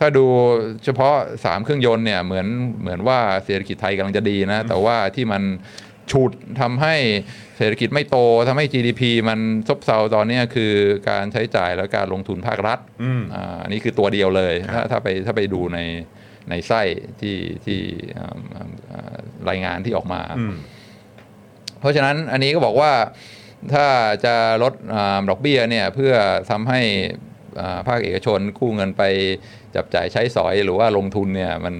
[0.00, 0.24] ถ้าดู
[0.84, 2.46] เฉพาะ 3 เครื่องยนต์เนี่ยเหมือน
[2.80, 5.42] เหมือนว่าเศรษฐกิจไทยกำลังจะดีนะแต่ว่าที่มัน
[6.10, 6.96] ฉุดทำให้
[7.60, 8.16] เศรษฐกิจไม่โต
[8.48, 10.72] ทำให้ GDP มันซบเซาตอนเนี้ยคือ
[11.10, 15.78] การใช้จ่ายและการลงทุนภาครัฐอืมอ่าอันนี้คือตัวเดียวเลยครับถ้าถ้าไปถ้าไปดูใน
[16.50, 16.82] ในไส้
[17.20, 17.36] ที่
[17.66, 17.80] ที่
[18.18, 19.16] อ่าอ่า
[19.48, 20.54] รายงานที่ออกมาอืม
[21.80, 22.92] เพราะฉะนั้นอันนี้ก็บอกว่า
[23.74, 23.86] ถ้า
[24.24, 26.14] จะลดอาดอกเบี้ยเนี่ยเพื่อ
[26.50, 26.80] ทำให้
[27.60, 29.02] อ่าภาคเอกชนกู้เงินไป
[29.76, 31.74] จับจ่ายใช้สอยหรือว่าลงทุนเนี่ยมัน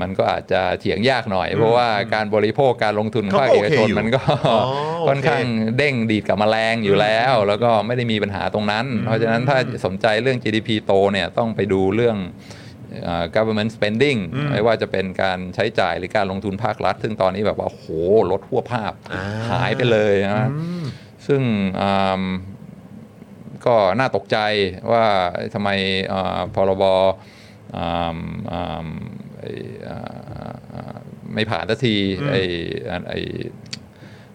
[0.00, 4.60] มันก็อาจจะเถียงยากหน่อย เพราะว่าการบริโภคการลงทุนของภาคเอกชนมันก็อ๋อ
[5.00, 5.44] โอเคค่อนข้าง
[5.78, 12.16] เด้งดีดกับแมลงอยู่แล้ว แล้วก็ไม่ได้มีปัญหาตรงนั้น เพราะฉะนั้นถ้าสนใจเรื่อง GDP โตเนี่ยต้องไปดูเรื่อง
[13.06, 14.18] อ่า government spending
[14.50, 20.48] ไม่ว่าจะเป็นการใช้จ่ายหรือการลงทุนภาครัฐ ซึ่งตอนนี้แบบว่าโหลดทั่วภาพอ่าหายไปเลยนะ
[21.26, 21.42] ซึ่ง
[21.80, 22.22] อ่า
[23.66, 24.38] ก็น่าตกใจ
[24.92, 25.04] ว่า
[25.54, 25.70] ทำไม
[26.12, 26.84] อ่าพรบ
[27.76, 28.16] อ่า
[28.52, 28.88] อ่า
[29.42, 29.52] ไอ้
[29.88, 29.98] อ่า
[30.74, 30.96] อ่า
[31.34, 31.94] ไม่ผ่านสักที
[32.30, 32.42] ไอ้
[33.08, 33.20] ไอ้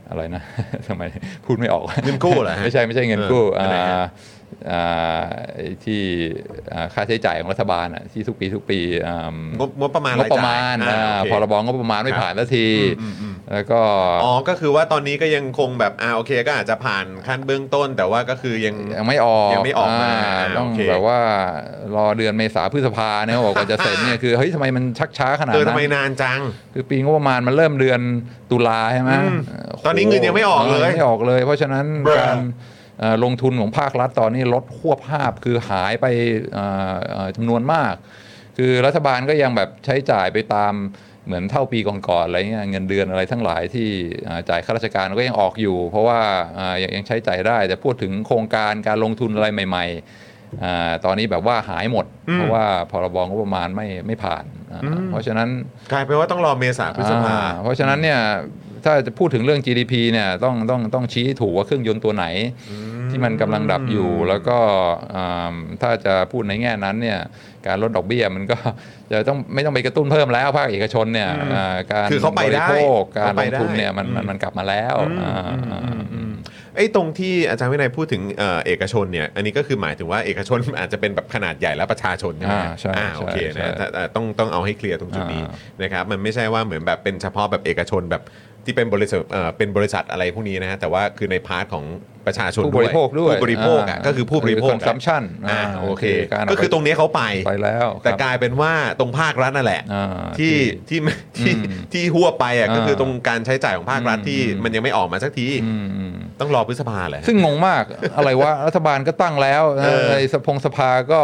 [0.10, 0.44] อะไรนะ
[0.88, 1.04] ทำไม
[1.46, 3.44] พูดไม่ออกเงินกู้เหรอฮะไม่ใช่ไม่ใช่เงินกู้
[4.68, 6.02] เอออันไหนฮะอ่าอ่าไอ้ที่
[6.74, 12.68] อ่าค่าใช้จ่ายของรัฐบาลอะที่ทุกปีทุกปีอ่างบงบประมาณงบประมาณยจ่ยอ่าโอเคพรบงบประมาณไม่ครับผ่านสักที
[13.02, 13.82] อืมอืมแล้วก็
[14.24, 20.12] อ๋อก็คือว่าตอนนี้ก็ยังคงแบบอ่าโอเคก็อาจจะผ่านขั้นเบื้องต้น แต่ว่าก็คือยังยังไม่ออกยังไม่ออกมา
[20.58, 21.20] ต้องโอเคแบบว่า
[21.96, 26.40] รอเดือนเมษาพฤษภาเนี่ยบอกว่าจะเสร็จเนี่ยคือเฮ้ยทำไมมันชักช้าขนาดเออนั้ทำไมนนานจัง
[26.74, 28.00] คือปีงบประมาณมันเริ่มเดือน
[28.52, 32.77] ตุลาใช่ไหมอืมโโหตอนนี้เงินยังไม่ออกเลยไม่ออกเลย เพราะฉะนั้น Bruh การเอ่อ
[33.24, 36.06] ลงทุนของภาครัฐตอนนี้ลดควบภาพคือหายไป
[36.54, 37.94] เอ่อเอ่อจำนวนมาก
[38.58, 40.74] คือรัฐบาลก็ยังแบบใช้จ่ายไปตาม
[41.26, 43.90] เหมือนเท่าปีก่อนๆอะไรเงี้ยเงินเดือนอะไรทั้งหลายที่
[44.28, 46.20] อ่าจ่ายข้าราชการก็ยังออกอยู่ เพราะว่า
[46.58, 55.50] อ่ายังยังใช้จ่ายได้แต่พูดถึงโครงการการลงทุนอะไรใหม่ๆอ่าตอนนี้แบบว่าหายหมด เพราะว่าพรบงบประมาณไม่ไม่ผ่านอ่าเพราะฉะนั้น
[55.92, 58.20] กลายเป็นว่าต้องรอเมษาพฤษภาอ่าเพราะฉะนั้นเนี่ย
[58.88, 62.26] ถ้าจะพูดถึงเรื่อง GDP เนี่ยต้องต้องต้องชี้ให้ถูกว่าเครื่องยนต์ตัวไหน
[63.10, 64.58] ที่มันกำลังดับอยู่แล้วก็
[65.16, 67.20] อ่าถ้าจะพูดในแง่นั้นเนี่ย
[67.68, 68.58] การลดดอกเบี้ยมันก็
[69.12, 75.32] จะต้องไม่ต้องไปกระตุ้นเพิ่มแล้วภาคเอกชนเนี่ยอ่าการคือเขาไปได้บริโภคการเขาลไปงได้ทุนเนี่ยมันมันอืมมันกลับมาแล้วอ่า
[75.72, 75.82] อ่า
[76.14, 76.34] อืม
[76.76, 85.50] ไอ้ตรงที่อาจารย์วินัยพูดถึงเอ่อเอกชนเนี่ยอันนี้ก็คือหมายถึงว่าเอกชนอาจจะเป็นแบบขนาดใหญ่และประชาชนใช่ไหมอ่าใช่อ่าโอเคใช่นะใช่แต่แต่ต้องต้องเอาให้เคลียร์ตรงจุดนี้อ่
[85.82, 88.24] นะครับมันไม่ใช่ว่าเหมือนแบบเป็นเฉพาะแบบเอกชนแบบ
[88.68, 91.86] ที่เป็นบริษัทเอ่อเป็นบริษัทอะไรพวกนี้นะฮะแต่ว่าคือใน part ของ
[92.32, 100.56] ประชาชนผู้บริโภคด้วยผู้บริโภคอะอ่าก็คือผู้บริโภคคือ consumption อ่าอ่าโอเค คือการเอาก็คือตรงนี้เขาไป ไปแล้วแต่ครับกลายเป็นว่าตรงภาครัฐนั่นแหละ อ่า ที่
[100.90, 101.00] ที่
[101.38, 101.62] ที่อืม
[101.94, 107.84] ที่หัวไปอะก็คืออ่าตรงการใช้จ่ายของภาครัฐที่อืมมันยังไม่ออกมาสักที อืมอืม ต้องรอพฤษภาแหละซึ่งงงมาก
[108.18, 111.22] อะไรวะรัฐบาลก็ตั้งแล้วเออในสพงสภาก็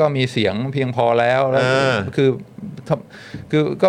[0.00, 2.28] ก็มีเสียงเพียงพอแล้วแล้ว เออคือ
[2.73, 2.73] ทำ
[3.50, 3.88] คือก็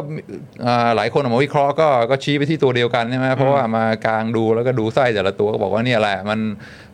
[0.66, 6.39] อ่าหลายคนออกมาวิเคราะห์ก็ก็ชี้ไปที่ตัวเดียวกันใช่ไหมเพราะว่ามากลางดูแล้วก็ดูไส้แต่ละตัวก็บอกว่าเนี่ยแหละมัน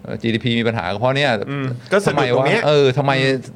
[0.04, 3.12] เอ่อ GDP มีปัญหาก็เพราะเนี่ยอืมก็สะทำไมดุดตรงวะเนี้ยเออทำไม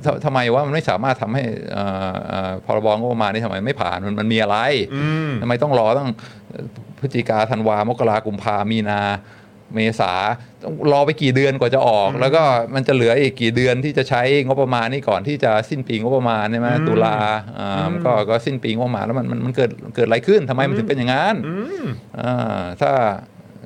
[0.06, 4.58] ทำทำไมว่ามันไม่สามารถทำให้เอ่อเอ่อพรบงบประมาณนี้ทำไมไม่ผ่านมันมันมีอะไร
[4.96, 6.10] อืมทำไมต้องรอตั้ง
[7.00, 9.02] พฤศจิกาธันวามกรากุมภามีนา
[9.74, 10.14] เมษา
[10.64, 12.44] ต้องรอไปกี่เดือนกว่าจะออก แล้วก็
[12.76, 17.18] มันจะเหลืออีกกี่เดือนที่จะใช้งบประมาณนี่ก่อนที่จะสิ้นปีงบประมาณใช่ไหมตุลา
[17.60, 21.36] อ่าก็ก็สิ้นปีงบประมาณแล้วมันมันมันเกิดเกิดอะไรขึ้นทำไมมันถึงเป็นอย่างนั้น
[22.20, 22.92] อ่าถ้า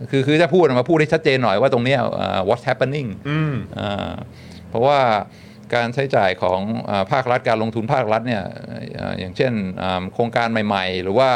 [0.09, 4.13] คือคือจะพูดมาพูดให้ชัดเจนหน่อยว่าตรงเนี้ยอ่า what's happening อืมอ่า
[4.69, 4.99] เพราะว่า
[5.75, 8.43] การใช้จ่ายของอาภาครัฐการลงทุนภาครัฐเนี่ย
[8.99, 11.29] อ่าอย่างเช่นอ่าโครงการใหม่ ๆ หรือว่า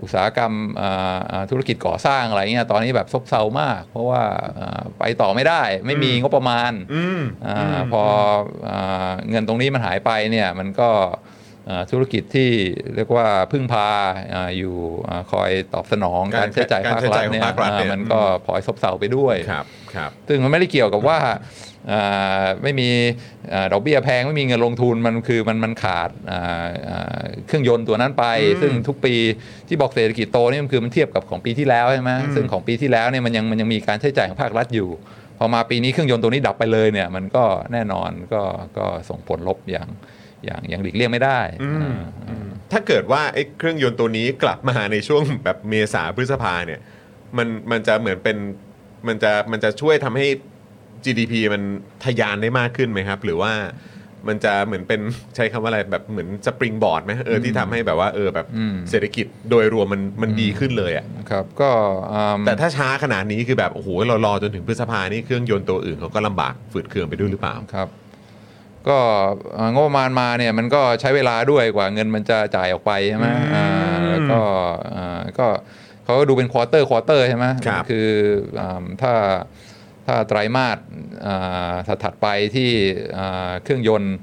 [0.00, 4.22] อุตสาหกรรมอ่าอ่าธุรกิจก่อสร้างอะไรเงี้ยตอนนี้แบบซบเซามาก เพราะว่า
[4.58, 8.02] อ่าไปต่อไม่ได้ไม่มีงบประมาณอืมอาพอ
[8.68, 11.31] อาเงินตรงนี้มันหายไปเนี่ยมันก็อ่า
[11.90, 12.50] ธุรกิจที่
[12.94, 13.88] เรียกว่าพึ่งพา
[14.34, 14.76] อาอยู่
[15.08, 21.18] อาคอยตอบสนองการการใช้จ่ายการภาคใช้รัจ่าฐยของเนี่ยภาครัฐเนี่ยอ่ามันก็พลอยซบเซาไปด้วยครับครับซึ่งมันไม่ได้เกี่ยวกับว่า
[21.92, 22.88] อ่าไม่มี
[23.52, 29.14] อ่าดอกเบี้ยแพงไม่มีเงินลงทุนมันคือมันมันขาดอ่าอ่าเครื่องยนต์ตัวนั้นไปอืมซึ่งทุกปี
[29.68, 34.88] ที่บอกเศรษฐกิจโตนี่มันคือมันเทียบกับของปีที่แล้วใช่ไหมอืมซึ่งของปีที่แล้วเนี่ยมันยังมันยังมีการใช้จ่ายของภาครัฐอยู่
[35.38, 38.42] พอมาปีนี้เครื่องยนต์ตัวนี้ดับไปเลยเนี่ยมันก็แน่นอนก็
[38.78, 39.88] ก็ส่งผลลบอย่าง
[40.44, 41.92] อย่างอย่างหลีกเลี่ยงไม่ได้อืม
[42.28, 46.80] อ่าถ้าเกิดว่าไอ้เครื่องยนต์ตัวนี้กลับมาในช่วงแบบเมษาพฤษภาเนี่ย
[47.36, 48.36] มันมันจะเหมือนเป็น
[49.08, 50.26] มันจะมันจะช่วยทำให้
[51.04, 51.62] GDP มัน
[52.04, 53.52] ทะยานได้มากขึ้นไหมครับ หรือว่า
[54.28, 55.00] มันจะเหมือนเป็น
[55.36, 61.70] ใช้คำว่าอะไรแบบเหมือน springboard ไหมเออที่ทำให้แบบว่าเออแบบอืมเศรษฐกิจโดยรวมมันมันดีขึ้นเลยอะครับก็
[62.12, 67.88] อืมแต่ถ้าช้าขนาดนี้คือแบบโอ้โหเรารอจนถึงพฤษภานี่เครื่องยนต์ตัวอื่นเขาก็ลำบากฝืดเคืองไปด้วยหรือเปล่าครับ
[68.88, 68.98] ก็
[69.54, 73.66] เอ่องบประมาณมาเนี่ยมันก็ใช้เวลาด้วยกว่าเงินมันจะจ่ายออกไปใช่ไหมอืมอ่า
[74.10, 74.40] แล้วก็
[74.96, 75.46] อ่าก็
[76.04, 78.08] เขาก็ดูเป็น quarter quarter ใช่ไหมครับคือ
[78.60, 79.14] อ่าถ้า
[80.06, 80.78] ถ้าไตรมาส
[81.26, 82.70] อ่าถัดๆไปที่
[83.18, 84.14] อ่าเครื่องยนต์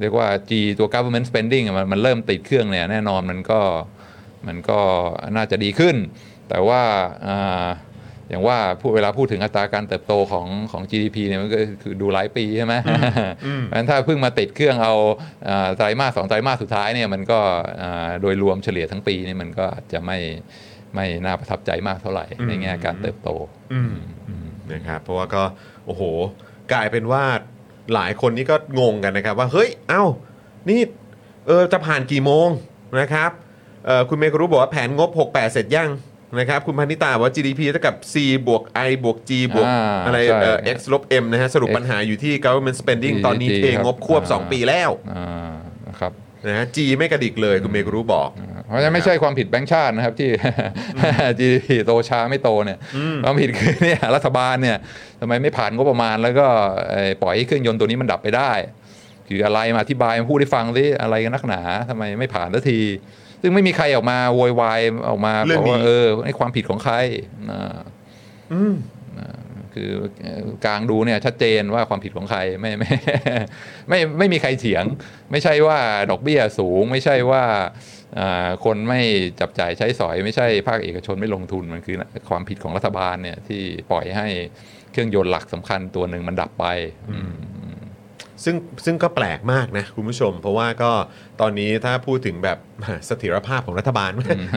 [0.00, 3.60] เรียกว่า G ตัว government spending อะมันมันเริ่มติดเครื่องเนี่ยแน่นอนมันก็
[4.46, 4.80] มันก็
[5.36, 5.96] น่าจะดีขึ้น
[6.48, 6.82] แต่ว่า
[8.30, 14.94] อ่าอย่างว่าพูดเวลาพูดถึงอัตราการเติบโตของของ GDP เนี่ยมันก็คือดูหลายปีใช่ไหมเพราะฉะนั้นถ้าเพิ่งมาติดเครื่องเอา
[15.48, 17.40] อ่าไตรมาสสองไตรมาสสุดท้ายเนี่ยมันก็
[17.82, 20.18] อ่าโดยรวมเฉลี่ยทั้งปีนี่มันก็อาจจะไม่
[20.94, 23.30] ไม่น่าประทับใจมากเท่าไหร่ในแง่การเติบโต
[23.72, 23.94] อืม
[24.72, 25.42] นะครับเพราะว่าก็
[25.86, 26.02] โอ้โห
[26.72, 27.24] กลายเป็นว่า
[27.94, 30.04] หลายคนนี่ก็งงกันนะครับ ว่าเฮ้ยเอ้า
[30.68, 30.80] นี่
[31.46, 32.48] เออจะผ่านกี่โมง
[33.00, 33.30] นะครับ
[33.86, 35.90] เออคุณเมย์ก็รู้บอกว่าแผนงบ 68 เสร็จยัง
[36.38, 38.14] นะครับ คุณพนิตาบอกว่า GDP เท่ากับ C
[38.46, 43.48] บวก I บวก G บวกอ่าอะไรใช่เอ่อ X ลบ M นะฮะ สรุป X ปัญหาอยู่ที่ government spending ตอนนี้
[43.48, 45.52] GDP เทงบควบ ครับ 2 ปีแล้วอ่า
[45.88, 46.12] นะครับ
[46.46, 48.28] นะฮะ G ไม่กระดิกเลยคุณเมย์ก็รู้บอก
[48.66, 50.30] เพราะฉะนั้นไม่ใช่ความผิดแบงก์ชาตินะครับที่
[51.38, 52.78] GDP โตช้าไม่โตเนี่ย
[53.24, 54.76] ความผิดคือเนี่ยรัฐบาลเนี่ย
[55.20, 56.46] ทำไมไม่ผ่านงบประมาณแล้วก็
[56.90, 58.52] เอ่อปล่อยให้เครื่องยนต์ตัวนี้มันดับไปได้
[59.28, 62.78] คืออะไรมาอธิบายมาพูดให้ฟังสิอะไรกันนักหนาทำไมไม่ผ่านสักที
[63.42, 66.94] ซึ่งไม่มีใครออกมาโวยวายออกมาเรื่บอองกนี้ว่าเออไอ้ความผิดของใคร
[67.50, 67.78] อ่า
[68.52, 68.74] อืม
[69.74, 69.90] คือ
[70.22, 72.90] เอ่อกลางดูเนี่ยชัดเจนว่าความผิดของใครไม่ไม่
[73.88, 74.84] ไม่ไม่มีใครเถียง
[75.30, 75.78] ไม่ใช่ว่า
[76.10, 77.44] ดอกเบี้ยสูง ไม่ใช่ว่า
[78.18, 79.00] อ่าคนไม่
[79.40, 81.96] จับจ่ายใช้สอย ไม่ใช่ภาคเอกชนไม่ลงทุนมันคือ
[82.30, 84.26] ความผิดของรัฐบาลเนี่ยที่ปล่อยให้
[84.92, 86.66] เครื่องยนต์หลักสำคัญตัวหนึ่งมันดับไป
[87.10, 87.32] อืม
[88.44, 90.90] ซึ่งซึ่งก็แปลกมากนะคุณผู้ชม เพราะว่าก็
[91.40, 92.58] ตอนนี้ถ้าพูดถึงแบบ
[93.06, 94.10] เสถียรภาพของรัฐบาล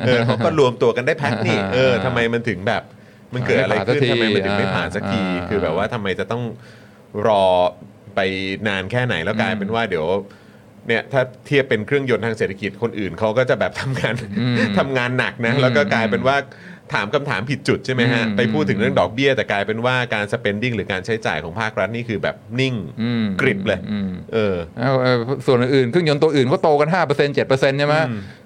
[0.05, 2.83] เออเขาก็รวมตัวกันได้แพ็คนี่เออทำไมมันถึงแบบ
[3.33, 6.43] มันเกิดอะไรขึ้นไม่ผ่านสักทีทำไมมันถึงไม่ผ่านสักทีอ่าคือแบบว่าทำไมจะต้อง
[7.27, 7.43] รอ
[8.15, 8.19] ไป
[8.67, 10.05] นานแค่ไหนแล้วกลายเป็นว่าเดี๋ยว
[10.87, 14.15] เนี่ยถ้าเทียบเป็นเครื่องยนต์ทางเศรษฐกิจคนอื่นเขาก็จะแบบทำงาน
[14.77, 16.37] ทำงานหนักนะแล้วก็กลายเป็นว่า
[16.93, 25.15] ถามคำถามผิดจุดใช่ไหมฮะอืมไปพูดถึงเรื่องดอกเบี้ย แต่กลายเป็นว่าการ spending หรือการใช้จ่ายของภาครัฐนี่คือแบบนิ่งอืมกริบเลยอืมเออเอาเอา
[25.45, 26.97] ส่วนอื่นๆเครื่องยนต์ตัวอื่นก็โตกัน 5%
[27.49, 27.95] 7%ใช่ไหม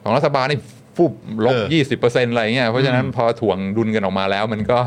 [0.04, 0.60] ของรัฐบาลนี่
[0.98, 1.14] ฟุบ
[1.46, 1.66] ลบเออ
[2.00, 4.80] 20%อะไรเงี้ยเพราะฉะนั้นพอถ่วงดุลกันออกมาแล้วมันก็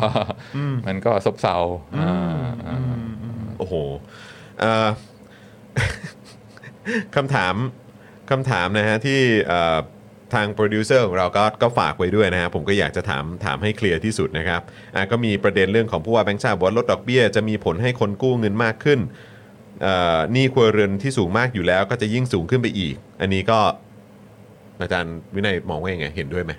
[0.87, 1.57] มันก็ซบเซา
[1.99, 2.13] อ่า
[2.67, 2.79] อ่า
[3.59, 3.75] โอ้โห
[4.61, 4.89] เอ่อ
[7.17, 7.55] คำถาม
[8.31, 9.79] คำถามนะฮะที่เอ่อ
[10.35, 14.61] ทางโปรดิวเซอร์ของเราก็ก็ฝากไว้ด้วยนะฮะผมก็อยากจะถามถามให้เคลียร์ที่สุดนะครับ
[14.95, 19.01] อะก็มีประเด็นเรื่องของผู้ว่าแบงค์ชาติบอกว่าลดดอกเบี้ยจะมีผลให้คนกู้เงินมากขึ้น
[19.83, 23.59] เอ่อหนี้ครัวเรือนที่สูงมากอยู่แล้วก็จะยิ่งสูงขึ้นไปอีก อันนี้ก็
[24.81, 26.53] อาจารย์วินัยมองว่ายังไงเห็นด้วยไหม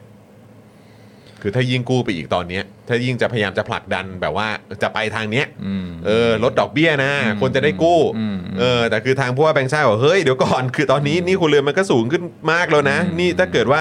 [1.42, 4.48] คือถ้ายิ่งกู้ไปอีกตอนเนี้ยถ้ายิ่งจะพยายามจะผลักดันแบบว่า
[4.84, 7.12] จะไปทางเนี้ยอืมเออลดดอกเบี้ยนะ
[7.42, 13.80] คนจะได้กู้อืมเออแต่คือทางผู้ว่าแบงค์ชาติบอกเฮ้ยเดี๋ยวก่อนคือตอนนี้หนี่คุณเรือนมันก็สูงขึ้นมากแล้วนะ นี่ถ้าเกิดว่า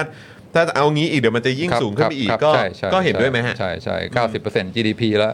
[0.55, 5.33] ถ้าเอางี้อีกเดี๋ยวมันจะยิ่งครับสูงขึ้นไปอีกครับก็ใช่ใช่ก็เห็นด้วยไหมฮะใช่ใช่เก้าสิบเปอร์เซ็นต์ GDP แล้ว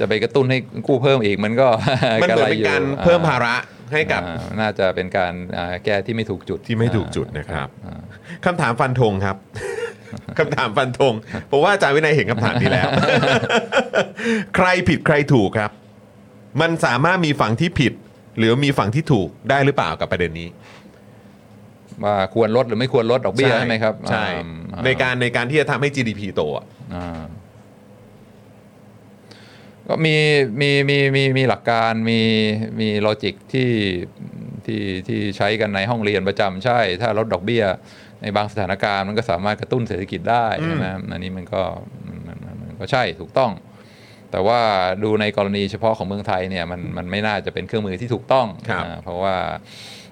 [0.00, 1.68] จะไปกระตุ้นให้กู้เพิ่มอีกมันก็
[2.22, 3.54] มันเหมือนเป็นการเพิ่มภาระ
[3.92, 8.00] ให้กับอ่าน่าจะเป็นการอ่าแก้ที่ไม่ถูกจุดที่ไม่ถูกจุดนะครับอ่า
[8.44, 9.36] คำถามฟันธงครับ
[10.38, 11.14] คำถามฟันธง
[11.48, 12.88] เพราะว่าอาจารย์วินัยเห็นคำถามนี้แล้ว
[14.56, 15.70] ใครผิดใครถูกครับ
[16.60, 17.92] มันสามารถมีฝั่งที่ผิด
[18.38, 20.48] หรือมีฝั่งที่ถูกได้หรือเปล่ากับประเด็นนี้
[22.04, 24.24] ว่าควรลดหรือไม่ควรลดดอกเบี้ยใช่ไหมครับใช่
[24.72, 27.22] อ่าในการในการที่จะทำให้ GDP โตอะอ่า
[29.88, 30.16] ก็มี
[30.60, 32.20] มีมีมีมีหลักการมี
[32.80, 33.70] มีลอจิกที่
[34.66, 37.64] ที่ที่ใช้กันในห้องเรียนประจำใช่ ถ้าลดดอกเบี้ย
[38.22, 41.62] ในบางสถานการณ์มันก็สามารถกระตุ้นเศรษฐกิจได้ใช่ไหมอันนี้มันก็
[42.08, 43.50] มันมันมันก็ใช่ถูกต้อง
[44.30, 44.60] แต่ว่า
[45.04, 49.34] ดูในกรณีเฉพาะของเมืองไทยเนี่ยมันมันไม่น่าจะเป็นเครื่องมือที่ถูกต้องครับอ่าเพราะว่า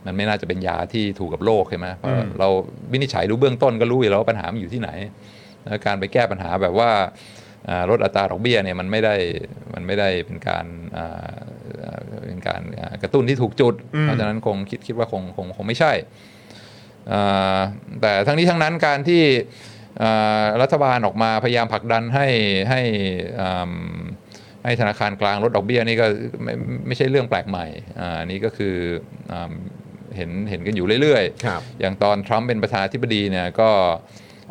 [0.07, 2.49] มันไม่น่าจะเป็นยาที่ถูกกับโลกใช่ไหมเพราะเรา
[2.93, 4.91] วินิจฉัยดูเบื้องต้นก็รู้อยู่แล้วว่าปัญหามันอยู่ที่ไหน
[5.65, 6.91] แล้วการไปแก้ปัญหาแบบว่า
[7.69, 9.15] อ่าลดอัตราดอกเบี้ยเนี่ยมันไม่ได้
[9.75, 10.65] มันไม่ได้เป็นการ
[10.97, 11.35] อ่า
[11.85, 16.30] อ่าเป็นการอ่ากระตุ้นที่ถูกจุด เพราะฉะนั้นคงคิดคิดว่าคงคงคงไม่ใช่อ่า
[18.01, 19.23] แต่ทั้งนี้ทั้งนั้นการที่
[20.03, 22.27] อ่ารัฐบาลออกมาพยายามผลักดันให้
[22.71, 22.81] ให้
[23.41, 23.73] อ่า
[24.65, 26.07] ให้ธนาคารกลางลดดอกเบี้ยนี่ก็
[26.43, 26.55] ไม่
[26.87, 27.67] ไม่ใช่เรื่องแปลกใหม่
[28.01, 28.75] อ่านี่ก็คือ
[29.33, 29.53] อ่า
[30.17, 33.71] เห็นเห็นกันอยู่เรื่อยๆครับอย่างตอนทรัมป์เป็นประธานาธิบดีเนี่ยก็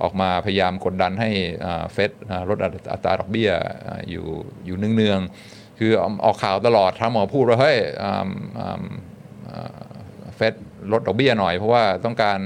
[0.04, 1.30] ออกมาพยายามกดดันให้
[1.94, 2.12] เฟด
[2.50, 2.58] ลด
[2.92, 3.52] อัตราดอกเบี้ย
[3.88, 4.26] อ่าอยู่
[4.66, 5.92] อยู่เนืองๆ คือ
[6.26, 7.78] ออกข่าวตลอดทรัมป์ออกมาพูดว่าเฮ้ย
[10.36, 10.54] เฟด
[10.92, 12.40] ลดดอกเบี้ยหน่อย เพราะว่าต้องการ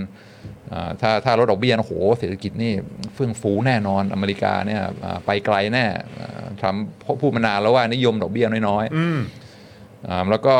[0.74, 2.74] อ่าถ้าถ้าลดดอกเบี้ยโอ้โหเศรษฐกิจนี่
[3.14, 5.86] เฟื่องฟูแน่นอนอเมริกาเนี่ยอ่าไปไกลแน่
[6.20, 6.84] อ่าทรัมป์
[7.22, 9.20] พูดมานานแล้วว่านิยมดอกเบี้ยน้อยๆอืม
[10.08, 10.56] อ่าแล้วก็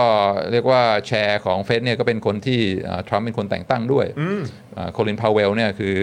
[0.52, 4.42] เรียกว่าแชร์ของเฟดเนี่ยก็เป็นคนที่อ่าทรัมป์เป็นคนแต่งตั้งด้วยอืม
[4.94, 5.96] โคลินพาวเวลเนี่ยคือ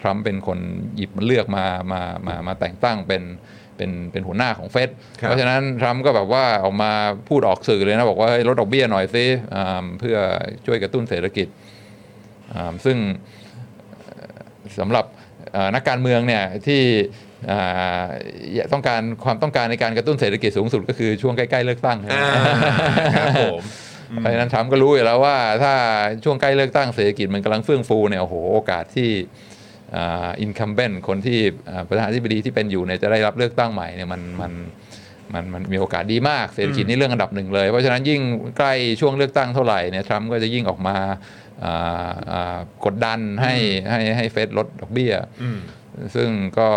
[0.00, 0.58] ทรัมป์เป็นคน
[0.96, 3.22] หยิบมาเลือกมามามามาแต่งตั้งเป็น
[3.76, 4.90] เป็นเป็นหัวหน้าของเฟด
[5.20, 6.92] ครับเพราะฉะนั้นทรัมป์ก็แบบว่าออกมา
[7.28, 9.24] พูดออกสื่อเลยนะบอกว่าเฮ้ยลดดอกเบี้ยหน่อยซิ
[9.54, 10.16] อ่าเพื่อ
[10.66, 11.48] ช่วยกระตุ้นเศรษฐกิจ
[12.54, 12.96] อ่าซึ่ง
[13.90, 14.38] เอ่อ
[14.80, 15.04] สำหรับ
[15.56, 16.82] อ่านักการเมืองเนี่ยที่
[17.50, 18.02] อ่า
[18.72, 22.24] ต้องการความต้องการในการกระตุ้นเศรษฐกิจสูงสุดก็คือช่วงใกล้ ๆ เลือกตั้งนะอ่า
[23.16, 23.62] ครับผม
[24.16, 25.74] เพราะฉะนั้นทรัมป์ก็รู้อยู่แล้วว่าถ้า
[26.24, 29.10] ช่วงใกล้เลือกตั้งเศรษฐกิจมันกำลังเฟื่องฟูเนี่ยโอ้โหโอกาสที่
[30.40, 31.38] อินคัมเบนคนที่
[31.70, 34.52] อ่าประธานาธิบดีที่เป็นอยู่เนี่ยจะได้รับเลือกตั้งใหม่เนี่ยมันมัน
[35.34, 38.20] มันมันมีโอกาสดีมากเศรษฐกิจนี่เรื่องอันดับหนึ่งเลย เพราะฉะนั้นยิ่ง
[38.58, 40.96] ใกล้ช่วงเลือกตั้งเท่าไหร่เนี่ยทรัมป์ก็จะยิ่งออกมา
[41.64, 43.54] อ่าอ่ากดดันให้
[43.90, 45.58] ให้ให้เฟดลดดอกเบี้ยอืม
[46.14, 46.68] ซึ่งก็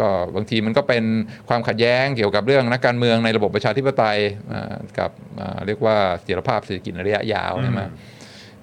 [0.00, 1.04] ก็บางทีมันก็เป็น
[1.48, 4.18] ความขัดแย้งเกี่ยวกับเรื่องนักการเมืองในระบบประชาธิปไตย
[4.52, 5.10] อ่ากับ
[5.40, 7.82] อ่าเรียกว่าเสถียรภาพเศรษฐกิจในระยะยาวใช่ไหม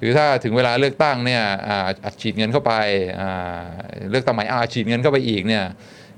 [0.04, 2.74] คือถ้าถึงเวลาเลือกตั้งเนี่ยอ่าอัดฉีดเงินเข้าไป
[3.22, 3.64] อ่า
[4.12, 5.66] เลือกตั้งใหม่อาอัดฉีดเงินเข้าไปอีกเนี่ย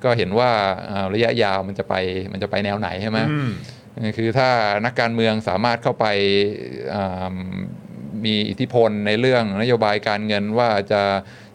[0.03, 0.49] ก็เห็นว่า
[0.91, 1.93] อ่าระยะยาวมันจะไป
[2.31, 3.51] มันจะไปแนวไหนใช่ไหมอืม
[4.17, 4.49] คือถ้า
[4.85, 6.05] นักการเมืองสามารถเข้าไป
[6.95, 7.35] อ่า
[8.25, 11.01] มีอิทธิพลในเรื่องนโยบายการเงินว่าจะ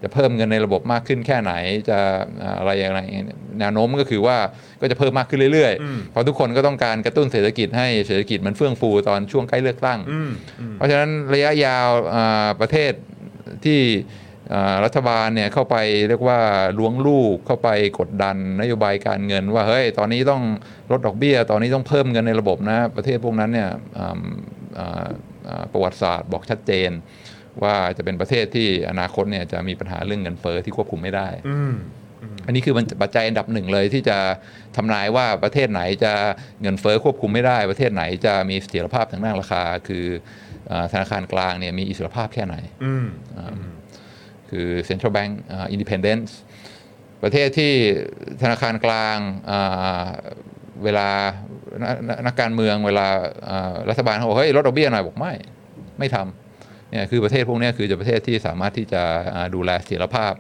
[0.03, 1.53] จะเพิ่มเงินในระบบมากขึ้นแค่ไหน
[1.89, 1.99] จะ
[2.43, 3.01] อ่าอะไรอย่างไร
[3.59, 4.37] แนวโน้มก็คือว่า
[4.81, 12.93] ก็จะเพิ่มมากขึ้นเรื่อยอืมๆเพราะทุกคนก็ต้องการกระตุ้นเศรษฐกิจให้เศรษฐกิจมันเฟื่องฟูตอนช่วงใกล้เลือกตั้งอืมอืมเพราะฉะนั้นระยะยาวอ่าประเทศ
[13.65, 13.81] ที่
[14.55, 15.77] อ่ารัฐบาลเนี่ยเข้าไป
[16.09, 16.41] เรียกว่า
[16.79, 17.69] ล้วงลูกเข้าไป
[17.99, 20.43] กดดันนโยบายการเงิน ว่าเฮ้ยตอนนี้ต้อง
[20.91, 24.21] ลดดอกเบี้ย ตอนนี้ต้องเพิ่มเงินในระบบนะ ประเทศพวกนั้นเนี่ยอ่า
[24.79, 25.09] อ่า
[25.49, 26.91] อ่าประวัติศาสตร์บอกชัดเจน
[27.63, 31.75] ว่าจะเป็นประเทศที่อนาคตเนี่ยจะมีปัญหาเรื่องเงินเฟ้อที่ควบคุมไม่ได้อืม
[32.47, 34.19] อันนี้คือมันปัจจัยอันดับหนึ่งเลยที่จะ
[34.77, 36.13] ทำนายว่าประเทศไหนจะ
[36.63, 40.07] เงินเฟ้อควบคุมไม่ได้ ประเทศไหนจะมีเสถียรภาพทางด้านราคา คือ
[40.71, 43.07] อาธนาคารกลางเนี่ยมีอิสรภาพแค่ไหนอืม
[44.51, 46.31] คือ central bank อ่า independence
[47.23, 47.73] ประเทศที่
[48.43, 49.19] ธนาคารกลาง
[49.51, 50.07] อ่า
[50.85, 51.09] เวลา
[51.83, 51.97] นัก
[52.27, 53.07] นักการเมืองเวลา
[53.51, 55.33] อ่ารัฐบาลเขาบอกเฮ้ยลดดอกเบี้ยหน่อยบอกไม่
[55.99, 56.50] ไม่ทำ
[56.91, 59.03] เนี่ยคือประเทศพวกเนี้ยคือจะประเทศที่สามารถที่จะ
[59.35, 60.33] อ่าดูแลเสถียรภาพ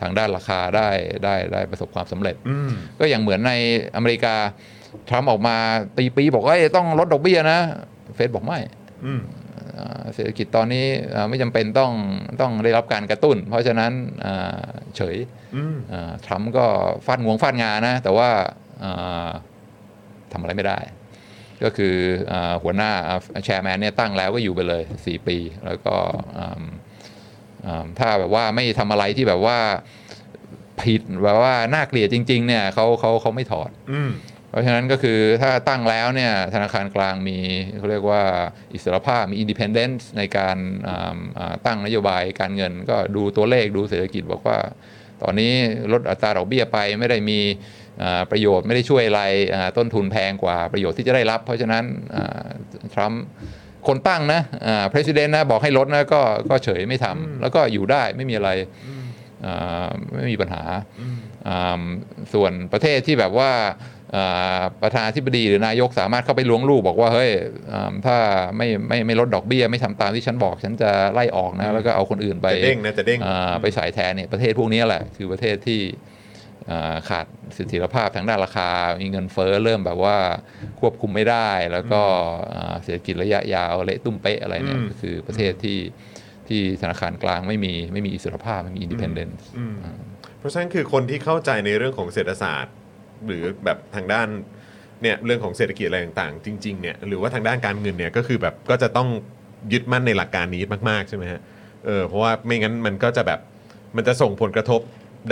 [0.00, 0.88] ทางด้านราคาได้
[1.24, 3.52] ได้ได้ประสบความสำเร็จอืมก็อย่างเหมือนใน
[3.96, 4.34] อเมริกา
[5.08, 5.56] ทรัมป์ออกมา
[5.98, 7.58] ตีปีบอกว่าเอ้ยต้องลดดอกเบี้ยนะ
[8.14, 8.58] เฟดบอกไม่
[9.04, 9.20] อืม
[9.78, 11.92] อ่าเศรษฐกิจตอนนี้อ่าไม่จำเป็นต้อง
[12.40, 13.92] ต้องได้รับการกระตุ้น เพราะฉะนั้น
[14.24, 14.64] อ่า
[14.96, 15.16] เฉย
[15.56, 16.66] อืมอ่าทรัมป์ก็
[17.06, 18.28] ฟาดงวงฟาดงานนะแต่ว่า
[18.84, 19.28] อ่า
[20.32, 20.78] ทำอะไรไม่ได้
[21.64, 21.94] ก็คือ
[22.32, 22.90] อาหัวหน้า
[23.44, 25.96] แชร์แมนเนี่ยตั้งแล้วก็อยู่ไปเลย 4 ปี แล้วก็
[26.38, 26.62] อ่า
[27.66, 29.58] อ่าถ้าแบบว่าไม่ทำอะไรที่แบบว่า
[30.80, 34.12] ผิดแบบว่าน่าเกลียดจริง ๆ เนี่ยเขาเขาเขาไม่ถอดอืม
[34.50, 37.38] เพราะฉะนั้นก็คือถ้าตั้งแล้วเนี่ยธนาคารกลางมี
[37.78, 38.22] เขาเรียกว่า
[38.72, 40.56] อิสรภาพมี independence ในการ
[40.88, 44.58] อ่าอ่าตั้งนโยบายการเงิน ก็ดูตัวเลขดูเศรษฐกิจบอกว่า
[45.22, 45.52] ตอนนี้
[45.92, 47.40] ลดอัตราดอกเบี้ยไปไม่ได้มี
[48.02, 49.22] อ่าประโยชน์ไม่ได้ช่วยอะไร
[49.54, 51.84] อ่าต้นทุนแพงกว่าประโยชน์ที่จะได้รับ เพราะฉะนั้น
[52.94, 53.22] ทรัมป์
[53.86, 56.20] คนตั้งนะอ่า president นะบอกให้ลดนะก็
[56.50, 58.50] ก็เฉยไม่ทำแล้วก็อยู่ได้ไม่มีอะไร
[59.46, 60.62] อ่าไม่มีปัญหา
[61.48, 61.82] อ่า
[62.34, 63.95] ส่วนประเทศที่แบบว่าอ่า
[64.82, 67.30] ประธานาธิบดีหรือนายกสามารถเข้าไปล้วงลูกบอกว่าเฮ้ย
[67.72, 68.16] อ่าถ้า
[68.56, 75.80] ไม่ไม่ไม่ลดดอกเบี้ยไม่ทำตามที่ฉันบอก ฉันจะไล่ออกนะแล้วก็เอาคนอื่นไปจะเด้งนะจะเด้งอ่าไปสายแทนเนี่ยประเทศพวกนี้แหละ คือประเทศที่
[76.70, 78.70] อ่าขาดเสถียรภาพทางด้านราคา
[79.00, 80.16] มีเงินเฟ้อเริ่มแบบว่า
[80.80, 82.02] ควบคุมไม่ได้ แล้วก็
[82.54, 85.78] อ่าเศรษฐกิจระยะยาวเละตุ้มเป๊ะอะไรเนี่ยอืมก็คือประเทศที่
[86.48, 89.76] ที่ธนาคารกลางไม่มีไม่มีอิสรภาพไม่มี independenceนซ์อืม
[90.38, 92.74] เพราะฉะนั้นคือคนที่เข้าใจในเรื่องของเศรษฐศาสตร์
[93.26, 94.28] หรือแบบทางด้าน
[95.02, 99.08] เนี่ยเรื่องของเศรษฐกิจอะไรต่างๆ จริงๆเนี่ยหรือว่าทางด้านการเงินเนี่ยก็คือแบบก็จะต้อง
[99.72, 101.40] ยึดมั่นในหลักการนี้มากๆใช่ไหมฮะ
[101.86, 103.40] เออเพราะว่าไม่งั้นมันก็จะแบบ
[103.96, 104.80] มันจะส่งผลกระทบ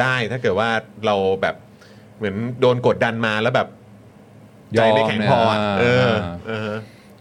[0.00, 0.70] ได้ถ้าเกิดว่า
[1.06, 1.56] เราแบบ
[2.16, 3.68] เหมือนโดนกดดันมาแล้วแบบ
[4.76, 6.70] ใจไม่แข็งพออะยอมเนี่ยเอออ่าเออ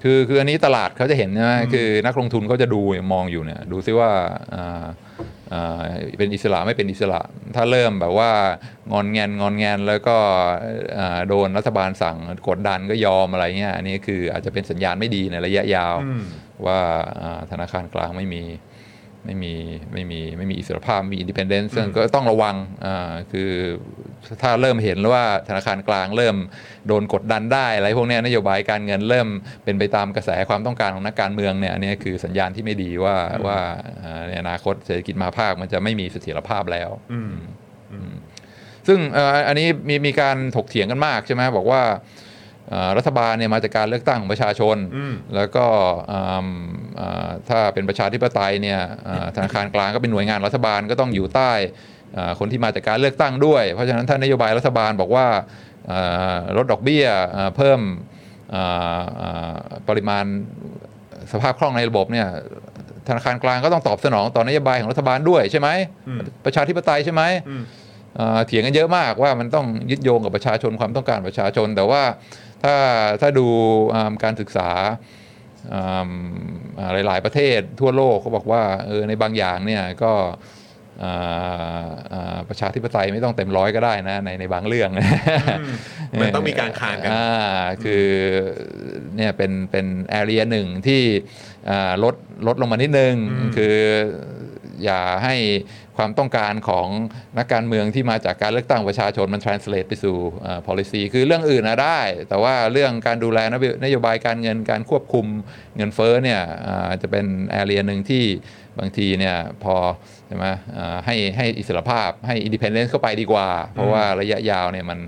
[0.03, 2.81] คือคืออันนี้ตลาดเขาจะเห็นใช่ไหมคือนักลงทุนเขาจะดู
[3.13, 4.09] มองอยู่เนี่ยดูซิว่า
[4.55, 4.85] อ่าอ่า
[6.19, 7.21] เป็นอิสระไม่เป็นอิสระ
[7.55, 8.31] ถ้าเริ่มแบบว่า
[8.91, 10.17] งอนแงนงอนแงนแล้วก็
[10.99, 12.17] อ่าโดนรัฐบาลสั่ง
[12.47, 16.23] กดดันก็ยอมอะไรเงี้ยอันนี้คืออาจจะเป็นสัญญาณไม่ดีในระยะยาวอืม
[16.65, 16.79] ว่า
[17.21, 18.43] อ่าธนาคารกลางไม่มี
[19.25, 19.53] ไม่มี
[19.93, 22.55] ไม่มีไม่มีอิสรภาพมี independence ซึ่งก็ต้องระวัง
[22.85, 23.49] อ่าคือ
[24.41, 26.35] ถ้าเริ่มเห็นแล้วว่าธนาคารกลางเริ่ม
[26.87, 29.27] โดนกดดันได้อะไรพวกเนี้ยนโยบายการเงินเริ่ม
[29.63, 33.57] เป็นไปตามกระแสความต้องการของนักการเมืองเนี่ยอันนี้คือสัญญาณที่ไม่ดีว่าว่า
[34.03, 37.33] อ่าในอนาคตเศรษฐกิจมหภาคมันจะไม่มีเสถียรภาพแล้วอืม
[38.87, 42.22] ซึ่งเอ่ออันนี้มีมีการถกเถียงกันมากใช่ไหมบอกว่าเอ่อ
[42.97, 45.65] รัฐบาลเนี่ยมาจากการเลือกตั้งของประชาชนอืมแล้วก็
[46.11, 46.47] อืม
[46.97, 51.51] เอ่อถ้าเป็นประชาธิปไตยเนี่ยเอ่อธนาคารกลางก็เป็นหน่วยงานรัฐบาลก็ต้องอยู่ใต้
[52.13, 55.27] เอ่อคนที่มาจากการเลือกตั้งด้วย เพราะฉะนั้นถ้านโยบายรัฐบาลบอกว่า
[55.87, 55.99] เอ่
[56.33, 57.79] อลดดอกเบี้ยเอ่อเพิ่ม
[58.51, 58.63] เอ่
[58.99, 59.53] อเอ่อ
[59.87, 60.25] ปริมาณ
[61.31, 62.27] สภาพคล่องในระบบเนี่ย
[63.07, 65.69] ธนาคารกลางก็ต้องตอบสนองต่อนโยบายของรัฐบาลด้วยใช่ไหม
[66.45, 67.23] ประชาธิปไตยใช่ไหม
[68.15, 72.01] เอ่อเถียงกันเยอะมากว่ามันต้องยึดโยงกับประชาชนความต้องการประชาชน แต่ว่า
[72.63, 72.77] ถ้า
[73.21, 73.47] ถ้าดู
[73.95, 74.69] อ่าการศึกษา
[75.73, 76.11] อ่า
[76.79, 80.13] อ่าหลาย ๆ ประเทศทั่วโลกเขาบอกว่าเออในบางอย่างเนี่ยก็
[81.03, 84.89] อ่าอ่าประชาธิปไตยไม่ต้องเต็มร้อยก็ได้นะในในบางเรื่อง
[86.21, 87.27] มันต้องมีการคานกันอ่า
[87.83, 88.05] คือ
[89.15, 91.01] เนี่ยเป็นเป็นแอเรียหนึ่งที่
[91.69, 92.15] อ่าลด
[92.47, 93.15] ลดลงมานิดนึง
[93.55, 93.77] คือ
[94.83, 95.35] อย่าให้
[95.97, 96.87] ความต้องการของ
[97.37, 100.15] นักการเมืองที่มาจากการเลือกตั้งประชาชนมัน translate ไปสู่
[100.45, 105.25] อ่า policy คือเรื่องอื่นนะได้ แต่ว่าเรื่องการดูแลนโยนโยบายการเงินการควบคุม
[105.77, 108.23] เงินเฟ้อเนี่ยอ่าจะเป็นแอเรียหนึ่งที่
[108.79, 109.75] บางทีเนี่ยพอ
[110.27, 110.45] ใช่ไหม
[110.77, 114.99] อ่าให้ให้อิสรภาพให้ independence เข้าไปดีกว่า เพราะว่าระยะยาวเนี่ยมัน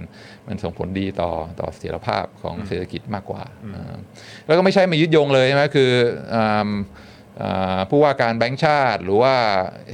[0.48, 3.44] มันส่งผลดีต่อต่อเสถียรภาพของเศรษฐกิจมากกว่า
[3.76, 3.96] อ่า
[4.46, 5.92] แล้วก็ไม่ใช่มายึดโยงเลยใช่ไหมคือ
[6.36, 6.70] อ่าอ่า
[7.90, 9.34] ผู้ว่าการแบงก์ชาติ หรือว่า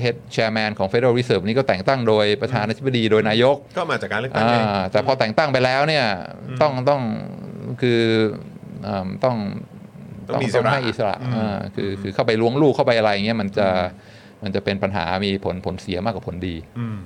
[0.01, 6.05] head chairman ของ Federal Reserve นี่ก็แต่งตั้งโดยประธานาธิบดีโดยนายก ก็มาจากการเลือกตั้งอ่าเองแต่พอแต่งตั้งไปแล้วเนี่ย
[6.61, 7.01] ต้องต้อง
[7.81, 8.01] คือ
[8.87, 9.35] อ่าต้อง
[10.27, 13.67] ต้องมีอิสระให้อิสระอืมอ่าคือคือเข้าไปล้วงลูกเข้าไปอะไรอย่างเงี้ยมันจะ
[14.43, 16.99] มันจะเป็นปัญหามีผลผลเสียมากกว่าผลดีอืม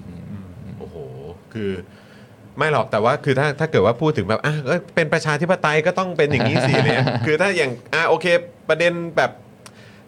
[0.80, 0.96] โอ้โห
[1.54, 1.72] คือ
[2.58, 8.26] ไม่หรอกแต่ว่าคือถ้าถ้าเกิดว่าพูดถึงแบบอะก็เป็นประชาธิปไตยก็ต้องเป็นอย่างนี้สิเนี่ยคือถ้าอย่างอะโอเค
[8.70, 9.32] ประเด็นแบบ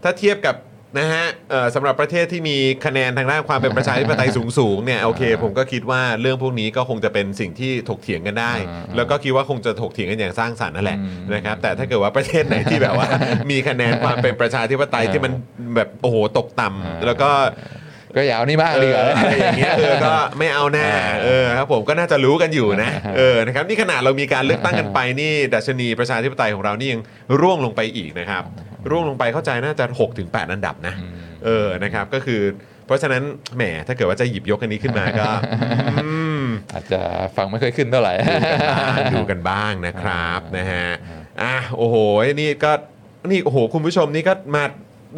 [0.04, 0.56] ถ้าเทียบกับ
[1.00, 4.30] นะฮะเอ่อสำหรับประเทศที่มีคะแนนทางด้านความเป็นประชาธิปไตย
[4.60, 13.08] สูงๆเนี่ยโอเค ผมก็คิดว่าเรื่องพวกนี้ก็คงจะเป็นสิ่งที่ถกเถียงกันได้อ่าแล้วก็คิดว่าคงจะถกเถียงกันอย่างสร้างสรรค์นั่นแหละอืมนะครับแต่ถ้าเกิดว่าประเทศไหนที่แบบว่า
[13.52, 15.34] มีคะแนนความเป็นประชาธิปไตยที่มัน
[15.76, 17.32] แบบโอ้โหตกต่ำแล้วก็
[18.16, 27.02] ก็อย่าเอานี่มากเอดีอกว่าอะไรอย่างเงี้ยเออก็ไม่เอาแน่เออเออครับผมก็น่าจะรู้กันอยู่นะเออนะครับนี่ขนาดเรามีการเลือกตั้งกันไปนี่ดัชนีประชาธิปไตยของเรานี่ยัง
[27.40, 28.44] ร่วงลงไปอีกนะครับ
[28.92, 30.94] ร่วงลงไปเข้าใจน่าจะ6ถึง8อันดับนะ
[31.46, 32.42] เออนะครับก็คือ
[32.86, 33.24] เพราะฉะนั้น
[33.56, 35.26] แหมถ้าเกิดว่าจะหยิบยกอันนี้ขึ้นมาก็
[36.04, 36.10] อื
[36.42, 36.44] ม
[36.74, 37.02] อาจจะ
[37.36, 38.14] ฟังไม่ค่อยขึ้นเท่าไหร่
[39.14, 40.88] ดูกันบ้างนะครับนะฮะ
[41.42, 41.96] อะโอ้โห
[42.42, 42.72] นี่ก็
[43.32, 44.64] นี่โอ้โหคุณผู้ชมนี่ก็มา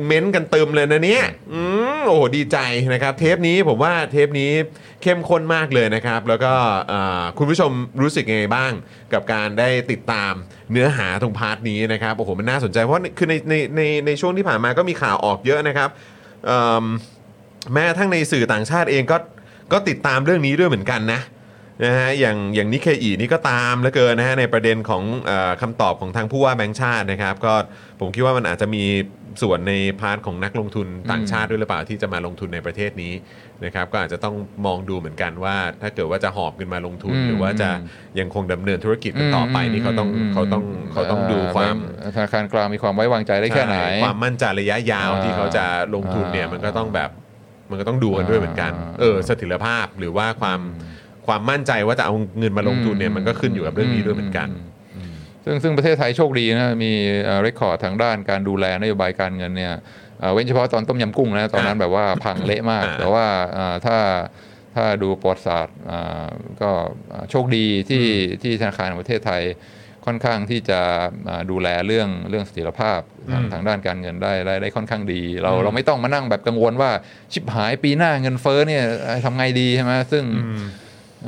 [0.06, 1.62] เม้นต์กันเติมเลยนะเนี่ยอื
[2.00, 2.58] มโอ้โหดีใจ
[2.94, 4.52] นะครับ เทปนี้ผมว่าเทปนี้
[5.02, 6.54] เข้มข้นมากเลยนะครับ แล้วก็
[6.92, 7.72] อ่าคุณผู้ชม
[8.02, 8.72] รู้สึกยังไงบ้าง
[9.14, 10.34] กับการได้ติดตาม
[10.72, 15.90] เนื้อหาตรง part นี้นะครับโอ้โหมันน่าสนใจเพราะคือในในในในช่วงที่ผ่านมาก็มีข่าวออกเยอะนะครับ
[16.46, 16.86] เอิ่ม
[17.74, 19.18] แม้กระทั่งในสื่อต่างชาติเองก็
[19.72, 21.22] ก็ติดตามเรื่องนี้ด้วยเหมือนกันนะ
[21.86, 27.54] นะฮะอย่างอย่างนิเคอีนี่ก็ตามเหลือเกินนะฮะในประเด็นของเออคำตอบของทางผู้ว่าแบงค์ชาตินะครับ ก็
[28.00, 28.84] ผมคิดว่ามันอาจจะมี
[29.42, 33.14] ส่วนใน part ของนักลงทุนต่างชาติด้วยหรือเปล่าที่จะมาลงทุนในประเทศนี้
[33.66, 34.36] นะครับก็อาจจะต้อง
[34.66, 37.70] มองดูเหมือนกันว่า ถ้าเกิดว่าจะหอบขึ้นมาลงทุนอืมหรือว่าจะ
[38.20, 45.66] ยังคงดำเนินธุรกิจกันต่อไปนี่เขาต้องเขาต้องเขาต้องดูความเอ่อธนาคารกลางมีความไว้วางใจได้แค่ไหนใช่ความมั่นใจระยะยาวอ่าที่เขาจะ
[45.96, 47.10] ลงทุนเนี่ยอ่ามัมันก็ต้องแบบ
[47.70, 50.60] มันก็ต้องดูกันด้วยเหมือนกันอ่าเออเสถียรภาพหรือว่าความ
[51.28, 54.48] ความมั่นใจว่าจะเอาเงินมาลงทุนเนี่ยมันก็ขึ้นอยู่กับเรื่องนี้ด้วยเหมือนกัน
[55.50, 56.92] ซึ่งซึ่งประเทศไทยโชคดีนะมี
[57.42, 59.74] เรคคอร์ดทางด้านการดูแลนโยบายการเงินเนี่ย
[60.20, 63.98] เอ่อเว้นเฉพาะตอนต้มยำกุ้งนะตอนนั้นแบบว่าพังเละมากอ่าแต่ว่าเอ่อถ้า
[64.76, 66.28] ถ้าดูประวัติศาสตร์อ่า
[66.62, 66.70] ก็
[67.14, 68.06] อ่าโชคดีที่
[68.42, 69.44] ที่ธนาคารแห่งประเทศไทย
[70.06, 70.80] ค่อนข้างที่จะ
[71.30, 73.00] อ่าดูแลเรื่องเรื่องเสถียรภาพ
[73.32, 76.92] ทางทางด้านการเงินได้ได้ได้ค่อนข้างดี เราเราไม่ต้องมานั่งแบบกังวลว่า
[77.34, 78.84] ชิบหายปีหน้าเงินเฟ้อเนี่ย
[79.26, 80.24] ทำไงดีใช่ไหมซึ่ง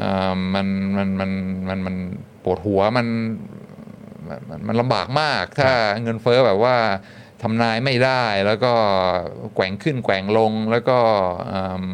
[0.02, 0.68] อ่ามัน
[0.98, 1.32] มันมัน
[1.70, 1.96] มันมัน
[2.44, 3.08] ปวดหัวมัน
[4.32, 5.72] มันมันมันลำบากมากถ้า
[6.04, 6.76] เงินเฟ้อแบบว่า
[7.44, 8.74] ทำนายไม่ได้แล้วก็
[9.56, 10.98] แกว่งขึ้นแกว่งลงแล้วก็
[11.52, 11.86] อืม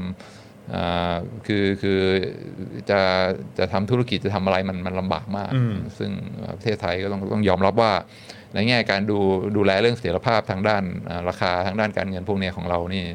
[0.76, 1.16] อ่า
[1.48, 2.02] คือคือ
[2.90, 3.00] จะ
[3.58, 6.12] จะทำธุรกิจจะทำอะไรมันมันลำบากมากอืมซึ่ง
[6.56, 7.94] ประเทศไทยก็ต้องต้องยอมรับว่า
[8.54, 9.18] ในแง่การดู
[9.58, 13.06] ดูแลเรื่องเสถียรภาพทางด้านอ่าราคาทางด้านการเงินพวกเนี้ยของเรานี่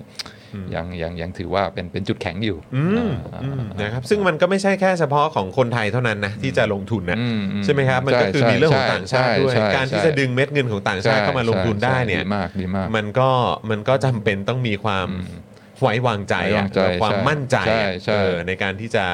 [0.75, 13.31] ยังยังยังถือว่าเป็นเป็นจุดแข็งอยู่อืมอ่าอืมนะครับซึ่งมันก็ไม่ใช่แค่เฉพาะของคนไทยเท่านั้นนะที่จะลงทุนนะอืมอืมใช่ไหมครับมันก็คือใช่มีเรื่องของใช่ต่างชาติด้วยใช่ใช่การที่ใช่จะดึงเม็ดเงินของต่างชาติเข้ามาลงทุนได้เนี่ยดีมากดีมากมันก็
[13.71, 15.09] มันก็จำเป็นต้องมีความ
[15.81, 19.05] ไว้วางใจไว้อะวางใจความใช่มั่นใจอะใช่ใช่เออในการที่จะ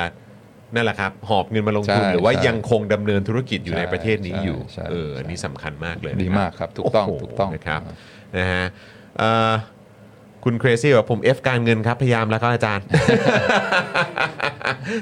[0.74, 7.80] นั่นแหละครับ หอบเงินมาลงทุนใช่หรือว่าใช่ยังคงดำเนินธุรกิจอยู่ใช่ในประเทศนี้อยู่ใช่เออใช่อันนี้สำคัญมากเลยดีนะครับมากครับ ถูกต้องโโหถูกต้องนะครับ
[8.38, 8.64] นะฮะ
[9.18, 9.52] เอ่อ
[10.44, 12.84] คุณเครซี่บอกผม F การเงินครับ พยายามแล้วครับอาจารย์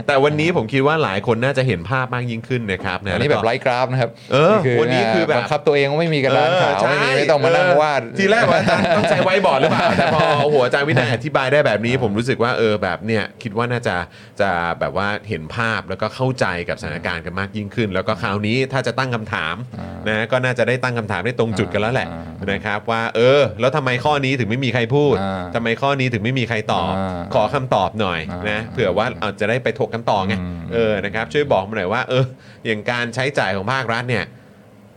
[0.07, 13.97] แต่วันนี้ผมคิดว่าหลายคนน่าจะเห็นภาพมากยิ่งขึ้นนะครับะอันนี้แบบไร้กราฟนะครับเออวันนี้คือแบบบังคับตัวเองว่าไม่มีกระดานขาวเใช่ไม่มีไม่ต้องมานั่งวาดเออทีแรกว่าอาจารย์ต้องใช้ไว้บอร์ดหรือเปล่าแต่พอโอ้โหอาจารย์วินัยอธิบายได้แบบนี้ ผมรู้สึกว่าเออแบบเนี่ยคิดว่าน่าจะ
[14.41, 14.51] จะ
[14.81, 19.55] แบบว่าเห็นภาพแล้วก็เข้าใจกับสถานการณ์กันมากยิ่งขึ้น แล้วก็คราวนี้ถ้าจะตั้งคำถาม
[20.09, 32.25] นะก็น่าจะได้ตั้งคำถามได้ตรงจุดกันแล้วแหละอ่านะครับว่า เออ แล้วทำไมข้อนี้ถึงไม่มีใครพูดอ่าทำไมข้อนี้ถึงไม่มีใครตอบอ่าขอคำตอบหน่อยอ่านนะเผื่อว่าเอาจะได้ไปถกกันต่อไงอืมเออนะครับช่วยบอกมาหน่อยว่า เออ
[32.67, 34.25] อย่างการใช้จ่ายของภาครัฐเนี่ย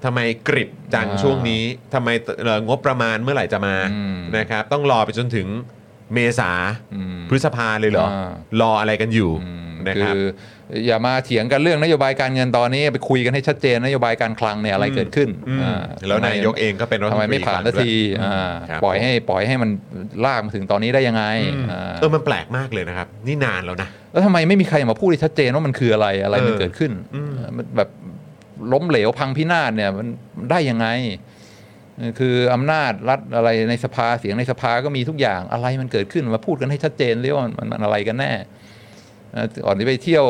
[0.06, 2.10] ทำไมกริบจังอ่าช่วงนี้ทำไม
[2.43, 5.47] เอ่องบประมาณเมื่อไหร่จะมาอืมนะครับ ต้องรอไปจนถึง
[6.14, 6.52] เมษา
[6.95, 8.31] อืมพฤษภาเลยเหรออ่า
[8.61, 10.15] รออะไรกันอยู่อืมนะคคืรับ
[10.72, 19.69] ออย่ามาเถียงกันเรื่องนโยบายการเงินตอนนี้ไปคุยกันให้ชัดเจนนโยบายการคลังเนี่ยอะไรเกิดขึ้นอืมอ่าแล้วทำไมนายกเองก็เป็นรัฐทำมไมนตรีไม่ผ่านสักทีคลังด้วยอ่าครับปล่อยให้ปล่อยให้มัน
[20.26, 21.23] ลากมาถึงตอนนี้ได้ยังไง
[21.56, 27.90] อืมอ่าเออมันแปลกมากเลยนะครับ นี่นานแล้วนะแล้วทำไมไม่มีใครมาพูดให้ชัดเจนว่ามันคืออะไรอะไรมันเออเกิดขึ้นอืมมันแบบ
[28.73, 30.07] ล้มเหลวพังพินาศเนี่ยมัน
[30.52, 30.88] ได้ยังไง
[32.19, 38.31] คืออำนาจรัฐอะไรในสภาเสียงในสภาก็มีทุกอย่างอะไรมันเกิดขึ้นมาพูดกันให้ชัดเจนเรียกว่ามันมนอะไรกันแน่
[39.35, 40.26] อ่อก่อนที่ไปเที่ยว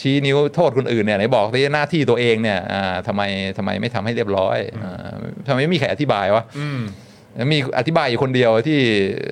[0.00, 2.58] ชี้นิ้วโทษคนอื่นเนี่ยไหนบอกที่หน้าที่ตัวเองเนี่ย
[3.06, 3.22] ทำไม
[3.58, 4.86] ทำไมไม่ทำให้เรียบร้อยอ
[5.46, 6.44] ทำไมไม่มีใครอธิบายวะ
[7.44, 8.78] มมีอธิบายอยู่คนเดียวที่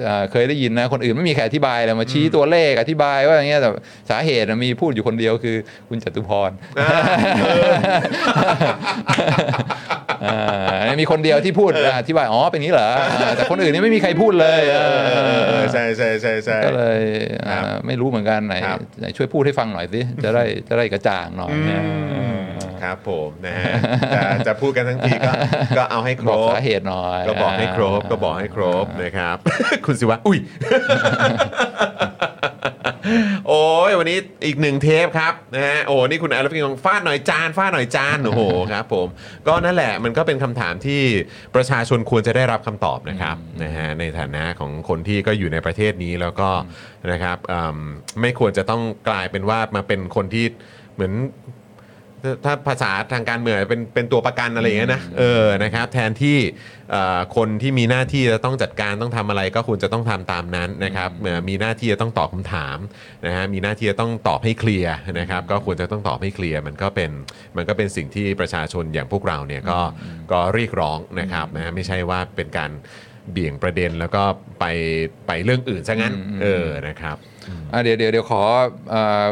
[0.05, 3.71] เอ่อเคยได้ยินนะคนอื่นไม่มีใครอธิบายเลยมาชี้ตัวเลขอธิบายว่าอย่างเงี้ยแต่
[4.11, 5.57] สาเหตุมีพูดอยู่คนเดียวคือ
[5.89, 6.51] คุณจตุพร
[6.81, 6.89] อ่า
[10.23, 12.91] เอออ่ามีคนเดียวที่พูดอธิบายอ๋อเป็นงี้เหรอ
[13.21, 17.01] อ่าแต่คนอื่นนี่ไม่มีใครพูดเลยเอเอออเออเออใช่ใช่ใช่ใช่ก็เลย
[17.47, 21.83] อ่าครับไม่รู้เหมือนกันไหนครับไหนช่วยพูดให้ฟังหน่อยสิจะได้จะได้กระจ่างหน่อยเนี่ย
[22.13, 22.41] อืม
[22.83, 23.73] ครับผมนะฮะ
[24.15, 25.33] จะจะพูดกันทั้งทีก็
[25.77, 29.37] ก็เอาให้ครบอกบสาเหตุหน่อยก็บอกให้ครบก็บอกให้ครบนะครับ
[29.87, 30.39] คุณสิวะอุ้ย
[33.49, 38.43] โอ้ยวันนี้อีกหนึ่งเทปครับนะฮะโอ้นี่คุณแอลฟิงฟาดหน่อยจานฟาดหน่อยจานโอ้โห
[38.73, 39.09] ครับผม
[39.49, 41.01] ก็นั่นแหละมันก็เป็นคำถามที่
[41.55, 46.49] ประชาชนควรจะได้รับคำตอบนะครับนะฮะในฐานะของคนที่ก็อยู่ในประเทศนี้แล้วก็
[47.13, 47.79] นะครับอืม
[48.21, 50.47] ไม่ควรจะต้องกลายเป็นว่ามาเป็นคนที่
[50.95, 51.13] เหมือน
[52.45, 56.39] ถ้าภาษาทางการเมืองเป็นเป็นตัวประกันอะไรอย่างเงี้ยนะเออนะครับ แทนที่
[56.91, 62.79] เอ่อคนที่มีหน้าที่จะต้องจัดการต้องทำอะไรก็ควรจะต้องทำตามนั้นนะครับเอ่อมีหน้าที่จะต้องตอบคำถาม
[63.27, 67.11] นะฮะมีหน้าที่จะต้องตอบให้เคลียร์นะครับก็ควรจะต้องตอบให้เคลียร์มันก็เป็น
[67.57, 69.79] มันก็เป็นสิ่งที่ประชาชนอย่างพวกเราเนี่ยก็
[70.33, 72.71] ก็เรียกร้องนะครับนะฮะไม่ใช่ว่าเป็นการ
[73.33, 74.23] เบี่ยงประเด็นแล้วก็
[74.61, 74.65] ไป
[75.27, 77.17] ไปเรื่องอื่นซะงั้น เออนะครับ
[77.73, 78.43] อะเดี๋ยวเดี๋ยวเดี๋ยวขอ
[78.91, 79.27] เอ่อ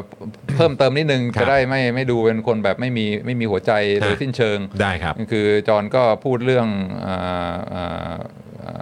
[0.54, 6.68] เพิ่มเติมนิดนึงครับจะได้ไม่ไม่ดูเป็นคนแบบไม่มีไม่มีหัวใจโดยฮะสิ้นเชิงได้ครับ คือจอห์นก็พูดเรื่อง
[7.06, 8.16] อ่าอ่า
[8.62, 8.72] อ่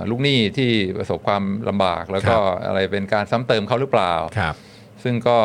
[0.00, 4.54] าลูกหนี้ที่ประสบความลำบาก แล้วก็ครับอะไรเป็นการซ้ำเติมเขาหรือเปล่าครับ
[5.02, 5.38] ซึ่งก็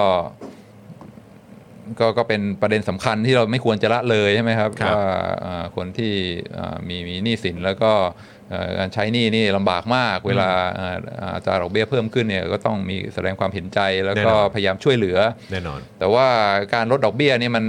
[1.99, 5.03] ก็ก็เป็นประเด็นสำคัญที่เราไม่ควรจะละเลยใช่ไหมครับครับว่า
[5.45, 6.13] อ่าคนที่
[6.57, 8.34] อ่ามีมีหนี้สินแล้วก็เอ่อ
[8.79, 10.49] การใช้หนี้นี่ลำบากมาก เวลา
[10.79, 10.97] อ่า
[11.35, 15.17] อัตราดอกเบี้ยเพิ่มขึ้นเนี่ยก็ต้องมีแสดงความเห็นใจแล้วก็แน่นอนพยายามช่วยเหลือ
[15.51, 16.27] แน่นอน แต่ว่า
[16.73, 17.65] การลดดอกเบี้ยเนี่ยมัน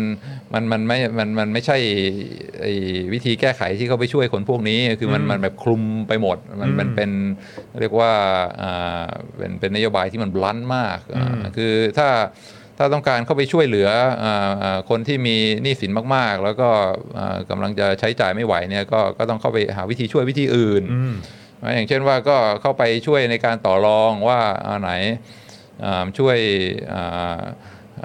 [0.55, 1.77] มันมันไม่มันมันไม่ใช่
[2.61, 2.73] ไอ้
[3.13, 7.11] วิธีแก้ไขที่เขาไปช่วยคนพวกนี้ คือมันมันแบบคลุมไปหมด มันมันเป็น
[7.81, 8.13] เรียกว่า
[8.63, 11.27] อ่าเป็นเป็นนโยบายที่มันบลันมากอ่า
[11.57, 12.09] คือถ้า
[12.79, 13.89] ถ้าต้องการเข้าไปช่วยเหลือ
[14.23, 16.69] อ่าอ่าคนที่มีหนี้สินมาก ๆ แล้วก็
[17.19, 20.83] อ่ากำลังจะใช้จ่ายไม่ไหวเนี่ยก็ก็ต้องเข้าไปหาวิธีช่วยวิธีอื่น
[21.63, 24.93] นะอย่างเช่นว่าก็เข้าไปช่วยในการต่อรองว่าอ่าไหน
[25.85, 26.39] อ่าช่วย
[26.95, 27.41] อ่า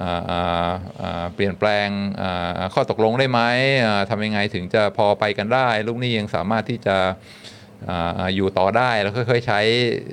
[0.02, 0.72] อ่าอ่า
[1.02, 1.90] อ่าเปลี่ยนแปลง
[2.22, 3.40] อ่าข้อตกลงได้ไหม
[3.86, 6.98] อ่าทำยังไงถึงจะพอไปกันได้ ลูกหนี้ยังสามารถที่จะ
[7.90, 9.60] อ่าอ่าอยู่ต่อได้แล้วค่อยๆใช้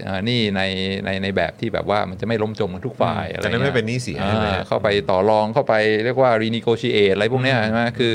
[0.07, 0.63] อ่าหนี้ใน
[1.05, 5.75] ในในแบบที่แบบว่ามันจะไม่ล้มจมกันทุกฝ่ายอะไรจะได้ไม่งี้ยเป็นหนี้เสียใช่ไหมอ่าเข้าไปต่อรองเข้าไป
[6.05, 8.15] เรียกว่า renegotiate อะไรพวกเนี้ยใช่ไหมคือ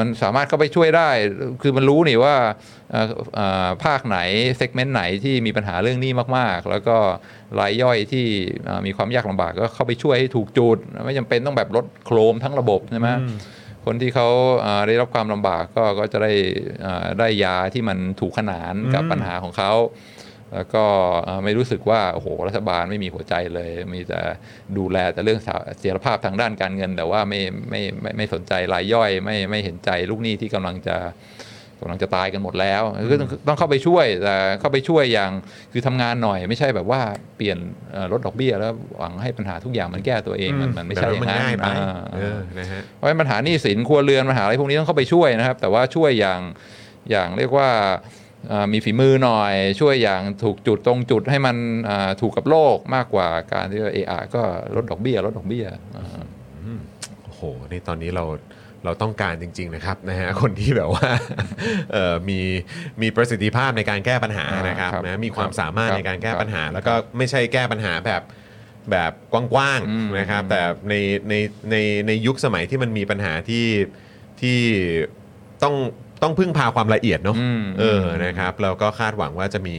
[0.00, 1.08] มันสามารถเข้าไปช่วยได้
[1.62, 2.34] คือมันรู้นี่ว่า
[2.92, 4.18] เอ่อเอ่อภาคไหน
[4.56, 6.96] เซกเมนต์ไหนที่มีปัญหาเรื่องหนี้มากๆ แล้วก็
[7.60, 8.24] รายย่อยที่
[8.64, 13.08] เอ่อมีความยากลำบากก็เข้าไปช่วยให้ถูกจุด ไม่จำเป็นต้องแบบลดโครมทั้งระบบใช่ไหม
[13.84, 14.28] คนที่เขา
[14.60, 16.32] เอ่อได้รับความลำบากก็ก็จะได้
[16.82, 19.72] เอ่อได้ยาที่มันถูกขนานกับปัญหาของเขา
[20.54, 20.84] แล้วก็
[21.24, 24.20] เอ่อไม่รู้สึกว่าโอ้โหรัฐบาลไม่มีหัวใจเลย มีแต่
[24.76, 25.48] ดูแลแต่เรื่องเส
[25.82, 27.40] ถียรภาพทางด้านการเงิน แต่ว่าไม่
[27.70, 30.96] ไม่ไม่ไม่สนใจรายย่อย ไม่ไม่เห็นใจลูกหนี้ที่กำลังจะ
[31.82, 35.30] กำลังจะตายกันหมดแล้วคือต้องต้องเข้าไปช่วยแต่เข้าไปช่วยอย่าง
[35.72, 37.00] คือทำงานหน่อย ไม่ใช่แบบว่า
[37.36, 37.58] เปลี่ยน
[37.92, 46.40] เอ่อลดดอกเบี้ยแล้วหวังให้ปัญหาทุกอย่างมันแก้ตัวเองมันมันไม่ใช่อย่างนั้นง่ายไปอ่าเออนะฮะเพราะฉะนั้นปัญหาหนี้สินครัวเรือนปัญหาอะไรพวกนี้ต้องเข้าไปช่วยนะครับ แต่ว่าช่วยอย่าง
[47.10, 47.68] อย่างเรียกว่า
[48.48, 51.56] เอ่อมีฝีมือหน่อยช่วยอย่างถูกจุดตรงจุดให้มัน
[51.88, 54.42] อ่าถูกกับโลกมากกว่าการที่ว่าเออก็
[54.76, 55.66] ลดดอกเบี้ยลดดอกเบี้ย
[55.98, 56.22] อ่า
[57.24, 57.42] โอ้โห
[57.72, 58.24] นี่ตอนนี้เรา
[58.84, 61.08] เราต้องการจริง ๆ นะครับนะฮะคนที่แบบว่า
[61.92, 62.40] เอ่อมี
[63.02, 68.22] มีประสิทธิภาพในการแก้ปัญหาอ่านนะครับครับนะมีความสามารถครับในการแก้ครับปัญหา แล้วก็ไม่ใช่แก้ปัญหาแบบ
[68.90, 70.94] แบบกว้างอืมๆนะครับแต่ใน
[71.28, 71.34] ใน
[71.70, 71.76] ใน
[72.06, 73.66] ในยุคสมัยที่มันมีปัญหาที่
[74.40, 74.58] ที่
[75.62, 75.74] ต้อง
[76.22, 79.76] ต้องพึ่งพาความละเอียดเนาะอืมเออนะครับแล้วก็คาดหวังว่าจะมี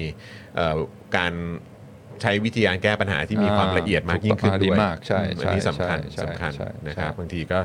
[0.56, 0.78] เอ่อ
[1.18, 1.34] การ
[2.22, 7.60] ใช้วิธีการแก้ปัญหาที่มีความละเอียดมากยิ่งขึ้นอ่าด้วยดีมากใช่อืมอันนี้ใช่สำคัญใช่สำคัญใช่ใช่นะครับใช่บางทีก็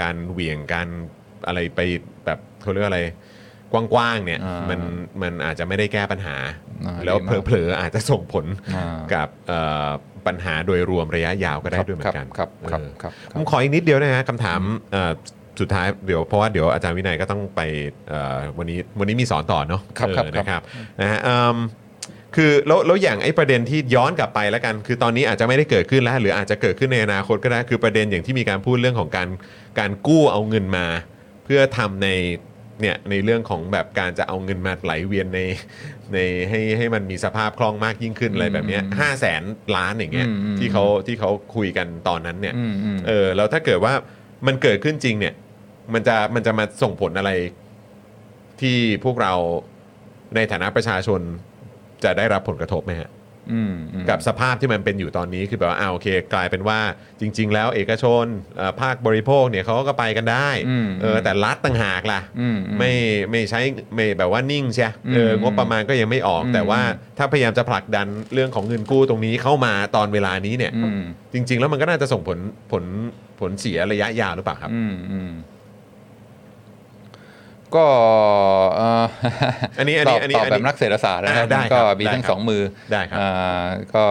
[0.00, 0.88] การเหวี่ยงการ
[1.46, 1.80] อะไรไป
[2.24, 3.00] แบบเขาเรียกว่าอะไร
[3.72, 4.80] กว้างๆเนี่ยอ่ามัมัน
[5.22, 6.36] มันอาจจะไม่ได้แก้ปัญหา
[6.86, 8.46] อ่าแล้วดีมากเผลอๆอาจจะส่งผล
[8.76, 9.88] อ่ากับเอ่อ
[10.26, 14.60] ปัญหาโดยรวมระยะยาวก็ได้ด้วยเหมือนกันครับครับเออครับคผรับมขออีกนิดเดียวนะฮะคำถาม
[14.92, 15.12] เอ่อ
[15.60, 17.60] สุดท้ายเดี๋ยวเพราะว่าเดี๋ยวอาจารย์วินัยก็ต้องไป
[18.08, 20.60] เอ่อวันนี้วันนี้มีสอนต่อเนาะครับครับเออนะครับ
[21.00, 21.56] นะฮะเอิ่ม
[22.36, 29.28] คือแล้วแล้วอย่างไอ้ประเด็นที่ย้อนกลับไปแล้วกัน คือตอนนี้อาจจะไม่ได้เกิดขึ้นแล้ว หรืออาจจะเกิดขึ้นในอนาคตก็ได้คือประเด็นอย่างที่มีการพูดเรื่องของการ
[29.78, 30.86] การกู้เอาเงินมา
[31.44, 32.08] เพื่อทำใน
[32.80, 35.40] เนี่ยในเรื่องของแบบการจะเอาเงินมาไหลเวียนใน
[36.12, 36.18] ใน
[36.48, 39.42] ให้ให้มันมีสภาพคล่องมากยิ่งขึ้นอะไรแบบเนี้ยห้าแสน
[39.76, 43.92] ล้านอย่างเงี้ยอืมอืม ที่เขาที่เขาคุยกันตอนนั้นเนี่ย อืมอืม เออแล้วถ้าเกิดว่า
[44.46, 45.34] มันเกิดขึ้นจริงเนี่ย
[45.94, 47.30] มันจะมันจะมาส่งผลอะไร
[48.60, 49.32] ที่พวกเรา
[50.36, 51.20] ในฐานะประชาชน
[52.04, 53.10] จะได้รับผลกระทบไหมฮะ
[53.52, 56.80] อืมอืมกับสภาพที่มันเป็นอยู่ตอนนี้คือแบบว่าอ่าโอเค กลายเป็นว่า
[57.20, 58.24] จริง ๆ แล้วเอกชน
[58.56, 62.92] เอ่อภาคบริโภคเนี่ยเขาก็ไปกันได้อืมเออแต่รัฐต่างหากล่ะอืมอืมไม่
[63.30, 63.60] ไม่ใช้
[63.94, 66.80] ไม่แบบว่านิ่งใช่เอออืมงบประมาณก็ยังไม่ออกอืมแต่ว่า
[67.18, 71.02] ถ้าพยายามจะผลักดันเรื่องของเงินกู้ตรงนี้เข้ามาตอนเวลานี้เนี่ยอืม
[71.34, 72.38] จริง ๆ แล้วมันก็น่าจะส่งผล
[72.72, 72.84] ผล
[73.40, 75.32] ผลเสียระยะยาวหรือเปล่าครับอืมอืม
[77.76, 77.86] ก็
[78.76, 79.04] เอ่อ
[79.78, 82.62] อันนี้อันตนี้อบอันนี้ตอบอันแบนี้บนักเศรษฐศาสตร์นะครับอ่าได้มันก็ครับมีได้ทั้งครับสองมือ
[82.92, 84.04] ได้ครับอ่าก็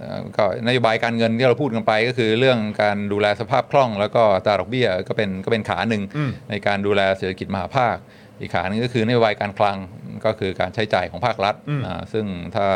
[0.00, 7.96] เอ่อก็นโยบายการเงินที่เราพูดกันไปก็คือเรื่องการดูแลสภาพคล่อง แล้วก็อัตราดอกเบี้ยก็เป็นก็เป็นขาหนึ่งอืมในการดูแลเศรษฐกิจมหาภาค
[8.40, 9.78] อีกขาหนึงก็คือนโยบายการคลัง
[10.24, 12.24] ก็คือการใช้จ่ายของภาครัฐอืมอ่าซึ่ง
[12.56, 12.66] ถ้า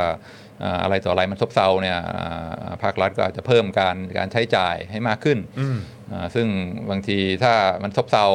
[0.64, 5.78] อ่าอะไรต่ออะไรมันซบเซาเนี่ยอ่าภาครัฐก็อาจจะเพิ่มการการใช้จ่ายให้มากขึ้นอืม
[6.12, 6.46] อ่าซึ่ง
[6.90, 8.26] บางทีถ้ามันซบเซา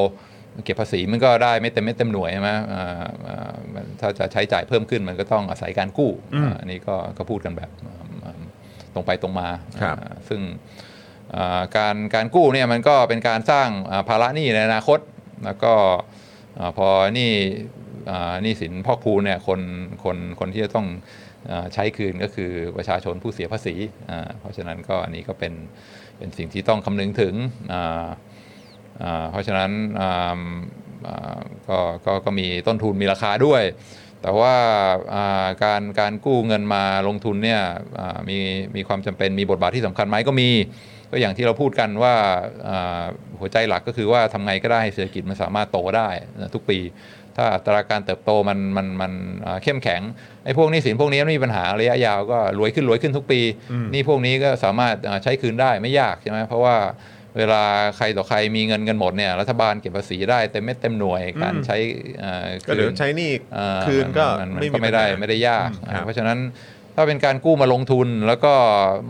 [0.63, 8.39] เก็บภาษีมันก็ได้ไม่เต็มไม่เต็มหน่วยใช่ไหมอ่าอ่ามันถ้าจะใช้จ่ายเพิ่มขึ้นมันก็ต้องอาศัยการกู้อืมอ่าอันนี้ก็ก็พูดกันแบบอ่าอ่า
[8.93, 9.47] ตรงไปตรงมา
[9.81, 10.41] ครับอ่าซึ่ง
[11.35, 14.99] อ่าการการกู้เนี่ยมันก็เป็นการสร้างอ่าภาระหนี้ในอนาคต
[15.45, 15.73] แล้วก็
[16.59, 17.31] อาพอหนี่
[18.43, 19.61] หนี้สินพอกพูนเนี่ยคน
[20.03, 20.87] คนคนที่จะต้อง
[21.51, 23.75] อาใช้คืนก็คือประชาชนผู้เสียภาษี
[24.11, 25.53] อ่าเพราะฉะนั้นก็อันนี้ก็เป็น
[26.17, 27.33] เป็นสิ่งที่ต้องคำนึงถึง
[27.73, 28.07] อ่าอ่า
[29.31, 30.39] เพราะฉะนั้นอ่า
[31.07, 31.39] อ่า
[31.69, 33.63] ก็ก็ก็มีต้นทุนมีราคาด้วย
[34.21, 34.55] แต่ว่า
[35.13, 37.61] อ่าการการกู้เงินมาลงทุนเนี่ย
[37.99, 38.37] อ่ามี
[38.75, 40.49] มีความจำเป็นมีบทบาทที่สำคัญไหมก็มี
[41.11, 42.13] ก็อย่างที่เราพูดกันว่า
[42.67, 43.03] อ่า
[43.39, 46.09] หัวใจหลักก็คือว่าทำไงก็ได้ให้เศรษฐกิจมันสามารถโตได้
[46.41, 46.79] นะทุกปี
[47.37, 49.11] ถ้าอัตราการเติบโตมันมันมัน
[49.45, 50.01] อ่าเข้มแข็ง
[50.45, 53.39] ไอ้พวกหนี้สินพวกนี้ไม่มีปัญหาระยะยาวก็รวยขึ้นรวยขึ้นทุกปี
[53.91, 56.75] หนี่พวกนี้ก็สามารถอ่าใช้คืนได้ไม่ยากใช่ไหมเพราะว่า
[57.37, 57.63] เวลา
[57.97, 61.77] ใครต่อใครมีเงินกันหมดเนี่ยรัฐบาลเก็บภาษีได้เต็มเม็ดเต็มหน่วยการอืมใช้
[62.23, 66.39] อ่าก็เดี๋ยวคืนใช้หนี่อ่าคืนก็มันมันไม่ก็มีไม่ได้ปัญหาไม่ได้ยากอืมครับเพราะฉะนั้น
[66.97, 68.53] ถ้าเป็นการกู้มาลงทุน แล้วก็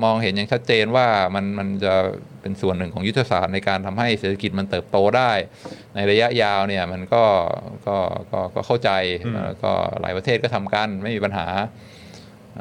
[0.03, 1.93] มองเห็นอย่างชัดเจนว่ามันมันจะ
[2.41, 5.31] เป็นส่วนหนึ่งของยุทธศาสตร์ในการทำให้เศรษฐกิจมันเติบโตได้
[5.95, 7.23] ในระยะยาวเนี่ยมันก็
[7.87, 7.97] ก็
[8.31, 8.91] ก็ก็เข้าใจ
[9.25, 9.71] อืมแล้วก็
[10.01, 11.47] หลายประเทศก็ทำกันไม่มีปัญหา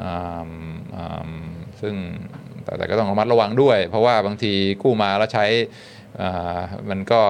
[0.01, 0.49] อ่า
[0.95, 1.29] อ่า
[1.81, 1.95] ซึ่ง
[2.77, 5.45] แต่ก็ต้องระมัดระวังด้วย เพราะว่าบางทีกู้มาแล้วใช้
[6.89, 7.21] มันก็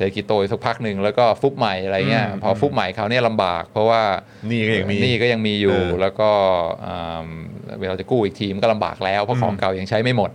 [0.00, 4.02] ศรษฐกิจโตอีกสักพักหนึ่งแล้วก็ฟุบใหม่อะไรเงี้ยอืมพอฟุบใหม่คราวนี้ลำบาก เพราะว่า
[4.48, 6.30] หนี่ก็ยังมีหนี่ก็ยังมีอยู่เออแล้วก็
[6.86, 7.26] อ่า
[7.80, 10.30] เวลาจะกู้อีกทีมนก็ลำบากแล้ว เพราะของเก่ายังใช้ไม่หมด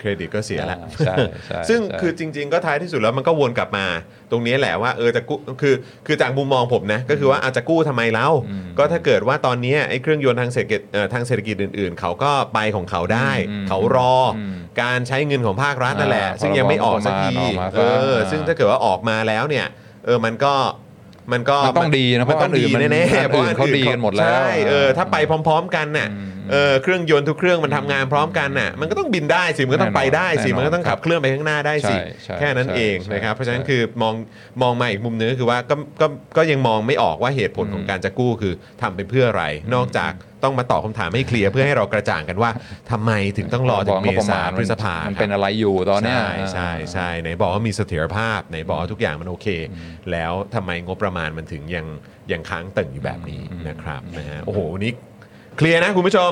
[0.00, 1.14] เครดิตก็เสียแล้วอ่าใช่
[1.46, 3.86] ใช่ซึ่งใช่คือจริง ๆ ก็ท้ายที่สุดแล้วมันก็วนกลับมา
[4.30, 5.74] ตรงนี้แหละว่าเออจะกู้คือ
[6.06, 17.82] คือจากมุมมองผมนะก็คือว่าอาจจะกู้ทำไมเล่าอืมก็ถ้าเกิดว่าตอนนี้ไอ้เครื่องยนต์ทางเศรษฐกิจเอ่อทางเศรษฐกิจอื่น ๆ เขาก็ไปของเขาได้อืมเขารออม การใช้เงินของภาครัฐนั่นแหละ อ่าซึ่งยังไม่ออกสักทีพรบงบประมาณออกมาเอ
[18.12, 19.66] อซะซึ่งถ้าเกิดว่าออกมาแล้วเนี่ย
[20.04, 20.54] เออมันก็
[21.32, 25.16] มันก็มันต้องดีนะมันต้องดีเพราะอันอื่นแน่ๆมันเพราะอันอื่นเขาดีกันหมดแล้วใช่เออถ้าไป
[25.46, 26.08] พร้อม ๆ กันน่ะ
[26.52, 34.14] เออเครื่องยนต์ทุกเครื่องมันทำงานพร้อมกันน่ะมันก็ต้องบินได้สิมันก็ต้องไปได้สิแน่นอนมันก็ต้องขับเคลื่อนไปข้างหน้าได้สิใช่ใช่แค่นั้นใช่เองใช่นะครับเพราะฉะนั้นใช่คือมอง
[34.62, 36.06] มองมาอีกมุมนึงก็คือว่าก็ก็
[36.36, 39.44] ก็ยังมองไม่ออกว่าเหตุผลอืมของการจะกู้คือทำไปเพื่ออะไร
[39.74, 40.12] นอกจาก
[40.44, 42.50] ต้องมาตอบคำถามให้เคลียร์เพื่อให้เรากระจ่างกันว่า
[42.90, 49.46] ทำไมถึงต้องรอถึงเมษาพฤษภามันครับเป็นอะไรอยู่ตอนเนี้ยใช่ใช่ใช่ไหนบอกว่ามีเสถียรภาพไหนบอกว่าทุกอย่างมันโอเค
[50.12, 51.86] แล้วทำไมงบประมาณมันถึงยัง
[52.32, 54.92] ยังค้างตึงอยู่แบบนี้นะครับนะฮะโอ้โหวันนี้
[55.56, 56.30] เคลียร์นะคุณผู้ชม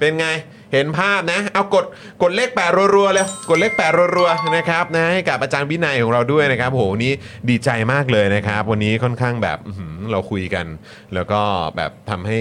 [0.00, 0.26] เป็นไง
[0.72, 1.84] เห็นภาพนะ เอากด
[2.22, 7.12] กดเลขแปดรัวๆเลยกดเลขแปดรัวๆนะครับนะให้กับอาจารย์วินัยของเราด้วยนะครับโหวันนี้
[7.50, 10.66] ดีใจมากเลยนะครับ วันนี้ค่อนข้างแบบอื้อหือเราคุยกัน
[11.14, 11.40] แล้วก็
[11.76, 12.40] แบบทำให้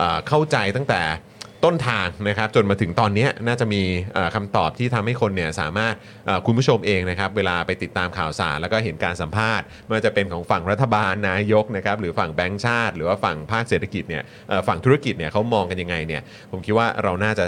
[0.00, 1.00] อ่าเข้าใจตั้งแต่
[1.64, 3.82] ต้นทางนะครับจนมาถึงตอนเนี้ยน่าจะมี
[4.14, 5.94] เอ่อคำตอบที่ทำให้คนเนี่ยสามารถ
[6.26, 17.46] เอ่อคุณผู้ชมเองนะครับเวลาไปติดตามข่าวสาร แล้วก็เห็นการสัมภาษณ์ไม่ว่าจะเป็นของฝั่งรัฐบาลนายกนะครับหรือฝั่งแบงก์ชาติ หรือว่าฝั่งภาคเศรษฐกิจเนี่ยเอ่อฝั่งธุรกิจเนี่ยเขามองกันยังไงเนี่ยผมคิดว่าเราน่าจะ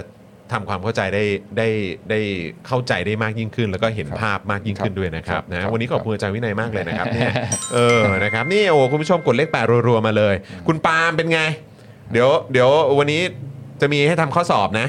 [0.55, 1.23] ทำความเข้าใจได้
[1.57, 1.67] ได้
[2.09, 2.19] ได้
[2.67, 7.31] เข้าใจได้มากยิ่งขึ้น แล้วก็เห็นภาพมากยิ่งขึ้นด้วยนะครับครับนะครับวันนี้ขอบคุณอาจารย์วินัยมากเลยนะครับเนี่ย
[7.73, 10.35] เออนะครับนี่โอ้คุณผู้ชมกดเลขแปดรัวๆมาเลย
[10.67, 11.39] คุณปาล์มเป็นไง
[12.11, 12.69] เดี๋ยวเดี๋ยว
[12.99, 13.21] วันนี้
[13.81, 14.87] จะมีให้ทำข้อสอบนะ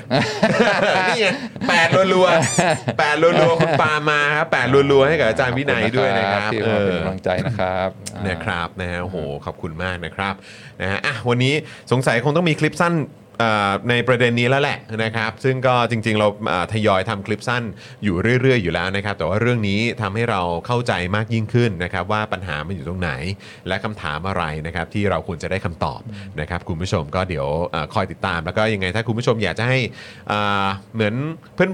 [1.09, 1.27] นี่ไง
[1.69, 7.89] แปดรัวๆแปดรัวๆคุณปาล์มมาครับแปดรัวๆให้กับอาจารย์วินัยด้วยนะครับที่เอมาเป็นอ กำลังใจนะครับ
[8.29, 10.35] นะครับนะฮะโอ้โหขอบคุณมากนะครับ
[10.83, 11.55] นะฮะอะวันนี้
[11.93, 13.20] สงสัยคงต้องมีคลิปสั้นเอ่อ
[13.91, 17.63] ในประเด็นนี้แล้วแหละนะครับซึ่งก็จริง ๆ เราอ่าทยอยทำคลิปสั้น
[18.05, 23.11] อยู่เรื่อย ๆ อยู่แล้วนะครับ แต่ว่าเรื่องนี้ทำให้เราเข้าใจมากยิ่งขึ้นนะครับ ว่าปัญหามันอยู่ตรงไหน
[23.69, 26.01] และคำถามอะไรนะครับ ที่เราควรจะได้คำตอบ
[26.41, 29.79] นะครับคุณผู้ชมก็เดี๋ยวเอ่อคอยติดตามแล้วก็ยังไงถ้าคุณผู้ชมอยากจะให้
[30.33, 31.15] อ่าเหมือน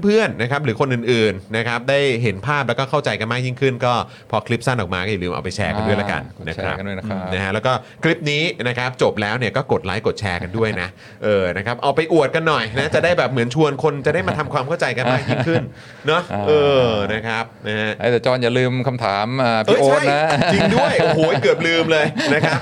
[0.03, 3.93] เพื่อนๆนะครับหรือคนอื่นๆนะครับได้เห็นภาพแล้วก็เข้าใจกันมากยิ่งขึ้น ก็
[4.31, 7.73] พอคลิปสั้นออกมาก็อย่าลืมเอาไปแชร์กันด้วยละกันอ่านะแชครับร์กันด้วยนะครับ นะฮะแล้วก็
[8.03, 10.87] คลิปนี้นะครับจบแล้วเนี่ยก็กดไลค์กดแชร์กันด้วยนะ
[11.23, 15.63] เออนะครับเอาไปอวดกันหน่อยนะจะได้แบบเหมือนชวนคนจะได้มาทำความเข้าใจกันมากยิ่งขึ้น
[16.07, 16.51] เนาะเอ
[16.85, 20.21] อนะครับนะฮะไอ้แต่จอนอย่าลืมคำถามอ่าเอพี่โอ๊ตใช่นะ
[20.53, 22.59] จริงด้วยโอ้โหเกือบลืมเลยนะครับ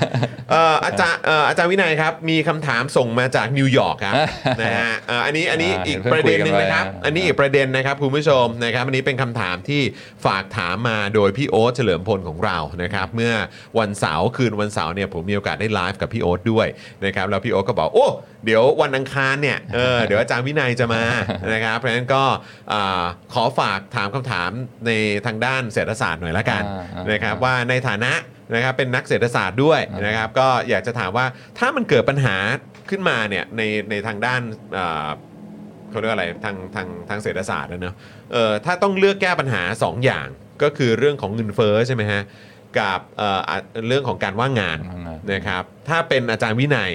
[0.50, 4.14] เอ่ออาจารย์เอ่ออาจารย์วินัยครับมีคำถามส่งมาจากนิวยอร์กครับ
[4.60, 9.82] นะฮะเอ่ออันนี้อันนี้อ่าอีกประเด็นหนึ่งเห็นเพื่อนคุยกันนะครับไว้อันนี้อีกประเด็นนะครับคุณผู้ชมนะครับอันนี้เป็นคำถามที่
[10.26, 13.34] ฝากถามมาโดยพี่โอ๊ตเฉลิมพลของเรานะครับเมื่อ
[13.78, 16.66] วันเสาร์คืนวันเสาร์เนี่ยผมมีโอกาสได้ไลฟ์กับพี่โอ๊ตด้วย
[17.04, 18.06] นะครับแล้วพี่โอ๊ตก็บอกโอ้
[18.44, 21.02] เดี๋ยววันอังคารเนี่ยเออเดี๋ยวอาจารย์วินัยจะมา
[21.52, 22.24] นะครับเพราะฉะนั้นก็
[22.72, 24.50] อ่าขอฝากถามคำถาม
[24.86, 24.90] ใน
[25.26, 28.12] ทางด้านเศรษฐศาสตร์หน่อยละกันอ่าอ่านนะครับว่าในฐานะ
[28.54, 31.26] นะครับเป็นนักเศรษฐศาสตร์ด้วยนะครับก็อยากจะถามว่า
[31.58, 32.36] ถ้ามันเกิดปัญหา
[32.90, 34.40] ขึ้นมาเนี่ยในในทางด้าน
[34.78, 35.08] อ่า
[35.90, 37.94] เขาเรียกว่าอะไรทางทางทางเศรษฐศาสตร์นะเนอะ
[38.32, 40.28] เออถ้าต้องเลือกแก้ปัญหา 2 อย่าง
[40.62, 42.22] ก็คือเรื่องของเงินเฟ้อใช่ไหมฮะ
[42.78, 43.56] กับเอ่ออะ
[43.88, 46.92] เรื่องของการว่างงานว่างงานนะครับถ้าเป็นอาจารย์วินัย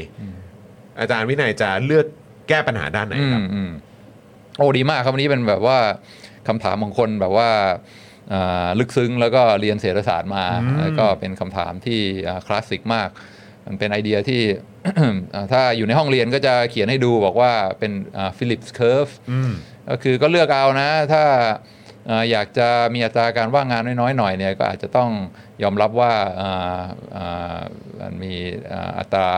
[1.00, 2.06] อาจารย์วินัยจะเลือก
[2.50, 3.72] แก้ปัญหาด้านไหนอืมครับ อืม
[4.58, 5.78] โอ้ดีมากครับวันนี้เป็นแบบว่า
[6.48, 7.50] คำถามของคนแบบว่า
[8.34, 13.10] อ่าลึกซึ้งแล้วก็เรียนเศรษฐศาสตร์มาอืม แล้วก็เป็นคำถามที่อ่าคลาสสิกมาก
[13.68, 14.42] มันเป็นไอเดียที่
[15.34, 17.92] อ่าถ้าอยู่ในห้องเรียนก็จะเขียนให้ดูบอกว่าเป็น
[18.38, 19.52] Phillips curve อืม
[19.90, 21.24] ก็คือก็เลือกเอานะ ถ้า
[22.08, 25.10] เอ่ออยากจะมีอัตราการว่างงานน้อยๆหน่อยเนี่ยก็อาจจะต้อง
[25.64, 26.82] ยอมรับว่าอ่า
[27.16, 27.60] อ่า
[28.00, 28.34] มันมี
[28.74, 29.30] อ่าอัตรา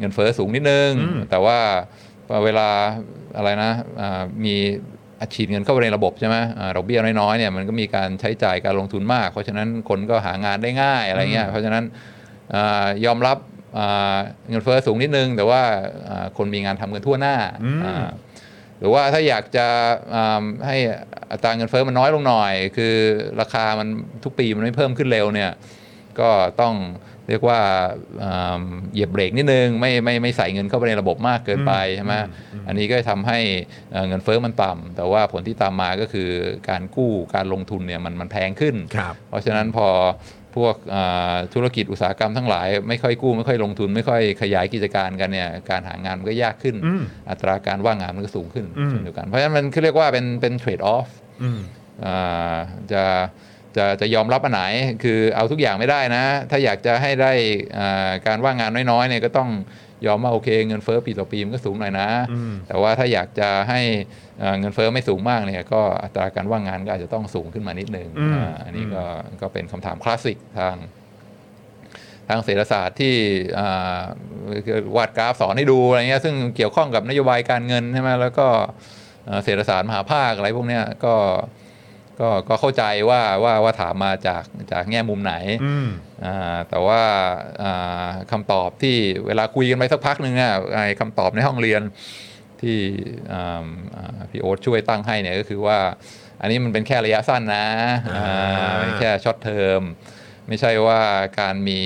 [0.00, 1.58] เงินเฟ้อสูงนิดนึงอืมแต่ว่า
[2.44, 2.68] เวลา
[3.36, 4.54] อะไรนะอ่ามี
[5.20, 11.84] อัดฉีดเงินเข้าไปในระบบใช่ไหมอ่าดอกเบี้ยน้อยๆเนี่ยมันก็มีการใช้จ่ายการลงทุนมาก เพราะฉะนั้นคนก็หางานได้ง่ายอะไรเงี้ยเพราะฉะนั้น
[12.54, 13.38] อายอมรับ
[13.78, 14.16] อ่า
[14.50, 15.62] เงินเฟ้อสูงนิดนึง แต่ว่า
[16.08, 18.06] อ่าคนมีงานทำกันทั่วหน้าอืมอ่า
[18.78, 19.66] หรือว่าถ้าอยากจะ
[20.14, 20.76] อ่าให้
[21.32, 22.94] อัตราเงินเฟ้อมันน้อยลงหน่อย คือ
[23.40, 23.88] ราคามัน
[24.24, 25.50] ทุกปีมันไม่เพิ่มขึ้นเร็วเนี่ย
[26.20, 26.74] ก็ต้อง
[27.30, 27.60] เรียกว่า
[28.22, 28.62] อ่า
[28.92, 32.14] เหยียบเบรกนิดนึงไม่ไม่ไม่ใส่เงินเข้าไปในระบบมากเกินไปใช่ไหม
[32.66, 33.38] อันนี้ก็จะทำให้
[33.92, 36.28] เอ่อเงินเฟ้อมันต่ำแต่ว่าผลที่ตามมาก็คือ
[36.68, 39.88] การกู้การลงทุนเนี่ยมันมันแพงขึ้นครับเพราะฉะนั้นพอ
[40.56, 51.08] พวกอ่าธุรกิจอุตสาหกรรมทั้งหลาย ไม่ค่อยกู้ไม่ค่อยลงทุน ไม่ค่อยขยายกิจการกันเนี่ยการหางานมันก็ยากขึ้นอืมอัตราการว่างงานมันก็สูงขึ้นอืมเช่นเดียวกัน เพราะฉะนั้นมันคือเรียกว่าเป็นเป็นเทรดออฟ
[51.42, 51.60] อืม
[52.92, 53.02] จะ
[53.76, 54.62] จะจะยอมรับอันไหน
[55.02, 57.32] คือเอาทุกอย่างไม่ได้นะ ถ้าอยากจะให้ได้
[57.78, 59.50] อ่าการว่างงานน้อยๆเนี่ยก็ต้อง
[60.06, 63.80] ยอมว่าโอเค เงินเฟ้อปีต่อปีมันก็สูงหน่อยนะอืมแต่ว่าถ้าอยากจะให้
[64.42, 69.04] อ่าเงินเฟ้อไม่สูงมากเนี่ยก็อัตราการว่างงานก็อาจจะต้องสูงขึ้นมานิดนึงอืมอ่าอันนี้ก็
[69.40, 70.76] ก็เป็นคำถามคลาสสิกทาง
[72.28, 73.14] ทางเศรษฐศาสตร์ที่
[73.58, 74.00] อ่า
[74.96, 78.46] วาดกราฟสอนให้ดูอะไรเงี้ยซึ่งเกี่ยวข้องกับนโยบายการเงินใช่ไหมแล้วก็
[79.26, 81.14] เอ่อเศรษฐศาสตร์มหภาคอะไรพวกเนี้ยก็
[82.20, 85.34] ก็ก็เข้าใจว่าว่าว่าถามมาจากจากแง่มุมไหน
[85.64, 85.88] อืม
[86.24, 87.02] อ่าแต่ว่า
[87.62, 91.82] อ่าคำตอบที่เวลาคุยกันไปสักพักหนึ่งอะไอ้คำตอบในห้องเรียน
[92.62, 92.78] ที่
[93.32, 93.66] อ่า
[93.96, 95.78] อ่าพี่โอ๊ตช่วยตั้งให้เนี่ยก็คือว่า
[96.40, 97.66] อันนี้มันเป็นแค่ระยะสั้นนะ
[98.16, 98.24] อ่า
[98.58, 99.80] อ่าเป็นแค่ short term
[100.48, 101.00] ไม่ใช่ว่า
[101.40, 101.80] การมี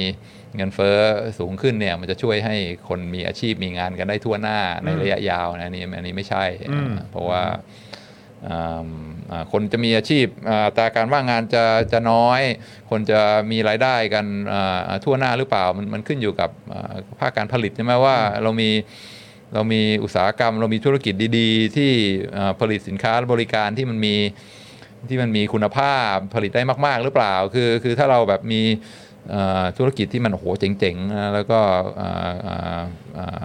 [0.56, 0.98] เงินเฟ้อ
[1.38, 2.56] สูงขึ้นเนี่ยมันจะช่วยให้
[2.88, 7.42] คนมีอาชีพมีงานกันได้ทั่วหน้าในระยะยาวนะอันนี้อันนี้ไม่ใช่อืมเพราะว่า
[8.48, 8.88] อ่าอ่า
[9.52, 12.40] คนจะมีอาชีพอ่าอัตราการว่างงานจะจะน้อย
[12.90, 13.20] คนจะ
[13.50, 18.70] มีรายได้กันอ่าทั่วหน้าหรือเปล่ามันมันขึ้นอยู่กับอ่าภาคการผลิตใช่ไหมว่าเรามี
[19.54, 21.92] เรามีอุตสาหกรรม เรามีธุรกิจดี ๆ ที่
[22.36, 24.14] อ่าผลิตสินค้าและบริการที่มันมี
[25.08, 28.62] ที่มันมีคุณภาพผลิตได้มาก ๆ หรือเปล่า คือคือถ้าเราแบบมี
[29.34, 31.60] อ่าธุรกิจที่มันโอ้โหเจ๋งๆนะแล้วก็
[32.00, 32.82] อ่าอ่า
[33.18, 33.44] อ่าอ่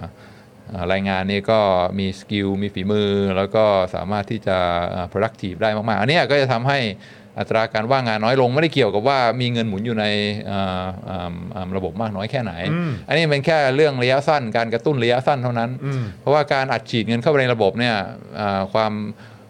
[0.92, 1.60] รายงานนี้ก็
[1.98, 3.64] มีสกิลมีฝีมือ แล้วก็
[3.94, 4.58] สามารถที่จะ
[4.94, 6.78] อ่า productive ได้มาก ๆ อันเนี้ยก็จะทำให้
[7.38, 10.06] อัตราการว่างงานน้อยลงไม่ได้เกี่ยวกับว่ามีเงินหมุนอยู่ใน
[10.50, 17.96] อ่าอ่าอ่าระบบมากน้อยแค่ไหนอืมอันนี้เป็นแค่เรื่องระยะสั้นการกระตุ้นระยะสั้นเท่านั้นอืมเพราะว่าการอัดฉีดเงินเข้าไปในระบบเนี่ย
[18.40, 18.92] อ่าความ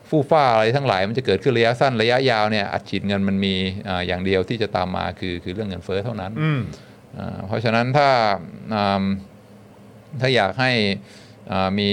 [0.09, 3.55] ฟู่ฟ้าอะไรทั้งหลายมันจะเกิดขึ้นระยะสั้นระยะยาวเนี่ยอัดฉีดเงินมันมี
[3.89, 6.61] อ่าอย่างเดียวที่จะตามมาคือคือเรื่องเงินเฟ้อเท่านั้นอืม
[7.19, 8.09] อ่าเพราะฉะนั้นถ้า
[8.75, 9.05] อ่า
[10.21, 10.73] ถ้าอยากให้
[11.53, 11.91] อ่ามี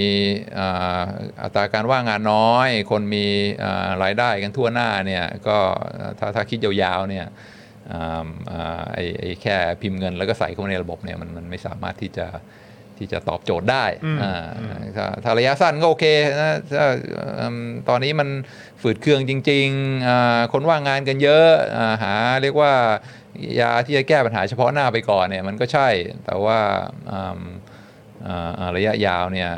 [0.59, 1.01] อ่า
[1.41, 3.25] อัตราการว่างงานน้อย คนมี
[3.63, 5.57] อ่ารายได้กันทั่วหน้าเนี่ยก็
[6.19, 7.25] ถ้าถ้าคิดยาวๆเนี่ย
[7.91, 12.27] อ่าอ่าไอ้ไอ้แค่พิมพ์เงินแล้วก็ใส่เข้ามาในระบบเนี่ยมันมันไม่สามารถที่จะ
[12.97, 14.45] ที่จะตอบโจทย์ได้อืมอ่า
[14.95, 16.05] ถ้าถ้าระยะสั้นก็โอเค
[16.39, 16.85] นะถ้า
[17.39, 18.29] อืมตอนนี้มัน
[18.81, 22.73] ฝืดเครื่องจริงๆอ่าคนว่างงานกันเยอะอาหาเรียกว่า
[23.59, 25.89] ยาที่จะแก้ปัญหาเฉพาะหน้าไปก่อนเนี่ยมันก็ใช่
[26.25, 26.59] แต่ว่า
[27.11, 27.45] อืมอ่าอ่า
[28.75, 29.51] ระยะยาวเนี่ย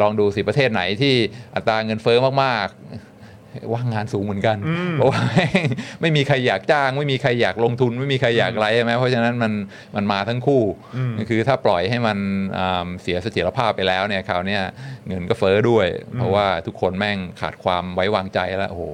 [0.00, 1.14] ลองดูสิประเทศไหนที่
[1.54, 5.20] อัตราเงินเฟ้อมากๆ ว่างงานสูงเหมือนกันอืมเพราะว่า
[6.00, 9.52] ไม่มีใครอยากจ้าง ไม่มีใครอยากลงทุน ไม่มีใครอยากอะไรใช่ไหมเพราะฉะนั้นมัน
[9.96, 10.62] มันมาทั้งคู่
[10.96, 12.18] อืมคือถ้าปล่อยให้มัน
[12.58, 14.62] อ่าเสียเสถียรภาพไปแล้วเนี่ยคราวเนี้ย
[15.06, 18.84] เงินก็เฟ้อด้วย เพราะว่าทุกคนแม่งขาดความไว้วางใจแล้วโอ้โห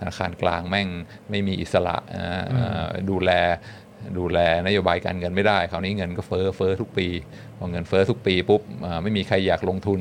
[0.00, 0.88] ธนาคารกลางแม่ง
[1.30, 3.30] ไม่มีอิสระอ่าอ่าดูแล
[4.18, 7.06] ดูแลนโยบายการเงินไม่ได้คราวนี้เงินก็เฟ้อเฟ้อทุกปี
[7.58, 10.00] พอเงินเฟ้อทุกปีปุ๊บอ่าไม่มีใครอยากลงทุน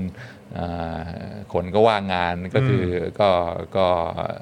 [0.57, 1.01] อ่า
[1.53, 3.29] คนก็ว่างงานก็คืออก็
[3.77, 3.85] ก็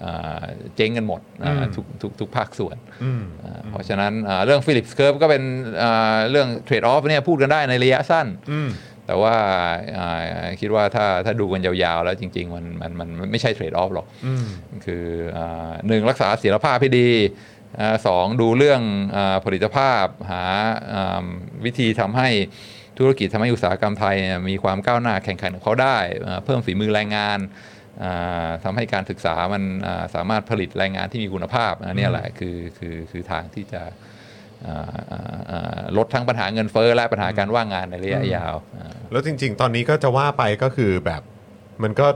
[0.05, 0.41] อ่า
[0.75, 5.43] เจ๊งกันหมดอ่าอืมทุกทุกทุกภาคส่วนอืมอ่าเพราะฉะนั้นอ่าเรื่อง Phillips curve ก็เป็น
[5.81, 8.71] อ่าเรื่องเทรดออฟเนี่ยพูดกันได้ในระยะสั้นอืม
[9.07, 9.35] แต่ว่า
[9.97, 14.45] อ่าคิดว่าถ้าถ้าดูกันยาวๆ แล้วจริง ๆ มันมันมันมันไม่ใช่เทรดออฟหรอกอืม
[14.85, 15.05] คือ
[15.37, 17.60] อาหนึ่งรักษาเสถียรภาพให้ดีอ่า
[18.07, 18.81] สองดูเรื่อง
[19.15, 20.43] อาผลิตภาพหา
[20.93, 21.25] อ่า
[21.65, 22.29] วิธีทำให้
[22.97, 27.39] ธุรกิจทำให้อุตสาหกรรมไทยเนี่ยมีความก้าวหน้าแข่งขันกับเขาได้อ่าเพิ่มฝีมือแรงงาน
[28.03, 33.83] อ่าทำให้การศึกษามันอ่าสามารถผลิตแรงงานที่มีคุณภาพอันเนี้ยแหละคือคือคือทางที่จะ
[34.67, 41.21] อ่าอ่าอ่าลดทั้งปัญหาเงินเฟ้อและปัญหาการว่างงานในระยะยาวอ่าแล้วจริง ๆ ตอนนี้ก็จะว่าไปก็คือแบบ
[41.83, 42.07] มันก็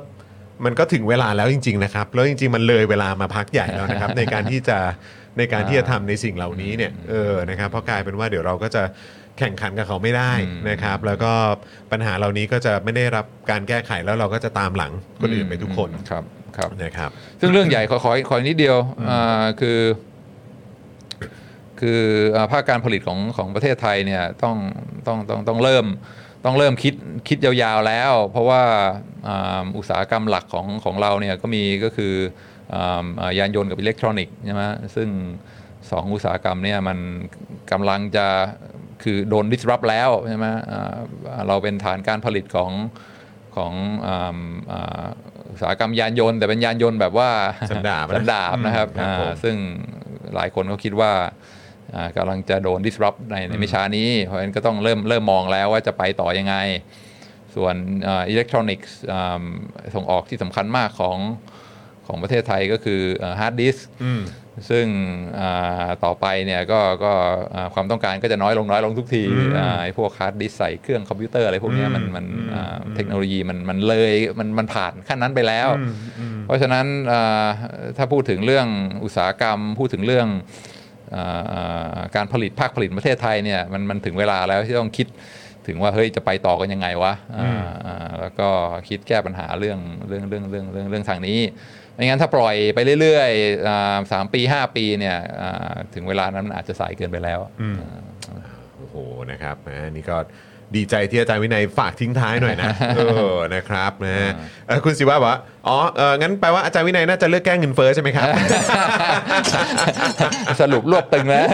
[0.66, 4.78] มันก็ถึงเวลาแล้วจริง ๆ นะครับ แล้วจริง ๆ มันเลยเวลามาพักใหญ่แล้วนะครับ ในการที่จะ
[5.38, 8.84] ในการที่จะทำในสิ่งเหล่านี้เนี่ยเออนะครับเพราะกลายเป็นว่าเดี๋ยวเราก็จะ
[9.40, 11.34] แข่งขันกับเขาไม่ได้อืมนะครับ แล้วก็
[11.92, 14.92] ปัญหาเหล่านี้ก็จะไม่ได้รับการแก้ไขแล้วเราก็จะตามหลัง
[15.22, 16.24] คนอื่นไปทุกคนครับ
[16.58, 17.10] ครับนะครับ
[17.40, 18.78] ซึ่งเรื่องใหญ่ขอขอขอนิดเดียว
[19.10, 19.80] อ่าคือ
[21.80, 22.02] คือ
[22.36, 24.56] อ่าภาคการผลิตของของประเทศไทยเนี่ยต้อง
[25.08, 25.86] ต้องต้องต้องเริ่ม
[26.46, 26.94] ต้องเริ่มคิด
[27.28, 28.62] คิดยาวๆแล้ว เพราะว่า
[29.28, 32.55] อ่าอุตสาหกรรมหลักของของเราเนี่ยก็มีก็คืออ่าอ่า
[33.40, 34.64] ยานยนต์กับอิเล็กทรอนิกส์ใช่ไหม
[34.96, 35.10] ซึ่ง
[35.92, 36.98] สองอุตสาหกรรมเนี่ยมัน
[37.72, 38.28] กำลังจะ
[39.04, 40.96] คือโดน disrupt แล้วใช่ไหมอ่า
[41.48, 42.72] เราเป็นฐานการผลิตของ
[43.56, 43.74] ของ
[44.08, 44.40] อ่า
[44.72, 45.06] อ่า
[45.52, 47.30] อุตสาหกรรมยานยนต์ แต่เป็นยานยนต์แบบว่า
[47.70, 49.56] สันดาปนะสันดาปนะครับอืมครับอ่าผมซึ่ง
[50.36, 51.12] หลายคนก็คิดว่า
[51.96, 56.56] อ่ากำลังจะโดน disrupt ในในไม่ช้านี้ เพราะฉะนั้นก็ต้องเริ่มเริ่มมองแล้วว่าจะไปต่อยังไง
[57.56, 57.76] ส่วน
[58.30, 58.98] อิเล็กทรอนิกส์
[59.96, 61.18] ส่งออกที่สำคัญมากของ
[62.08, 63.02] ของประเทศไทยก็คือ
[63.40, 64.24] ฮาร์ดดิสก์อืม
[64.70, 64.86] ซึ่ง
[65.40, 67.14] อ่าต่อไปเนี่ยก็ก็
[67.56, 77.48] อ่าความต้องการก็จะน้อยลงน้อยลงทุกทีอืมอ่าไอ้พวกฮาร์ดดิสก์ใส่เครื่องคอมพิวเตอร์อะไรพวกเนี้ยมันมันอืมอ่าอืมเทคโนโลยีมันมันเลยมันมันผ่านขั้นนั้นไปแล้วอืมอืมเพราะฉะนั้นอ่า
[77.98, 78.68] ถ้าพูดถึงเรื่อง
[79.04, 80.28] อุตสาหกรรม พูดถึงเรื่อง
[81.16, 85.08] อ่าอ่าการผลิตภาคผลิตประเทศไทยเนี่ยมันมันถึงเวลาแล้วที่ต้องคิด
[85.68, 87.52] ถึงว่าเฮ้ยจะไปต่อกันยังไงวะอ่า
[87.88, 88.48] อ่าแล้วก็
[88.90, 91.40] คิดแก้ปัญหาเรื่องเรื่องเรื่องเรื่องเรื่องเรื่องทางนี้
[91.96, 98.42] ไม่งั้นถ้าปล่อยไปเรื่อยๆอ่าสามปีห้าปีเนี่ยอ่าถึงเวลานั้นมันอาจจะสายเกินไปแล้วอืมอ่า
[98.78, 98.96] โอ้โห
[99.32, 100.18] นะครับนะนี่ก็
[100.76, 103.02] ดีใจที่อาจารย์วินัยฝากทิ้งท้ายหน่อยนะเอ
[103.34, 104.32] อนะครับนะฮะ
[104.68, 108.28] เอ่อคุณศิวะบอกว่าอ๋อเอองั้นแปลว่าอาจารย์วินัยน่าจะเลือกแก้เงินเฟ้อใช่ไหมครับ
[110.62, 111.48] สรุปรวบตึงแล้ว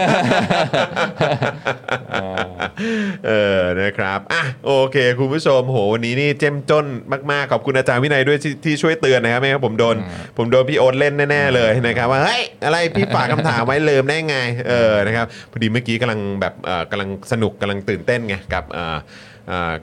[3.26, 6.86] เออนะครับอะโอเค คุณผู้ชมโหวันนี้นี่เจ้มจน
[7.32, 9.96] มากๆขอบคุณอาจารย์วินัยด้วยที่ที่ช่วยเตือนนะครับไม่งั้นผมโดน
[10.38, 14.36] ผมโดนพี่โอ๊ตเล่นแน่ๆเลยนะครับว่าเฮ้ยอะไรพี่ฝากคำถามไว้ลืมได้ไง
[14.68, 18.98] เออนะครับพอดีเมื่อกี้กำลังแบบเอ่อกำลังสนุกกำลังตื่นเต้นไงกับเอ่อเอ่อ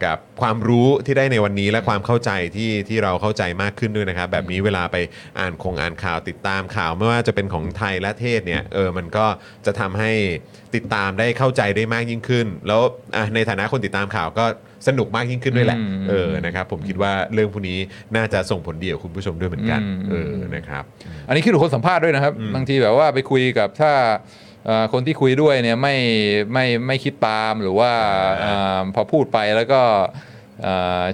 [0.05, 4.97] กับความรู้ที่ได้ในวันนี้และความเข้าใจที่ที่เราเข้าใจมากขึ้นด้วยนะครับ แบบนี้เวลาไป
[5.39, 9.25] อ่านคงอ่านข่าวติดตามข่าวไม่ว่าจะเป็นของไทยและเทศเนี่ยเออมันก็
[9.65, 10.11] จะทำให้
[10.75, 12.81] ติดตามได้เข้าใจได้มากยิ่งขึ้น แล้ว
[13.15, 14.45] อะในฐานะคนติดตามข่าวก็
[14.87, 17.77] สนุกมากยิ่งขึ้นด้วยแหละอืมเออนะครับผมคิดว่าเรื่องพวกนี้
[18.15, 20.83] น่าจะส่งผลดีกับคุณผู้ชมด้วยเหมือนกันอืมเออนะครับ
[21.27, 24.48] อันนี้ขึ้นอยู่กับคนสัมภาษณ์ด้วยนะครับบางทีแบบว่าไปคุยกับถ้าเอ่อ
[24.93, 25.95] คนที่คุยด้วยเนี่ยไม่
[26.53, 27.91] ไม่ไม่คิดตามหรือว่า
[28.41, 30.38] เอ่อพอพูดไปแล้วก็เอ่อ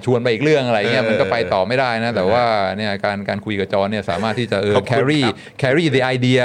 [0.04, 2.44] ชวนไปอีกเรื่องอะไรเงี้ยเออมันก็ไปต่อไม่ได้นะ แต่ว่า
[2.76, 6.44] เนี่ยการการคุยกับจอห์นเนี่ยสามารถที่จะเออขอบคุณ carry ครับ carry the idea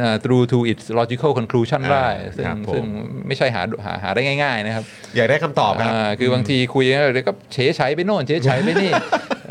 [0.00, 2.84] เอ่อ through to its logical conclusion อ่าได้ซึ่งครับผมซึ่ง
[3.26, 4.84] ไม่ใช่หาหาหาได้ง่าย ๆ นะครับ
[5.16, 8.92] อยากได้คำตอบครับอ่าคือบางทีคุยแล้วเดี๋ยวก็เฉยใช้ไปโน่นเฉยใช้ไปนี่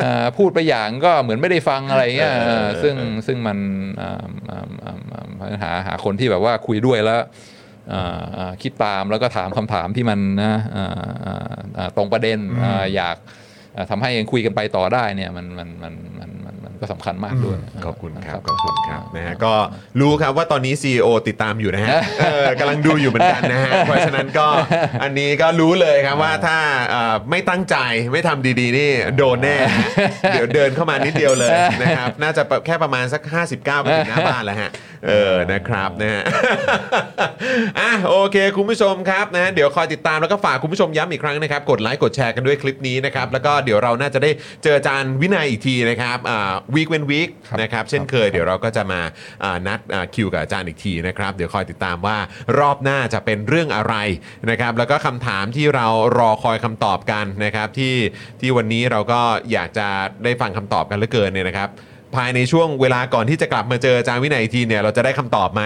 [0.04, 2.96] อ่าพูดไปอย่างก็เหมือนไม่ได้ฟังอะไรเงี้ยเออเออซึ่ง
[3.28, 3.58] ซึ่งมัน
[4.02, 4.98] อ่าอ่าอ่า
[5.42, 7.53] อ่าหาหาคนที่แบบว่าคุยด้วยแล้วอ่าอ่า
[8.62, 10.88] คิดตามแล้วก็ถามคำถามที่มันนะอ่า
[11.26, 13.18] อ่าอ่าตรงประเด็นอ่าอยาก
[13.76, 19.54] อ่าทำให้คุยกันไปต่อได้เนี่ยมันมันมันมันมันมันก็สำคัญมากด้วยขอบคุณครับขอบคุณครับนะฮะก็
[20.02, 21.90] รู้ครับว่าตอนนี้ CEO ติดตามอยู่นะฮะ
[22.20, 24.48] เออกำลังดูอยู่เหมือนกันนะฮะเพราะฉะนั้นก็
[25.04, 26.58] อันนี้ก็รู้เลยครับว่าถ้า
[26.90, 27.76] เอ่อไม่ตั้งใจ
[28.14, 29.90] ไม่ทำดีๆนี่โดนแน่ฮะ
[30.34, 31.52] เดี๋ยวเดินเข้ามานิดเดียวเลย
[31.82, 34.70] นะครับน่าจะแค่ประมาณสัก 59ไปถึงหน้าบ้านแล้วฮะ
[35.08, 36.24] เออนะครับนะฮะ
[37.80, 44.32] อะโอเค คุณผู้ชมครับนะเดี๋ยวคอยติดตามแล้วก็ฝากคุณผู้ชมย้ำอีกครั้งนะครับ กดไลค์กดแชร์กันด้วยคลิปนี้นะครับ แล้วก็เดี๋ยวเราน่าจะได้
[44.64, 47.30] เจออาจารย์วินัยอีกทีนะครับอ่าวีคเวนวีค
[47.62, 49.02] นะครับเช่นเคยเดี๋ยวเราก็จะมา
[49.44, 52.18] อ่านัดอ่าคิวกับอาจารย์อีกทีนะครับ เดี๋ยวคอยติดตามว่า
[52.60, 53.96] รอบหน้าจะเป็นเรื่องอะไร
[54.50, 57.96] นะครับ แล้วก็คำถามที่เรารอคอยคำตอบกันนะครับที่
[58.40, 59.22] ที่วันนี้เราก็
[59.52, 59.88] อยากจะ
[60.24, 61.70] ได้ฟังคำตอบกันเหลือเกินเนี่ยนะครับ
[62.16, 65.62] ภายในช่วงเวลาก่อนที่จะกลับมาเจออาจารย์วินัยอีกทีเนี่ยเราจะได้คำตอบไหม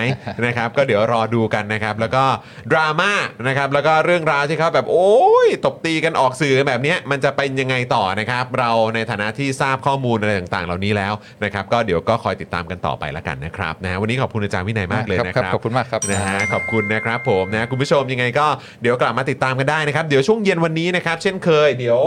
[0.46, 2.24] นะครับก็เดี๋ยวรอดูกันนะครับ แล้วก็
[2.72, 3.12] ดราม่า
[3.48, 5.16] นะครับแล้วก็เรื่องราวที่เขาแบบโอ้
[5.46, 11.14] ยตบตีกันออกสื่อแบบเนี้ยมันจะเป็นยังไงต่อนะครับ เราในฐานะที่ทราบข้อมูลอะไรต่างๆ เหล่านี้แล้ว
[11.44, 18.48] นะครับ ก็เดี๋ยวก็คอยติดตามกันต่อไปละกันนะครับนะฮะวันนี้ขอบคุณอาจารย์วินัยมากเลยนะคครัรับบขอบคุณมากครับนะฮะขอบคุณนะครับผมนะคุณผู้ชมยังไงก็
[18.82, 22.00] เดี๋ยวกลับมาติดตามกันได้นะครับ เดี๋ยวช่วงเย็นวันนี้นะครับ เช่นเคยเดี๋ยว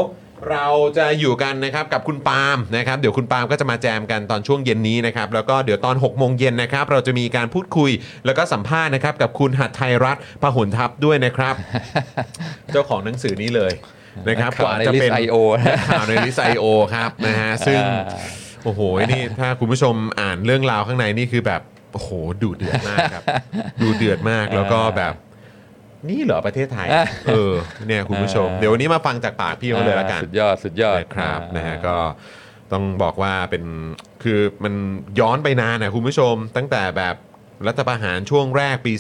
[0.51, 0.67] เรา
[0.99, 7.91] จะอยู่กันนะครับกับคุณปาล์มนะครับเดี๋ยวคุณปาล์มก็จะมาแจมกันตอนช่วงเย็นนี้นะครับแล้วก็เดี๋ยวตอน6กโมงเย็นนะครับเราจะมีการพูดคุย
[8.27, 11.55] แล้วก็สัมภาษณ์นะครับกับคุณหัดไทยรัฐพหุนทัพด้วยนะครับ
[12.73, 13.73] เจ้าของหนังสือนี้เลย
[14.29, 15.35] นะครับข่าวในจะเป็น list IO
[15.91, 16.65] ข่าวในลิสไอโอ
[16.95, 18.05] ครับนะฮะซึ่งอ่า
[18.65, 18.81] โอ้โห
[19.11, 21.61] นี่ถ้าคุณผู้ชมอ่านเรื่องราวข้างในนี่คือแบบ
[21.93, 22.11] โอ้โห
[22.43, 23.25] ดูเดือดมากครับ
[23.83, 25.15] ดูเดือดมากแล้วก็แบบ
[26.09, 26.89] นี่เหรอประเทศไทย
[27.28, 27.55] เออ
[27.86, 31.97] เนี่ยคุณผู้ชม เดี๋ยววันนี้มาฟังจากปากพี่เขาเลยละกัน สุดยอด สุดยอดนะครับนะฮะก็
[32.72, 33.64] ต้องบอกว่าเป็น
[34.22, 34.74] คือมัน
[35.20, 37.16] ย้อนไปนานนะคุณผู้ชม ตั้งแต่แบบ
[37.66, 38.93] รัฐประหารช่วงแรกปี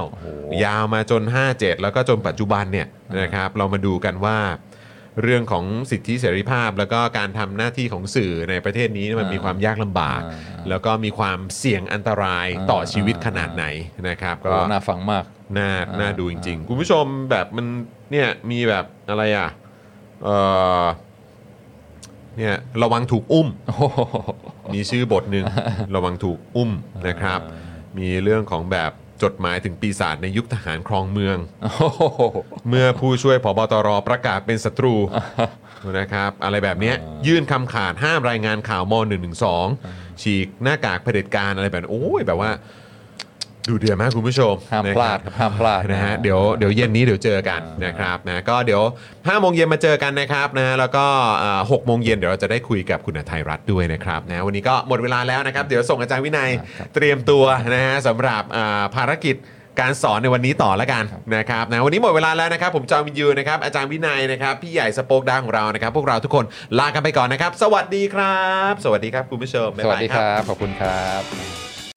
[0.00, 1.22] 49 ยาวมาจน
[1.52, 2.88] 57 แล้วก็จนปัจจุบันเนี่ย
[3.20, 4.38] นะครับ เรามาดูกันว่า
[5.22, 13.64] เรื่องของสิทธิเสรีภาพ แล้วก็การทำหน้าที่ของสื่อในประเทศนี้มันมีความยากลำบากอ่าแล้วก็มีความเสี่ยงอันตรายต่อชีวิตขนาดไหน
[14.08, 15.24] นะครับ ก็ก็น่าฟังมาก
[15.58, 17.66] น่าอ่าน่าดูจริง ๆ คุณผู้ชมแบบมัน
[18.10, 19.48] เนี่ยมีแบบอะไรอะ
[20.24, 20.28] เอ
[20.82, 20.84] อ
[22.38, 24.00] เนี่ยระวังถูกอุ้มโอ้โห
[24.74, 25.44] มีชื่อบทหนึ่ง
[25.94, 26.70] ระวังถูกอุ้ม
[27.06, 27.40] นะครับ
[27.98, 28.90] มีเรื่องของแบบ
[29.22, 32.02] จดหมายถึงปีศาจในยุคทหารครองเมืองโอ้โห
[32.68, 34.94] เมื่อผู้ช่วยผบตรประกาศเป็นศัตรู
[35.98, 38.94] นะครับ อะไรแบบเนี้ยยื่นคำขาดห้ามรายงานข่าวม
[39.58, 42.50] .112 ฉีกหน้ากากเผด็จการอะไรแบบนั้นโอ้ยแบบว่า
[43.68, 48.82] ดูเดือดมากคุณผู้ชมห้ามนะพคลารัดบครับห้ามพลาดนะฮะเดี๋ยวเดี๋ยวเย็นนี้เดี๋ยวเจอกันนะครับนะก็เดี๋ยว
[49.12, 51.04] 5โมงเย็นมาเจอกันนะครับนะแล้วก็
[51.70, 56.50] หกโมงเย็นเดี๋ยวเราจะได้คุยกับคุณอาไทยรัฐด้วยนะครับนะวันนี้ก็หมดเวลาแล้วนะครับเดี๋ยวส่งอาจารย์วินัย
[56.94, 59.36] เตรียมตัวนะฮะสำหรับอ่าภารกิจ
[59.80, 61.04] การสอนในวันนี้ต่อแล้วกัน
[61.36, 66.44] นะครับนะวันนี้หมดเวลาแล้วนะครับ ผมจอมินยูนะครับอาจารย์วินัยนะครับพี่ใหญ่สโป๊กดาของเรานะครับ พวกเราทุกคน
[66.78, 71.73] ลากันไปก่อนนะครับ สวัสดีครับ สวัสดีครับคุณผู้ชมบ๊ายบายสวัสดีครับรับขอบคุณครับ